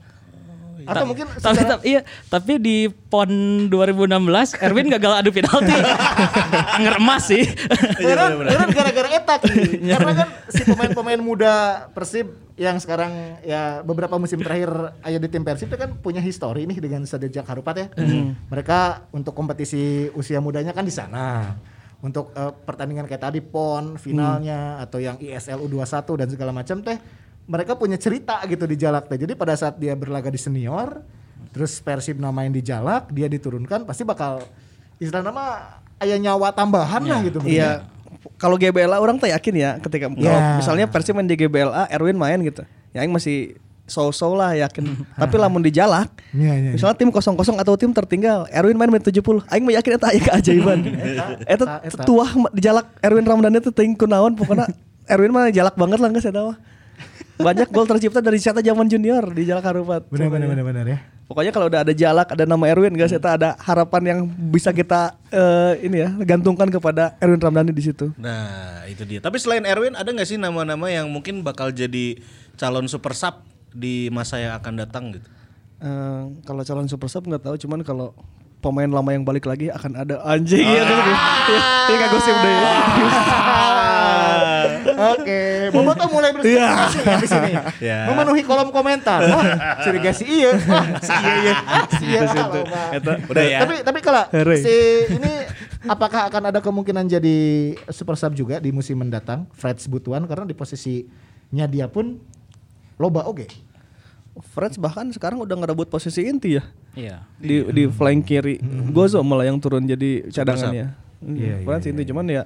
Atau 0.87 1.03
mungkin 1.03 1.27
Tapi, 1.27 1.51
secara- 1.51 1.71
tapi 1.75 1.83
iya, 1.83 2.01
tapi 2.31 2.53
di 2.63 2.87
PON 2.87 3.27
2016 3.67 4.55
Erwin 4.55 4.87
gagal 4.87 5.19
adu 5.19 5.35
penalti. 5.35 5.75
Anger 6.79 6.95
emas 6.95 7.27
sih. 7.27 7.43
Heran, 7.99 8.39
heran 8.39 8.69
gara-gara 8.71 9.09
etak 9.11 9.39
Karena 9.83 10.11
kan 10.15 10.27
si 10.47 10.63
pemain-pemain 10.63 11.19
muda 11.19 11.53
Persib 11.91 12.31
yang 12.57 12.81
sekarang 12.81 13.37
ya 13.45 13.85
beberapa 13.85 14.17
musim 14.17 14.41
terakhir 14.41 14.97
ayo 15.05 15.21
di 15.21 15.29
tim 15.29 15.45
Persib 15.45 15.69
itu 15.69 15.77
kan 15.77 15.93
punya 16.01 16.17
histori 16.17 16.65
nih 16.65 16.81
dengan 16.81 17.05
Sadejak 17.05 17.45
Harupat 17.45 17.75
ya. 17.77 17.87
Mereka 18.49 19.07
untuk 19.13 19.37
kompetisi 19.37 20.09
usia 20.17 20.41
mudanya 20.41 20.73
kan 20.73 20.81
di 20.81 20.89
sana. 20.89 21.53
Untuk 22.01 22.33
eh, 22.33 22.53
pertandingan 22.65 23.05
kayak 23.05 23.29
tadi 23.29 23.45
PON 23.45 24.01
finalnya 24.01 24.81
atau 24.81 24.97
yang 24.97 25.21
ISL 25.21 25.61
U21 25.69 25.97
dan 26.17 26.27
segala 26.33 26.51
macam 26.53 26.77
teh 26.81 26.97
mereka 27.47 27.77
punya 27.77 27.95
cerita 27.95 28.41
gitu 28.49 28.65
di 28.65 28.75
Jalak 28.75 29.05
teh. 29.05 29.21
Jadi 29.21 29.37
pada 29.37 29.53
saat 29.53 29.77
dia 29.77 29.93
berlaga 29.93 30.33
di 30.33 30.41
senior 30.41 31.01
terus 31.53 31.77
Persib 31.81 32.17
namain 32.17 32.49
di 32.49 32.61
Jalak, 32.61 33.13
dia 33.13 33.29
diturunkan 33.29 33.85
pasti 33.85 34.01
bakal 34.01 34.41
istilahnya 34.97 35.29
mah 35.33 35.81
aya 35.97 36.17
nyawa 36.17 36.53
tambahan 36.53 37.01
lah 37.05 37.21
gitu. 37.25 37.41
Iya. 37.45 37.85
Kalau 38.35 38.55
GBLA 38.55 38.95
orang 38.95 39.15
tuh 39.15 39.25
yakin 39.25 39.53
ya 39.53 39.71
ketika 39.79 40.07
kalau 40.07 40.19
Ya. 40.19 40.55
misalnya 40.55 40.85
Persib 40.85 41.13
main 41.13 41.23
di 41.23 41.33
GBLA, 41.33 41.87
Erwin 41.89 42.13
main 42.13 42.39
gitu. 42.39 42.61
Ya 42.91 43.01
aing 43.01 43.09
masih 43.09 43.55
so-so 43.83 44.33
lah 44.33 44.51
yakin. 44.53 44.83
Tapi 45.13 45.35
lamun 45.35 45.59
di 45.59 45.69
Jalak, 45.69 46.11
Iya, 46.29 46.53
iya. 46.53 46.71
misalnya 46.71 46.95
tim 46.95 47.07
kosong-kosong 47.07 47.55
atau 47.55 47.73
tim 47.73 47.89
tertinggal, 47.89 48.43
Erwin 48.49 48.75
main 48.75 48.87
menit 48.87 49.05
70. 49.05 49.47
Aing 49.47 49.63
mah 49.63 49.73
yakin 49.73 49.91
eta 49.93 50.07
aya 50.07 50.19
keajaiban. 50.21 50.79
Eta 51.55 51.65
tuah 52.03 52.29
ma- 52.35 52.51
di 52.51 52.59
Jalak 52.59 52.91
Erwin 52.99 53.23
Ramdhani 53.23 53.57
itu 53.57 53.71
teuing 53.71 53.95
kunaon 53.95 54.35
pokoknya 54.35 54.67
Erwin 55.07 55.31
mah 55.31 55.47
jalak 55.49 55.73
banget 55.73 55.97
lah 55.97 56.09
geus 56.09 56.25
eta 56.25 56.43
mah. 56.43 56.57
Banyak 57.37 57.69
gol 57.69 57.85
tercipta 57.85 58.19
dari 58.19 58.37
Seta 58.37 58.59
zaman 58.59 58.85
junior 58.85 59.23
di 59.29 59.45
Jalak 59.45 59.63
Harupat. 59.63 60.09
Benar 60.09 60.27
benar 60.27 60.47
benar 60.49 60.65
benar 60.65 60.85
ya. 60.85 60.99
Pokoknya 61.27 61.51
kalau 61.51 61.67
udah 61.67 61.83
ada 61.83 61.91
Jalak, 61.91 62.31
ada 62.31 62.47
nama 62.47 62.63
Erwin, 62.71 62.95
guys, 62.95 63.11
eta 63.11 63.35
ada 63.35 63.59
harapan 63.59 64.15
yang 64.15 64.19
bisa 64.47 64.71
kita 64.71 65.11
eh, 65.27 65.83
ini 65.83 66.07
ya 66.07 66.09
gantungkan 66.23 66.71
kepada 66.71 67.19
Erwin 67.19 67.43
Ramdhani 67.43 67.75
di 67.75 67.83
situ. 67.83 68.15
Nah, 68.15 68.87
itu 68.87 69.03
dia. 69.03 69.19
Tapi 69.19 69.35
selain 69.35 69.67
Erwin 69.67 69.91
ada 69.99 70.07
nggak 70.07 70.23
sih 70.23 70.39
nama-nama 70.39 70.87
yang 70.87 71.11
mungkin 71.11 71.43
bakal 71.43 71.75
jadi 71.75 72.15
calon 72.55 72.87
super 72.87 73.11
sub 73.11 73.43
di 73.75 74.07
masa 74.07 74.39
yang 74.39 74.55
akan 74.55 74.73
datang 74.79 75.19
gitu? 75.19 75.27
Eh, 75.83 76.23
kalau 76.47 76.63
calon 76.63 76.87
super 76.87 77.11
sub 77.11 77.27
nggak 77.27 77.43
tahu, 77.43 77.59
cuman 77.59 77.83
kalau 77.83 78.15
pemain 78.63 78.87
lama 78.87 79.11
yang 79.11 79.27
balik 79.27 79.51
lagi 79.51 79.67
akan 79.67 80.07
ada 80.07 80.23
anjing 80.23 80.63
ya, 80.63 80.83
ya, 80.87 81.59
ya, 81.91 82.07
gosip 82.07 82.35
deh. 82.39 82.55
Oke, 85.17 85.39
Boboto 85.71 86.05
mulai 86.09 86.31
berspekulasi 86.35 86.99
ya 87.01 87.15
di 87.17 87.27
sini. 87.27 87.51
Ya. 87.79 87.99
Memenuhi 88.09 88.41
kolom 88.43 88.69
komentar. 88.71 89.19
Wah, 89.27 89.45
curiga 89.83 90.11
si 90.13 90.25
iya. 90.25 90.51
Wah, 90.55 90.85
si 91.01 91.13
iya 91.13 91.33
iya. 91.41 91.53
Si 91.91 92.03
iya. 92.05 92.21
ah. 92.25 93.17
Udah 93.27 93.43
ya. 93.43 93.59
Tapi 93.65 93.75
tapi 93.83 93.99
kalau 94.03 94.23
si 94.57 94.75
ini 95.11 95.31
apakah 95.87 96.27
akan 96.31 96.43
ada 96.51 96.59
kemungkinan 96.59 97.07
jadi 97.07 97.37
super 97.89 98.17
sub 98.17 98.35
juga 98.35 98.59
di 98.59 98.69
musim 98.73 98.99
mendatang 98.99 99.47
Fred 99.55 99.79
Butuan 99.87 100.25
karena 100.25 100.43
di 100.43 100.55
posisinya 100.57 101.65
dia 101.69 101.87
pun 101.87 102.19
loba 102.97 103.25
oke. 103.25 103.45
Freds 104.37 104.77
bahkan 104.77 105.09
sekarang 105.09 105.41
udah 105.41 105.57
ngerebut 105.57 105.89
posisi 105.89 106.21
inti 106.29 106.61
ya 106.61 106.63
Iya. 106.93 107.25
di 107.41 107.65
di 107.73 107.83
flank 107.89 108.25
kiri. 108.25 108.61
Gozo 108.93 109.21
malah 109.25 109.49
yang 109.49 109.57
turun 109.57 109.85
jadi 109.89 110.29
cadangannya. 110.29 110.93
Iya, 111.25 111.65
Freds 111.65 111.85
inti 111.89 112.05
cuman 112.05 112.25
ya 112.29 112.43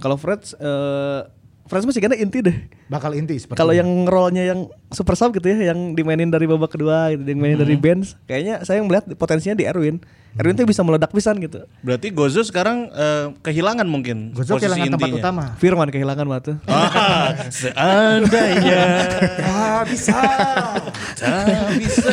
kalau 0.00 0.16
Freds 0.16 0.56
eh 0.56 1.20
Freds 1.66 1.86
masih 1.86 1.98
kena 1.98 2.14
inti 2.14 2.42
deh. 2.42 2.56
Bakal 2.86 3.18
inti 3.18 3.34
seperti 3.42 3.58
Kalau 3.58 3.74
yang 3.74 4.06
role-nya 4.06 4.46
yang 4.46 4.70
super 4.94 5.18
sub 5.18 5.34
gitu 5.34 5.50
ya, 5.50 5.74
yang 5.74 5.98
dimainin 5.98 6.30
dari 6.30 6.46
babak 6.46 6.78
kedua, 6.78 7.10
gitu, 7.10 7.26
yang 7.26 7.42
mainin 7.42 7.58
dari 7.58 7.74
bench, 7.74 8.14
kayaknya 8.30 8.62
saya 8.62 8.82
melihat 8.86 9.10
potensinya 9.18 9.58
di 9.58 9.66
Erwin. 9.66 9.98
Erwin 10.36 10.54
tuh 10.54 10.64
bisa 10.64 10.80
meledak 10.80 11.10
pisan 11.10 11.36
gitu. 11.38 11.64
Berarti 11.80 12.08
Gozo 12.08 12.40
sekarang 12.40 12.88
eh, 12.88 13.26
kehilangan 13.40 13.84
mungkin 13.84 14.30
Gozo 14.30 14.54
posisi 14.54 14.68
kehilangan 14.68 14.86
tempat 14.92 15.08
intinya. 15.08 15.22
utama. 15.22 15.44
Firman 15.56 15.88
kehilangan 15.88 16.26
waktu. 16.26 16.52
Ah, 16.66 17.32
seandainya 17.60 18.84
Ah, 19.40 19.80
bisa. 19.82 20.16
tak 21.14 21.72
bisa. 21.74 22.12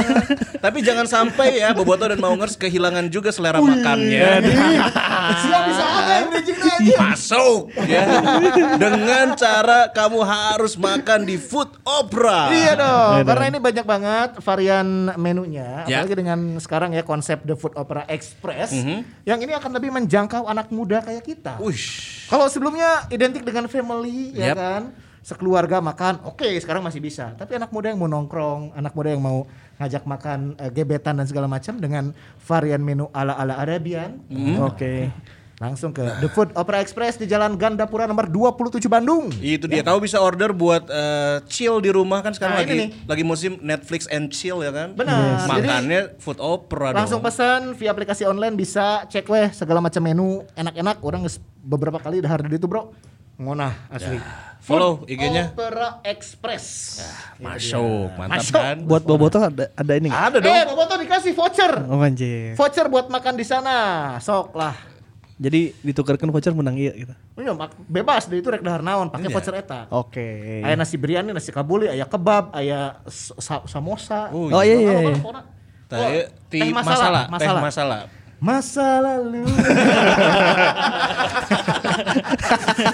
Tapi 0.57 0.79
jangan 0.79 1.03
sampai 1.03 1.59
ya 1.59 1.71
Boboto 1.71 2.05
dan 2.05 2.17
Maungers 2.17 2.55
kehilangan 2.55 3.07
juga 3.07 3.29
selera 3.29 3.59
makannya. 3.59 4.39
Siap 5.43 5.61
bisa 5.65 5.83
bridging 6.29 6.59
aja. 6.59 6.95
Masuk 6.99 7.61
ya. 7.85 8.03
Dengan 8.75 9.35
cara 9.35 9.89
kamu 9.89 10.19
harus 10.21 10.73
makan 10.75 11.23
di 11.23 11.37
food 11.37 11.69
opera. 11.83 12.49
Iya 12.49 12.73
dong, 12.75 13.15
karena 13.23 13.45
ini 13.47 13.59
banyak 13.59 13.85
banget 13.85 14.29
varian 14.39 14.87
menunya, 15.15 15.85
Ya. 15.85 16.01
apalagi 16.01 16.15
dengan 16.15 16.39
sekarang 16.57 16.91
ya 16.91 17.03
konsep 17.03 17.41
The 17.43 17.53
Food 17.53 17.75
Opera 17.75 18.03
Express, 18.13 18.69
yang 19.25 19.39
ini 19.41 19.51
akan 19.51 19.71
lebih 19.73 19.89
menjangkau 19.89 20.45
anak 20.45 20.69
muda 20.69 21.01
kayak 21.01 21.25
kita. 21.25 21.57
Kalau 22.29 22.45
sebelumnya 22.45 23.09
identik 23.09 23.41
dengan 23.41 23.65
family, 23.65 24.31
ya 24.37 24.53
Yap. 24.53 24.55
kan, 24.55 24.81
sekeluarga 25.23 25.81
makan, 25.81 26.21
oke 26.23 26.45
sekarang 26.61 26.83
masih 26.83 27.01
bisa. 27.01 27.33
Tapi 27.33 27.57
anak 27.57 27.73
muda 27.73 27.89
yang 27.89 27.97
mau 27.97 28.11
nongkrong, 28.11 28.75
anak 28.75 28.93
muda 28.93 29.09
yang 29.09 29.23
mau 29.23 29.49
ngajak 29.79 30.03
makan 30.05 30.39
eh, 30.59 30.69
gebetan 30.69 31.17
dan 31.17 31.25
segala 31.25 31.49
macam 31.49 31.79
dengan 31.81 32.13
varian 32.43 32.79
menu 32.79 33.09
ala-ala 33.09 33.57
Arabian, 33.57 34.21
Oke. 34.61 35.09
Langsung 35.55 35.89
ke 35.89 36.01
The 36.17 36.27
Food 36.27 36.51
Opera 36.53 36.79
Express 36.79 37.15
di 37.15 37.23
Jalan 37.23 37.55
Gandapura 37.55 38.03
nomor 38.03 38.25
27 38.25 38.81
Bandung. 38.85 39.29
Itu 39.35 39.65
dia. 39.65 39.79
Kamu 39.81 39.99
bisa 39.99 40.17
order 40.17 40.49
buat 40.51 40.85
eh, 40.85 41.37
chill 41.45 41.77
di 41.77 41.87
rumah 41.87 42.19
kan 42.19 42.31
sekarang 42.31 42.55
Nah, 42.55 42.61
lagi 42.61 42.73
ini 42.73 42.81
nih. 42.81 42.89
lagi 43.05 43.23
musim 43.23 43.51
Netflix 43.59 44.05
and 44.07 44.29
chill 44.29 44.59
ya 44.59 44.69
kan? 44.69 44.91
Benar. 44.91 45.45
Jadi- 45.45 45.63
Makannya 45.63 45.99
food 46.17 46.37
opera 46.37 46.91
Langsung 46.91 47.19
dong. 47.19 47.29
pesan 47.29 47.59
via 47.73 47.89
aplikasi 47.89 48.23
online 48.23 48.53
bisa 48.53 49.05
cek 49.05 49.25
weh 49.25 49.49
segala 49.51 49.79
macam 49.79 49.99
menu 49.99 50.41
enak-enak. 50.53 50.99
Orang 50.99 51.23
geus 51.23 51.37
beberapa 51.55 51.97
kali 51.97 52.19
dahar 52.19 52.41
di 52.41 52.51
itu 52.51 52.65
bro. 52.65 52.91
Ngonah 53.33 53.89
asli. 53.89 54.17
Follow 54.59 55.03
Food 55.03 55.11
IG-nya. 55.11 55.51
Opera 55.51 55.99
Express. 56.03 56.65
Masuk, 57.37 58.15
mantap 58.15 58.39
Masuk. 58.39 58.55
kan? 58.57 58.77
Buat 58.81 59.03
bobotoh 59.03 59.41
ada 59.43 59.67
ada 59.69 59.93
ini 59.93 60.07
nggak? 60.07 60.23
Ada 60.23 60.37
dong. 60.39 60.53
Eh, 60.53 60.63
Boboto 60.65 60.93
dikasih 60.95 61.31
voucher. 61.31 61.73
Oh 61.83 61.99
anjir. 61.99 62.55
Voucher 62.55 62.87
buat 62.87 63.07
makan 63.07 63.35
di 63.35 63.43
sana. 63.43 63.75
Sok 64.17 64.55
lah. 64.55 64.92
Jadi 65.35 65.73
ditukarkan 65.81 66.29
voucher 66.29 66.51
menang 66.51 66.75
iya 66.75 66.93
gitu. 66.93 67.09
Iya, 67.35 67.51
mak- 67.51 67.73
bebas 67.83 68.25
deh 68.25 68.37
itu 68.37 68.47
rek 68.47 68.61
dahar 68.61 68.79
naon 68.79 69.09
pakai 69.09 69.27
Iya. 69.27 69.33
voucher 69.33 69.55
eta. 69.55 69.89
Oke. 69.89 70.61
Aya 70.61 70.73
nasi 70.73 70.93
biryani, 70.93 71.31
nasi 71.31 71.49
kabuli, 71.49 71.87
aya 71.87 72.05
kebab, 72.05 72.51
aya 72.51 73.01
sa- 73.09 73.65
samosa. 73.65 74.29
Oh, 74.29 74.47
Oh 74.47 74.61
iya 74.61 74.77
iya. 74.77 74.93
Iya. 75.03 75.17
Teh, 75.83 75.97
Oh, 75.97 76.09
ti 76.47 76.59
teh 76.59 76.69
masalah, 76.69 77.25
masalah, 77.25 77.25
teh 77.25 77.47
masalah. 77.49 77.61
masalah. 77.61 78.01
Masa 78.39 78.99
lalu. 78.99 79.47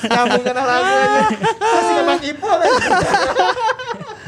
Nyambung 0.05 0.43
kena 0.43 0.63
lagu 0.63 0.93
aja. 0.93 1.21
Masih 1.57 2.03
Bang 2.05 2.21
Ipul. 2.23 2.59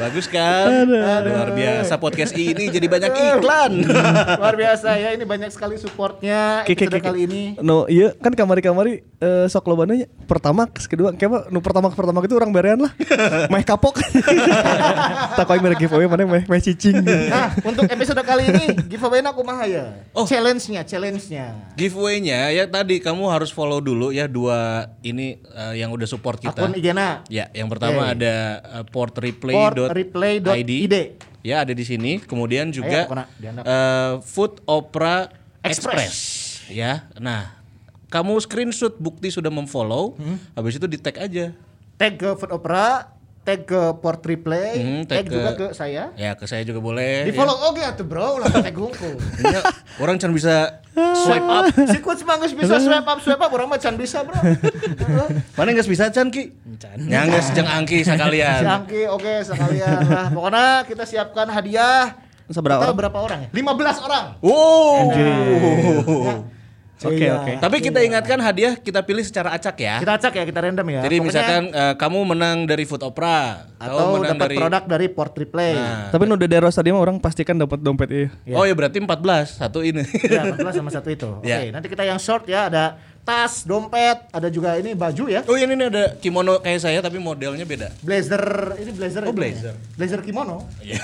Bagus 0.02 0.26
kan? 0.26 0.90
Luar 0.90 1.54
biasa 1.54 1.94
podcast 2.02 2.34
ini 2.34 2.74
jadi 2.74 2.90
banyak 2.90 3.14
iklan. 3.14 3.86
Luar 4.42 4.58
biasa 4.58 4.98
ya, 4.98 5.14
ini 5.14 5.30
banyak 5.30 5.54
sekali 5.54 5.78
supportnya 5.78 6.66
oke, 6.66 6.74
episode 6.74 6.98
oke. 6.98 7.06
kali 7.06 7.30
ini. 7.30 7.42
No, 7.62 7.86
iya 7.86 8.18
kan 8.18 8.34
kamari-kamari 8.34 9.06
eh, 9.22 9.46
sok 9.46 9.70
lobana 9.70 9.94
nya. 9.94 10.10
Pertama, 10.26 10.66
kedua, 10.66 11.14
kayak 11.14 11.30
mah, 11.30 11.42
nu 11.54 11.62
pertama 11.62 11.94
pertama 11.94 12.18
itu 12.26 12.34
orang 12.34 12.50
berean 12.50 12.82
lah. 12.82 12.90
meh 13.54 13.62
kapok. 13.62 14.02
tak 15.38 15.46
kau 15.46 15.62
mere 15.62 15.78
giveaway 15.78 16.10
mana 16.10 16.26
meh 16.26 16.50
meh 16.50 16.62
cicing. 16.66 16.98
Nah, 17.06 17.54
untuk 17.62 17.86
episode 17.86 18.26
kali 18.26 18.50
ini 18.50 18.66
giveaway 18.90 19.22
aku 19.22 19.46
mah 19.46 19.70
ya. 19.70 20.02
Oh. 20.18 20.26
Challenge-nya, 20.26 20.82
challenge-nya. 20.82 21.78
Giveaway-nya 21.78 22.50
ya 22.50 22.66
tadi 22.66 22.98
kamu 22.98 23.30
harus 23.30 23.54
follow 23.54 23.78
dulu 23.78 24.10
ya 24.10 24.26
dua 24.26 24.90
ini 25.06 25.38
eh, 25.46 25.78
yang 25.78 25.94
udah 25.94 26.10
support 26.10 26.42
kita. 26.42 26.58
Akun 26.58 26.74
IG-na. 26.74 27.22
Ya, 27.30 27.54
yang 27.54 27.70
pertama 27.70 28.10
ada 28.10 28.66
uh, 28.66 28.86
portreplay.id. 28.90 29.91
Portreplay.id. 29.92 30.96
Ya, 31.42 31.62
ada 31.62 31.74
di 31.74 31.82
sini. 31.82 32.18
Kemudian 32.18 32.70
Ayo, 32.70 32.76
juga 32.80 33.00
pokoknya 33.04 33.26
dihandap. 33.36 33.64
eh, 33.64 34.14
Food 34.24 34.54
Opera 34.64 35.28
Express. 35.60 36.08
Express. 36.08 36.16
Ya. 36.70 37.10
Nah, 37.18 37.58
kamu 38.08 38.38
screenshot 38.40 38.96
bukti 38.96 39.28
sudah 39.28 39.50
memfollow, 39.50 40.16
Hmm. 40.16 40.38
habis 40.54 40.78
itu 40.78 40.86
di 40.86 40.96
tag 40.96 41.18
aja. 41.18 41.52
Tag 41.98 42.14
ke 42.16 42.30
Food 42.34 42.54
Opera, 42.54 43.10
tag 43.42 43.66
ke 43.66 43.82
Portreplay, 43.98 44.78
Hmm, 44.78 45.02
tag, 45.04 45.26
tag 45.26 45.26
juga 45.28 45.52
ke- 45.52 45.60
ke 45.64 45.68
saya. 45.72 46.14
Ya, 46.14 46.34
ke 46.34 46.46
saya 46.46 46.62
juga 46.62 46.78
boleh. 46.78 47.26
Di 47.26 47.34
follow 47.34 47.58
oke 47.66 47.82
atuh 47.82 48.04
bro, 48.04 48.38
lah 48.38 48.48
tag 48.48 48.70
hungkul. 48.72 49.18
Ya. 49.44 49.66
orang 49.98 50.16
cuma 50.16 50.32
bisa 50.32 50.78
swipe 50.94 51.42
up. 51.44 51.66
Si 51.90 51.98
coach 52.00 52.22
mah 52.22 52.38
geus 52.38 52.54
bisa 52.54 52.78
swipe 52.78 53.02
up 53.04 53.18
swipe 53.18 53.40
up, 53.40 53.50
orang 53.50 53.66
mah 53.68 53.78
can 53.78 53.98
bisa 53.98 54.22
bro. 54.22 54.38
Mana 55.58 55.74
nggak 55.74 55.86
bisa 55.86 56.08
Chan 56.08 56.30
Ki? 56.30 56.54
Ya 57.04 57.26
nggak 57.26 57.42
sejeng 57.44 57.66
angki 57.66 58.00
Si 58.00 58.14
sekalian. 58.14 58.62
Angki 58.62 59.10
oke 59.10 59.42
sekalian 59.42 60.06
lah. 60.06 60.30
Pokoknya 60.30 60.66
kita 60.86 61.04
siapkan 61.04 61.50
hadiah. 61.50 62.14
Seberapa 62.46 62.84
orang? 62.84 62.98
berapa 63.00 63.18
orang 63.18 63.40
ya? 63.42 63.50
15 63.50 64.06
orang. 64.06 64.26
Wow. 64.38 65.08
Ya. 65.10 66.36
Oke, 67.02 67.18
Iya. 67.18 67.32
oke. 67.36 67.52
Tapi 67.58 67.76
kita 67.82 68.00
ingatkan 68.00 68.38
hadiah 68.38 68.74
kita 68.76 69.02
pilih 69.02 69.22
secara 69.22 69.52
acak 69.52 69.76
ya. 69.76 69.98
Kita 69.98 70.12
acak 70.16 70.32
ya, 70.32 70.44
kita 70.46 70.60
random 70.62 70.86
ya. 70.88 71.00
Jadi 71.02 71.16
Pokoknya- 71.18 71.26
misalkan 71.26 71.62
eh, 71.70 71.94
kamu 71.98 72.18
menang 72.28 72.58
dari 72.64 72.84
Food 72.86 73.02
Opera 73.02 73.66
atau 73.76 74.16
menang 74.16 74.38
dapat 74.38 74.44
dari 74.44 74.56
produk 74.56 74.84
dari 74.86 75.06
Portreplay. 75.10 75.72
Nah. 75.74 76.08
Tapi 76.10 76.24
nu 76.24 76.36
Deros 76.38 76.74
tadi 76.74 76.90
mah 76.90 77.00
orang 77.00 77.18
pastikan 77.18 77.56
dapat 77.56 77.80
dompet 77.80 78.08
iya. 78.12 78.28
Oh 78.54 78.62
ya 78.62 78.72
berarti 78.72 78.98
14 79.00 79.58
satu 79.58 79.82
ini. 79.82 80.04
Ya, 80.30 80.54
14 80.54 80.78
sama 80.78 80.90
satu 80.90 81.08
itu. 81.10 81.28
Oke, 81.42 81.48
Ya. 81.48 81.70
nanti 81.70 81.88
kita 81.90 82.04
yang 82.04 82.18
short 82.18 82.46
ya, 82.46 82.68
ada 82.68 82.98
tas, 83.22 83.64
dompet, 83.64 84.18
ada 84.30 84.48
juga 84.50 84.76
ini 84.76 84.94
baju 84.94 85.30
ya. 85.30 85.42
oh 85.46 85.54
ini 85.54 85.74
nih 85.74 85.88
ada 85.90 86.04
kimono 86.18 86.58
kayak 86.58 86.80
saya 86.82 87.00
tapi 87.00 87.18
modelnya 87.18 87.64
beda. 87.64 87.94
Blazer, 88.02 88.76
ini 88.78 88.92
blazer. 88.92 89.22
Oh, 89.24 89.30
itu 89.30 89.38
blazer. 89.38 89.74
ya. 89.74 89.76
Blazer 89.96 90.20
kimono. 90.22 90.66
Iya. 90.82 90.98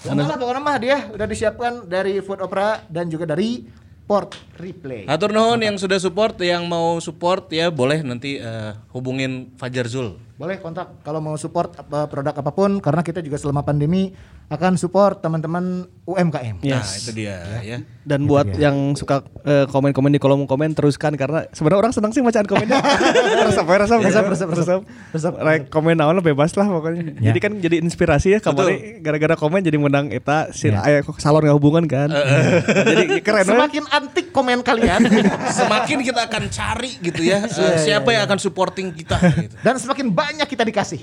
Hah? 0.00 0.16
lah 0.16 0.38
pokoknya 0.40 0.60
mah 0.64 0.76
dia 0.80 0.96
udah 1.12 1.26
disiapkan 1.28 1.72
dari 1.84 2.24
Food 2.24 2.40
Opera 2.40 2.80
dan 2.88 3.12
juga 3.12 3.28
dari 3.28 3.68
Port 4.10 4.34
Replay. 4.58 5.06
Atur 5.06 5.30
nuhun 5.30 5.62
yang 5.62 5.78
sudah 5.78 6.00
support, 6.02 6.34
yang 6.42 6.66
mau 6.66 6.98
support 6.98 7.46
ya 7.52 7.70
boleh 7.70 8.02
nanti 8.02 8.42
eh, 8.42 8.74
hubungin 8.90 9.54
Fajar 9.54 9.86
Zul. 9.86 10.18
Boleh 10.34 10.58
kontak 10.58 11.04
kalau 11.06 11.22
mau 11.22 11.38
support 11.38 11.78
apa, 11.78 12.10
produk 12.10 12.34
apa 12.34 12.50
pun 12.50 12.82
karena 12.82 13.06
kita 13.06 13.22
juga 13.22 13.38
selama 13.38 13.62
pandemi 13.62 14.10
akan 14.50 14.74
support 14.74 15.22
teman-teman 15.22 15.86
UMKM. 16.10 16.58
Nah 16.58 16.82
itu 16.82 17.10
dia 17.14 17.38
ya. 17.62 17.78
Dan 18.02 18.26
buat 18.26 18.50
yang 18.58 18.98
suka 18.98 19.22
eh, 19.46 19.62
komen-komen 19.70 20.10
di 20.10 20.18
kolom 20.18 20.42
komen 20.50 20.74
teruskan 20.74 21.14
karena 21.14 21.46
sebenarnya 21.54 21.78
orang 21.86 21.92
senang 21.94 22.10
sih 22.10 22.18
bacaan 22.18 22.50
komennya. 22.50 22.82
resep, 23.46 23.62
resep, 23.62 23.98
resep, 24.02 24.02
resep, 24.02 24.24
resep, 24.26 24.48
resep, 24.50 24.80
resep. 25.14 25.32
Rek 25.38 25.70
komen 25.70 25.94
naon 25.94 26.18
lah 26.18 26.24
bebas 26.24 26.50
lah 26.58 26.66
pokoknya. 26.66 27.22
Jadi 27.22 27.38
kan 27.38 27.52
jadi 27.62 27.78
inspirasi 27.78 28.34
ya 28.34 28.38
kamari 28.42 28.98
gara-gara 28.98 29.38
komen 29.38 29.62
jadi 29.62 29.78
menang 29.78 30.10
eta 30.10 30.50
si 30.50 30.66
aya 30.66 31.06
salon 31.22 31.46
nggak 31.46 31.54
hubungan 31.54 31.86
kan. 31.86 32.10
jadi 32.90 33.22
keren. 33.22 33.46
Semakin 33.46 33.86
antik 33.86 34.34
komen 34.34 34.66
kalian 34.66 35.06
Semakin 35.62 36.02
kita 36.02 36.26
akan 36.26 36.42
cari 36.50 36.90
gitu 36.98 37.22
ya 37.22 37.46
eh, 37.46 37.78
siapa 37.86 38.10
yang 38.10 38.26
akan 38.26 38.38
supporting 38.42 38.90
kita 38.90 39.14
gitu. 39.38 39.54
dan 39.62 39.78
semakin 39.78 40.10
banyak 40.10 40.46
kita 40.50 40.66
dikasih. 40.66 40.98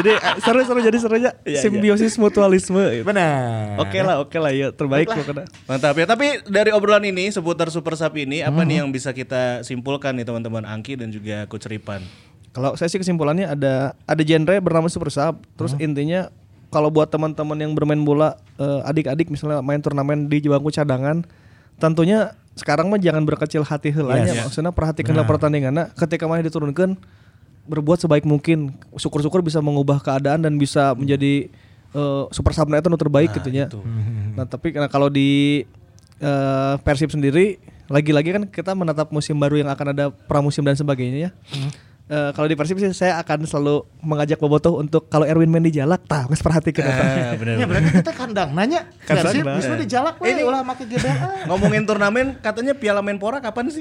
jadi 0.00 0.12
eh, 0.16 0.34
seru-seru 0.40 0.80
jadi 0.80 0.96
serunya 0.96 1.30
simbiosis 1.82 2.14
mutualisme. 2.14 2.78
gitu. 2.94 3.04
Benar. 3.10 3.82
Oke 3.82 3.98
lah, 3.98 4.22
oke 4.22 4.38
lah 4.38 4.54
ya 4.54 4.70
terbaik 4.70 5.10
pokoknya. 5.10 5.50
Mantap 5.66 5.98
ya. 5.98 6.06
Tapi 6.06 6.46
dari 6.46 6.70
obrolan 6.70 7.02
ini 7.02 7.26
seputar 7.34 7.66
Super 7.74 7.98
Sub 7.98 8.14
ini 8.14 8.46
apa 8.46 8.62
nih 8.62 8.86
yang 8.86 8.94
bisa 8.94 9.10
kita 9.10 9.66
simpulkan 9.66 10.14
nih 10.14 10.22
teman-teman 10.22 10.62
Angki 10.62 10.94
dan 10.94 11.10
juga 11.10 11.50
Coach 11.50 11.66
Ripan? 11.66 12.06
Kalau 12.54 12.78
saya 12.78 12.86
sih 12.86 13.02
kesimpulannya 13.02 13.50
ada 13.50 13.98
ada 14.06 14.22
genre 14.22 14.56
bernama 14.62 14.86
Super 14.86 15.10
Sub. 15.10 15.42
Terus 15.58 15.74
intinya 15.82 16.30
kalau 16.70 16.88
buat 16.88 17.10
teman-teman 17.10 17.58
yang 17.58 17.74
bermain 17.74 17.98
bola 17.98 18.38
eh, 18.62 18.80
adik-adik 18.86 19.28
misalnya 19.28 19.58
main 19.60 19.82
turnamen 19.82 20.30
di 20.30 20.38
bangku 20.46 20.70
cadangan, 20.70 21.26
tentunya 21.82 22.38
sekarang 22.54 22.92
mah 22.92 23.00
jangan 23.00 23.26
berkecil 23.26 23.66
hati 23.66 23.90
helanya. 23.90 24.46
Maksudnya 24.46 24.70
perhatikanlah 24.70 25.26
pertandingannya 25.26 25.90
ketika 25.98 26.30
main 26.30 26.44
diturunkan 26.46 26.94
berbuat 27.66 28.04
sebaik 28.04 28.28
mungkin. 28.28 28.76
Syukur-syukur 28.96 29.40
bisa 29.40 29.62
mengubah 29.64 30.02
keadaan 30.02 30.44
dan 30.44 30.60
bisa 30.60 30.92
menjadi 30.92 31.48
eh, 31.92 32.24
super 32.32 32.52
sub 32.52 32.68
itu 32.68 32.88
nu 32.88 32.98
terbaik 32.98 33.30
gitu 33.36 33.48
ya. 33.52 33.66
Nah, 34.34 34.44
tapi 34.48 34.72
karena 34.72 34.88
kalau 34.88 35.08
di 35.08 35.62
eh, 36.18 36.74
Persib 36.80 37.12
sendiri 37.12 37.58
lagi-lagi 37.90 38.32
kan 38.32 38.44
kita 38.48 38.72
menatap 38.72 39.12
musim 39.12 39.36
baru 39.36 39.60
yang 39.60 39.68
akan 39.68 39.86
ada 39.92 40.08
pramusim 40.08 40.64
dan 40.64 40.78
sebagainya 40.78 41.28
ya. 41.28 41.30
Eh, 42.12 42.30
kalau 42.36 42.44
di 42.44 42.52
Persib 42.52 42.76
sih 42.76 42.92
saya 42.92 43.16
akan 43.24 43.48
selalu 43.48 43.88
mengajak 44.04 44.36
Bobotoh 44.36 44.76
untuk 44.76 45.08
kalau 45.08 45.24
Erwin 45.24 45.48
main 45.48 45.64
di 45.64 45.72
Jalak, 45.72 46.04
tah 46.04 46.28
geus 46.28 46.44
perhatikan 46.44 46.84
eta. 46.84 47.04
bener. 47.40 47.56
Ya 47.56 47.64
berarti 47.64 47.88
kita 47.88 48.12
kandang 48.12 48.52
nanya. 48.52 48.84
Kandang, 49.08 49.32
Persib 49.32 49.44
bisa 49.48 49.72
dijalak 49.80 50.20
we 50.20 50.44
ulah 50.44 50.60
make 50.60 50.84
GBA. 50.84 51.48
Ngomongin 51.48 51.88
turnamen 51.88 52.36
katanya 52.44 52.76
Piala 52.76 53.00
Menpora 53.00 53.40
kapan 53.40 53.72
sih? 53.72 53.80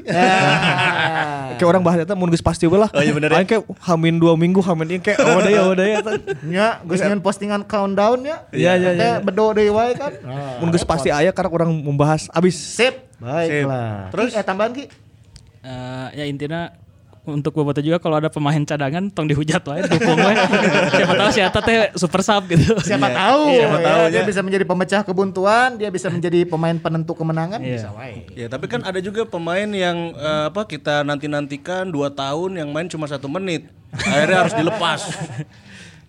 Kayak 1.59 1.67
orang 1.67 1.83
bahas 1.83 2.07
eta 2.07 2.15
mun 2.15 2.31
geus 2.31 2.39
pasti 2.39 2.71
we 2.71 2.79
lah. 2.79 2.87
Oh, 2.95 3.03
iya 3.03 3.11
bener 3.11 3.35
ya. 3.35 3.43
Kayak 3.43 3.67
hamin 3.83 4.15
dua 4.15 4.39
minggu 4.39 4.63
hamin 4.63 4.95
ieu 4.95 5.03
kayak 5.03 5.19
oh 5.27 5.39
daya 5.43 5.61
oh 5.67 5.75
daya 5.75 5.93
eta. 5.99 6.11
Ya, 6.47 6.79
geus 6.87 7.03
nyeun 7.03 7.19
postingan 7.19 7.67
countdown 7.67 8.23
ya. 8.23 8.47
Iya, 8.55 8.79
iya, 8.79 8.91
iya. 8.95 9.11
Bedo 9.19 9.51
deui 9.51 9.75
wae 9.75 9.91
kan. 9.99 10.15
Mun 10.63 10.71
geus 10.71 10.87
pasti 10.87 11.11
aya 11.11 11.35
karena 11.35 11.51
orang 11.51 11.75
membahas 11.83 12.31
abis. 12.31 12.55
Sip. 12.55 13.11
Baiklah. 13.19 14.07
Terus? 14.15 14.31
Eh 14.39 14.43
tambahan 14.47 14.71
Ki. 14.71 14.87
Eh, 15.67 16.07
ya 16.15 16.23
intinya 16.23 16.71
untuk 17.21 17.53
Boboto 17.53 17.85
juga 17.85 18.01
kalau 18.01 18.17
ada 18.17 18.33
pemain 18.33 18.57
cadangan 18.57 19.13
tong 19.13 19.29
dihujat 19.29 19.61
wae 19.69 19.85
dukung 19.85 20.17
wae. 20.17 20.33
Siapa 20.97 21.13
tahu 21.13 21.29
si 21.29 21.39
Eta 21.45 21.61
teh 21.61 21.93
super 21.93 22.25
sub 22.25 22.49
gitu. 22.49 22.73
Siapa 22.81 23.13
tahu, 23.13 23.41
Siapa 23.53 23.77
ya, 23.77 23.85
tahu, 23.85 24.01
dia 24.09 24.17
ya. 24.17 24.25
bisa 24.25 24.41
menjadi 24.41 24.65
pemecah 24.65 25.01
kebuntuan, 25.05 25.77
dia 25.77 25.93
bisa 25.93 26.09
menjadi 26.09 26.49
pemain 26.49 26.73
penentu 26.81 27.13
kemenangan, 27.13 27.61
Iya. 27.61 27.77
bisa 27.77 27.89
wae. 27.93 28.25
ya 28.33 28.49
tapi 28.49 28.65
kan 28.65 28.81
ada 28.81 28.97
juga 28.97 29.21
pemain 29.23 29.69
yang 29.69 30.17
eh, 30.17 30.43
apa 30.49 30.65
kita 30.65 31.05
nanti 31.05 31.29
nantikan 31.29 31.93
dua 31.93 32.09
tahun 32.09 32.57
yang 32.57 32.73
main 32.73 32.89
cuma 32.89 33.05
satu 33.05 33.29
menit. 33.29 33.69
Akhirnya 33.93 34.37
harus 34.41 34.57
dilepas. 34.57 35.05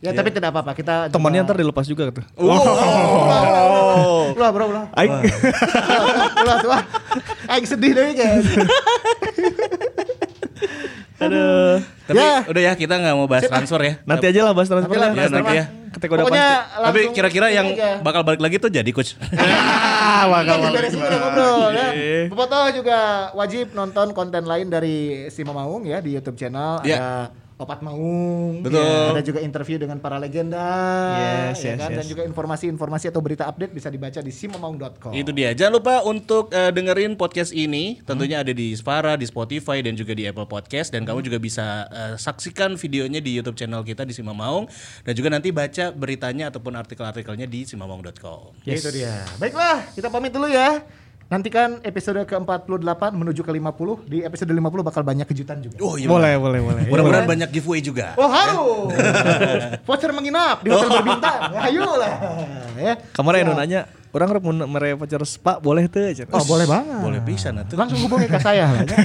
Ya 0.03 0.11
tapi 0.11 0.35
tidak 0.35 0.51
apa-apa, 0.51 0.75
kita 0.75 0.95
Temannya 1.15 1.47
ntar 1.47 1.55
dilepas 1.55 1.87
juga 1.87 2.11
gitu. 2.11 2.27
Ulah 4.35 4.51
bro, 4.51 4.67
ulah. 4.67 4.85
Aing 4.99 5.15
Ulah 6.43 6.57
tuh. 6.59 6.75
Aing 7.47 7.67
sedih 7.69 7.95
deh 7.95 8.11
guys. 8.11 8.47
aduh. 11.23 11.77
Tapi 12.03 12.19
Ya. 12.19 12.35
udah 12.45 12.63
ya 12.63 12.73
kita 12.75 12.95
nggak 12.95 13.15
mau 13.15 13.27
bahas 13.27 13.47
transfer 13.47 13.81
ya. 13.81 13.93
Nanti 14.03 14.25
aja 14.27 14.41
lah 14.43 14.53
bahas 14.53 14.69
transfer 14.69 14.91
Nanti 14.91 15.01
lah, 15.01 15.11
Ya, 15.15 15.29
nanti 15.31 15.55
ya. 15.55 15.65
Ketika 15.93 16.13
udah 16.15 16.25
Pokoknya 16.25 16.49
pasti. 16.49 16.83
Tapi 16.83 17.01
kira-kira 17.13 17.47
yang 17.49 17.67
aja. 17.69 18.01
bakal 18.01 18.21
balik 18.25 18.41
lagi 18.41 18.57
tuh 18.57 18.73
jadi 18.73 18.91
coach. 18.91 19.13
Ah, 19.37 20.25
bakal 20.33 20.73
beres 20.73 20.93
dulu 20.93 21.05
udah 21.05 21.19
ngobrol 21.21 21.63
ya. 21.71 21.89
Iya. 21.93 22.71
Juga 22.73 22.99
wajib 23.33 23.67
nonton 23.73 24.07
konten 24.13 24.43
lain 24.45 24.67
dari 24.67 25.29
si 25.29 25.45
Mama 25.45 25.63
Maung 25.63 25.85
ya 25.85 26.01
di 26.01 26.17
YouTube 26.17 26.35
channel. 26.35 26.81
Iya. 26.83 26.97
Ada 26.97 27.42
Opat 27.61 27.85
Maung. 27.85 28.65
Betul. 28.65 28.81
ya. 28.81 29.13
Ada 29.15 29.23
juga 29.23 29.41
interview 29.45 29.77
dengan 29.77 30.01
para 30.01 30.17
legenda. 30.17 30.67
Yes, 31.53 31.63
ya 31.63 31.77
yes, 31.77 31.81
kan? 31.81 31.91
Dan 31.95 32.05
yes. 32.05 32.11
juga 32.11 32.23
informasi-informasi 32.25 33.13
atau 33.13 33.21
berita 33.21 33.45
update 33.47 33.73
bisa 33.73 33.89
dibaca 33.93 34.21
di 34.21 34.33
simamaung.com. 34.33 35.13
Itu 35.13 35.31
dia. 35.31 35.53
Jangan 35.53 35.73
lupa 35.77 35.95
untuk 36.07 36.51
eh, 36.51 36.73
dengerin 36.73 37.15
podcast 37.15 37.53
ini. 37.53 38.01
Tentunya 38.03 38.41
ada 38.41 38.51
di 38.51 38.73
Spara, 38.75 39.15
di 39.15 39.29
Spotify 39.29 39.85
dan 39.85 39.95
juga 39.95 40.17
di 40.17 40.25
Apple 40.27 40.49
Podcast 40.49 40.91
dan 40.91 41.05
kamu 41.05 41.21
juga 41.23 41.39
bisa 41.39 41.87
eh, 41.93 42.15
saksikan 42.17 42.75
videonya 42.81 43.21
di 43.21 43.37
YouTube 43.37 43.59
channel 43.59 43.85
kita 43.85 44.03
di 44.09 44.17
Simamaung 44.17 44.67
dan 45.05 45.13
juga 45.13 45.29
nanti 45.31 45.53
baca 45.53 45.93
beritanya 45.93 46.49
ataupun 46.49 46.73
artikel-artikelnya 46.79 47.47
di 47.47 47.69
simamaung.com. 47.69 48.63
Itu 48.65 48.91
dia. 48.91 49.27
Baiklah, 49.37 49.93
kita 49.93 50.09
pamit 50.09 50.33
dulu 50.33 50.49
ya. 50.49 51.02
Nantikan 51.33 51.81
episode 51.81 52.29
ke-48 52.29 53.17
menuju 53.17 53.41
ke-50. 53.41 53.89
Di 54.05 54.21
episode 54.21 54.53
50 54.53 54.85
bakal 54.85 55.01
banyak 55.01 55.25
kejutan 55.25 55.65
juga. 55.65 55.81
Oh 55.81 55.97
iya. 55.97 56.05
Boleh, 56.05 56.37
boleh, 56.37 56.61
boleh. 56.61 56.83
Mudah-mudahan 56.93 57.25
banyak 57.25 57.49
giveaway 57.49 57.81
juga. 57.81 58.13
Oh 58.21 58.29
harus. 58.29 58.93
Voucher 59.89 60.13
menginap 60.13 60.61
di 60.61 60.69
hotel 60.69 60.93
berbintang. 61.01 61.57
Ayo 61.57 61.89
lah. 61.97 62.13
Ya. 62.77 63.01
Kemarin 63.17 63.49
Eno 63.49 63.57
nanya, 63.57 63.89
orang 64.13 64.29
harus 64.29 64.43
mau 64.45 64.53
mere 64.53 64.93
voucher 64.93 65.25
spa 65.25 65.57
boleh 65.57 65.89
tuh? 65.89 66.05
Oh 66.37 66.45
boleh 66.45 66.69
banget. 66.69 67.01
Boleh 67.01 67.21
bisa 67.25 67.49
nanti. 67.49 67.81
Langsung 67.81 67.97
hubungi 68.05 68.29
ke 68.29 68.37
saya 68.37 68.69
lah. 68.69 68.85
ya. 68.93 69.01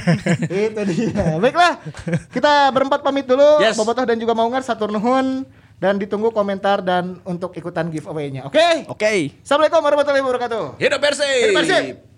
Itu 0.68 0.84
dia. 0.84 1.40
Baiklah, 1.40 1.80
kita 2.28 2.68
berempat 2.76 3.00
pamit 3.00 3.24
dulu. 3.24 3.64
Yes. 3.64 3.72
Bobotoh 3.80 4.04
dan 4.04 4.20
juga 4.20 4.36
Maungar 4.36 4.60
satur 4.60 4.92
nuhun 4.92 5.48
dan 5.80 5.96
ditunggu 5.96 6.28
komentar 6.28 6.84
dan 6.84 7.24
untuk 7.24 7.56
ikutan 7.56 7.88
giveaway-nya. 7.88 8.44
Oke? 8.44 8.84
Oke. 8.92 9.40
Assalamualaikum 9.40 9.80
warahmatullahi 9.80 10.24
wabarakatuh. 10.28 10.64
Hidup 10.76 11.00
Persib. 11.00 11.40
Hidup 11.48 11.56
Persib. 11.56 12.08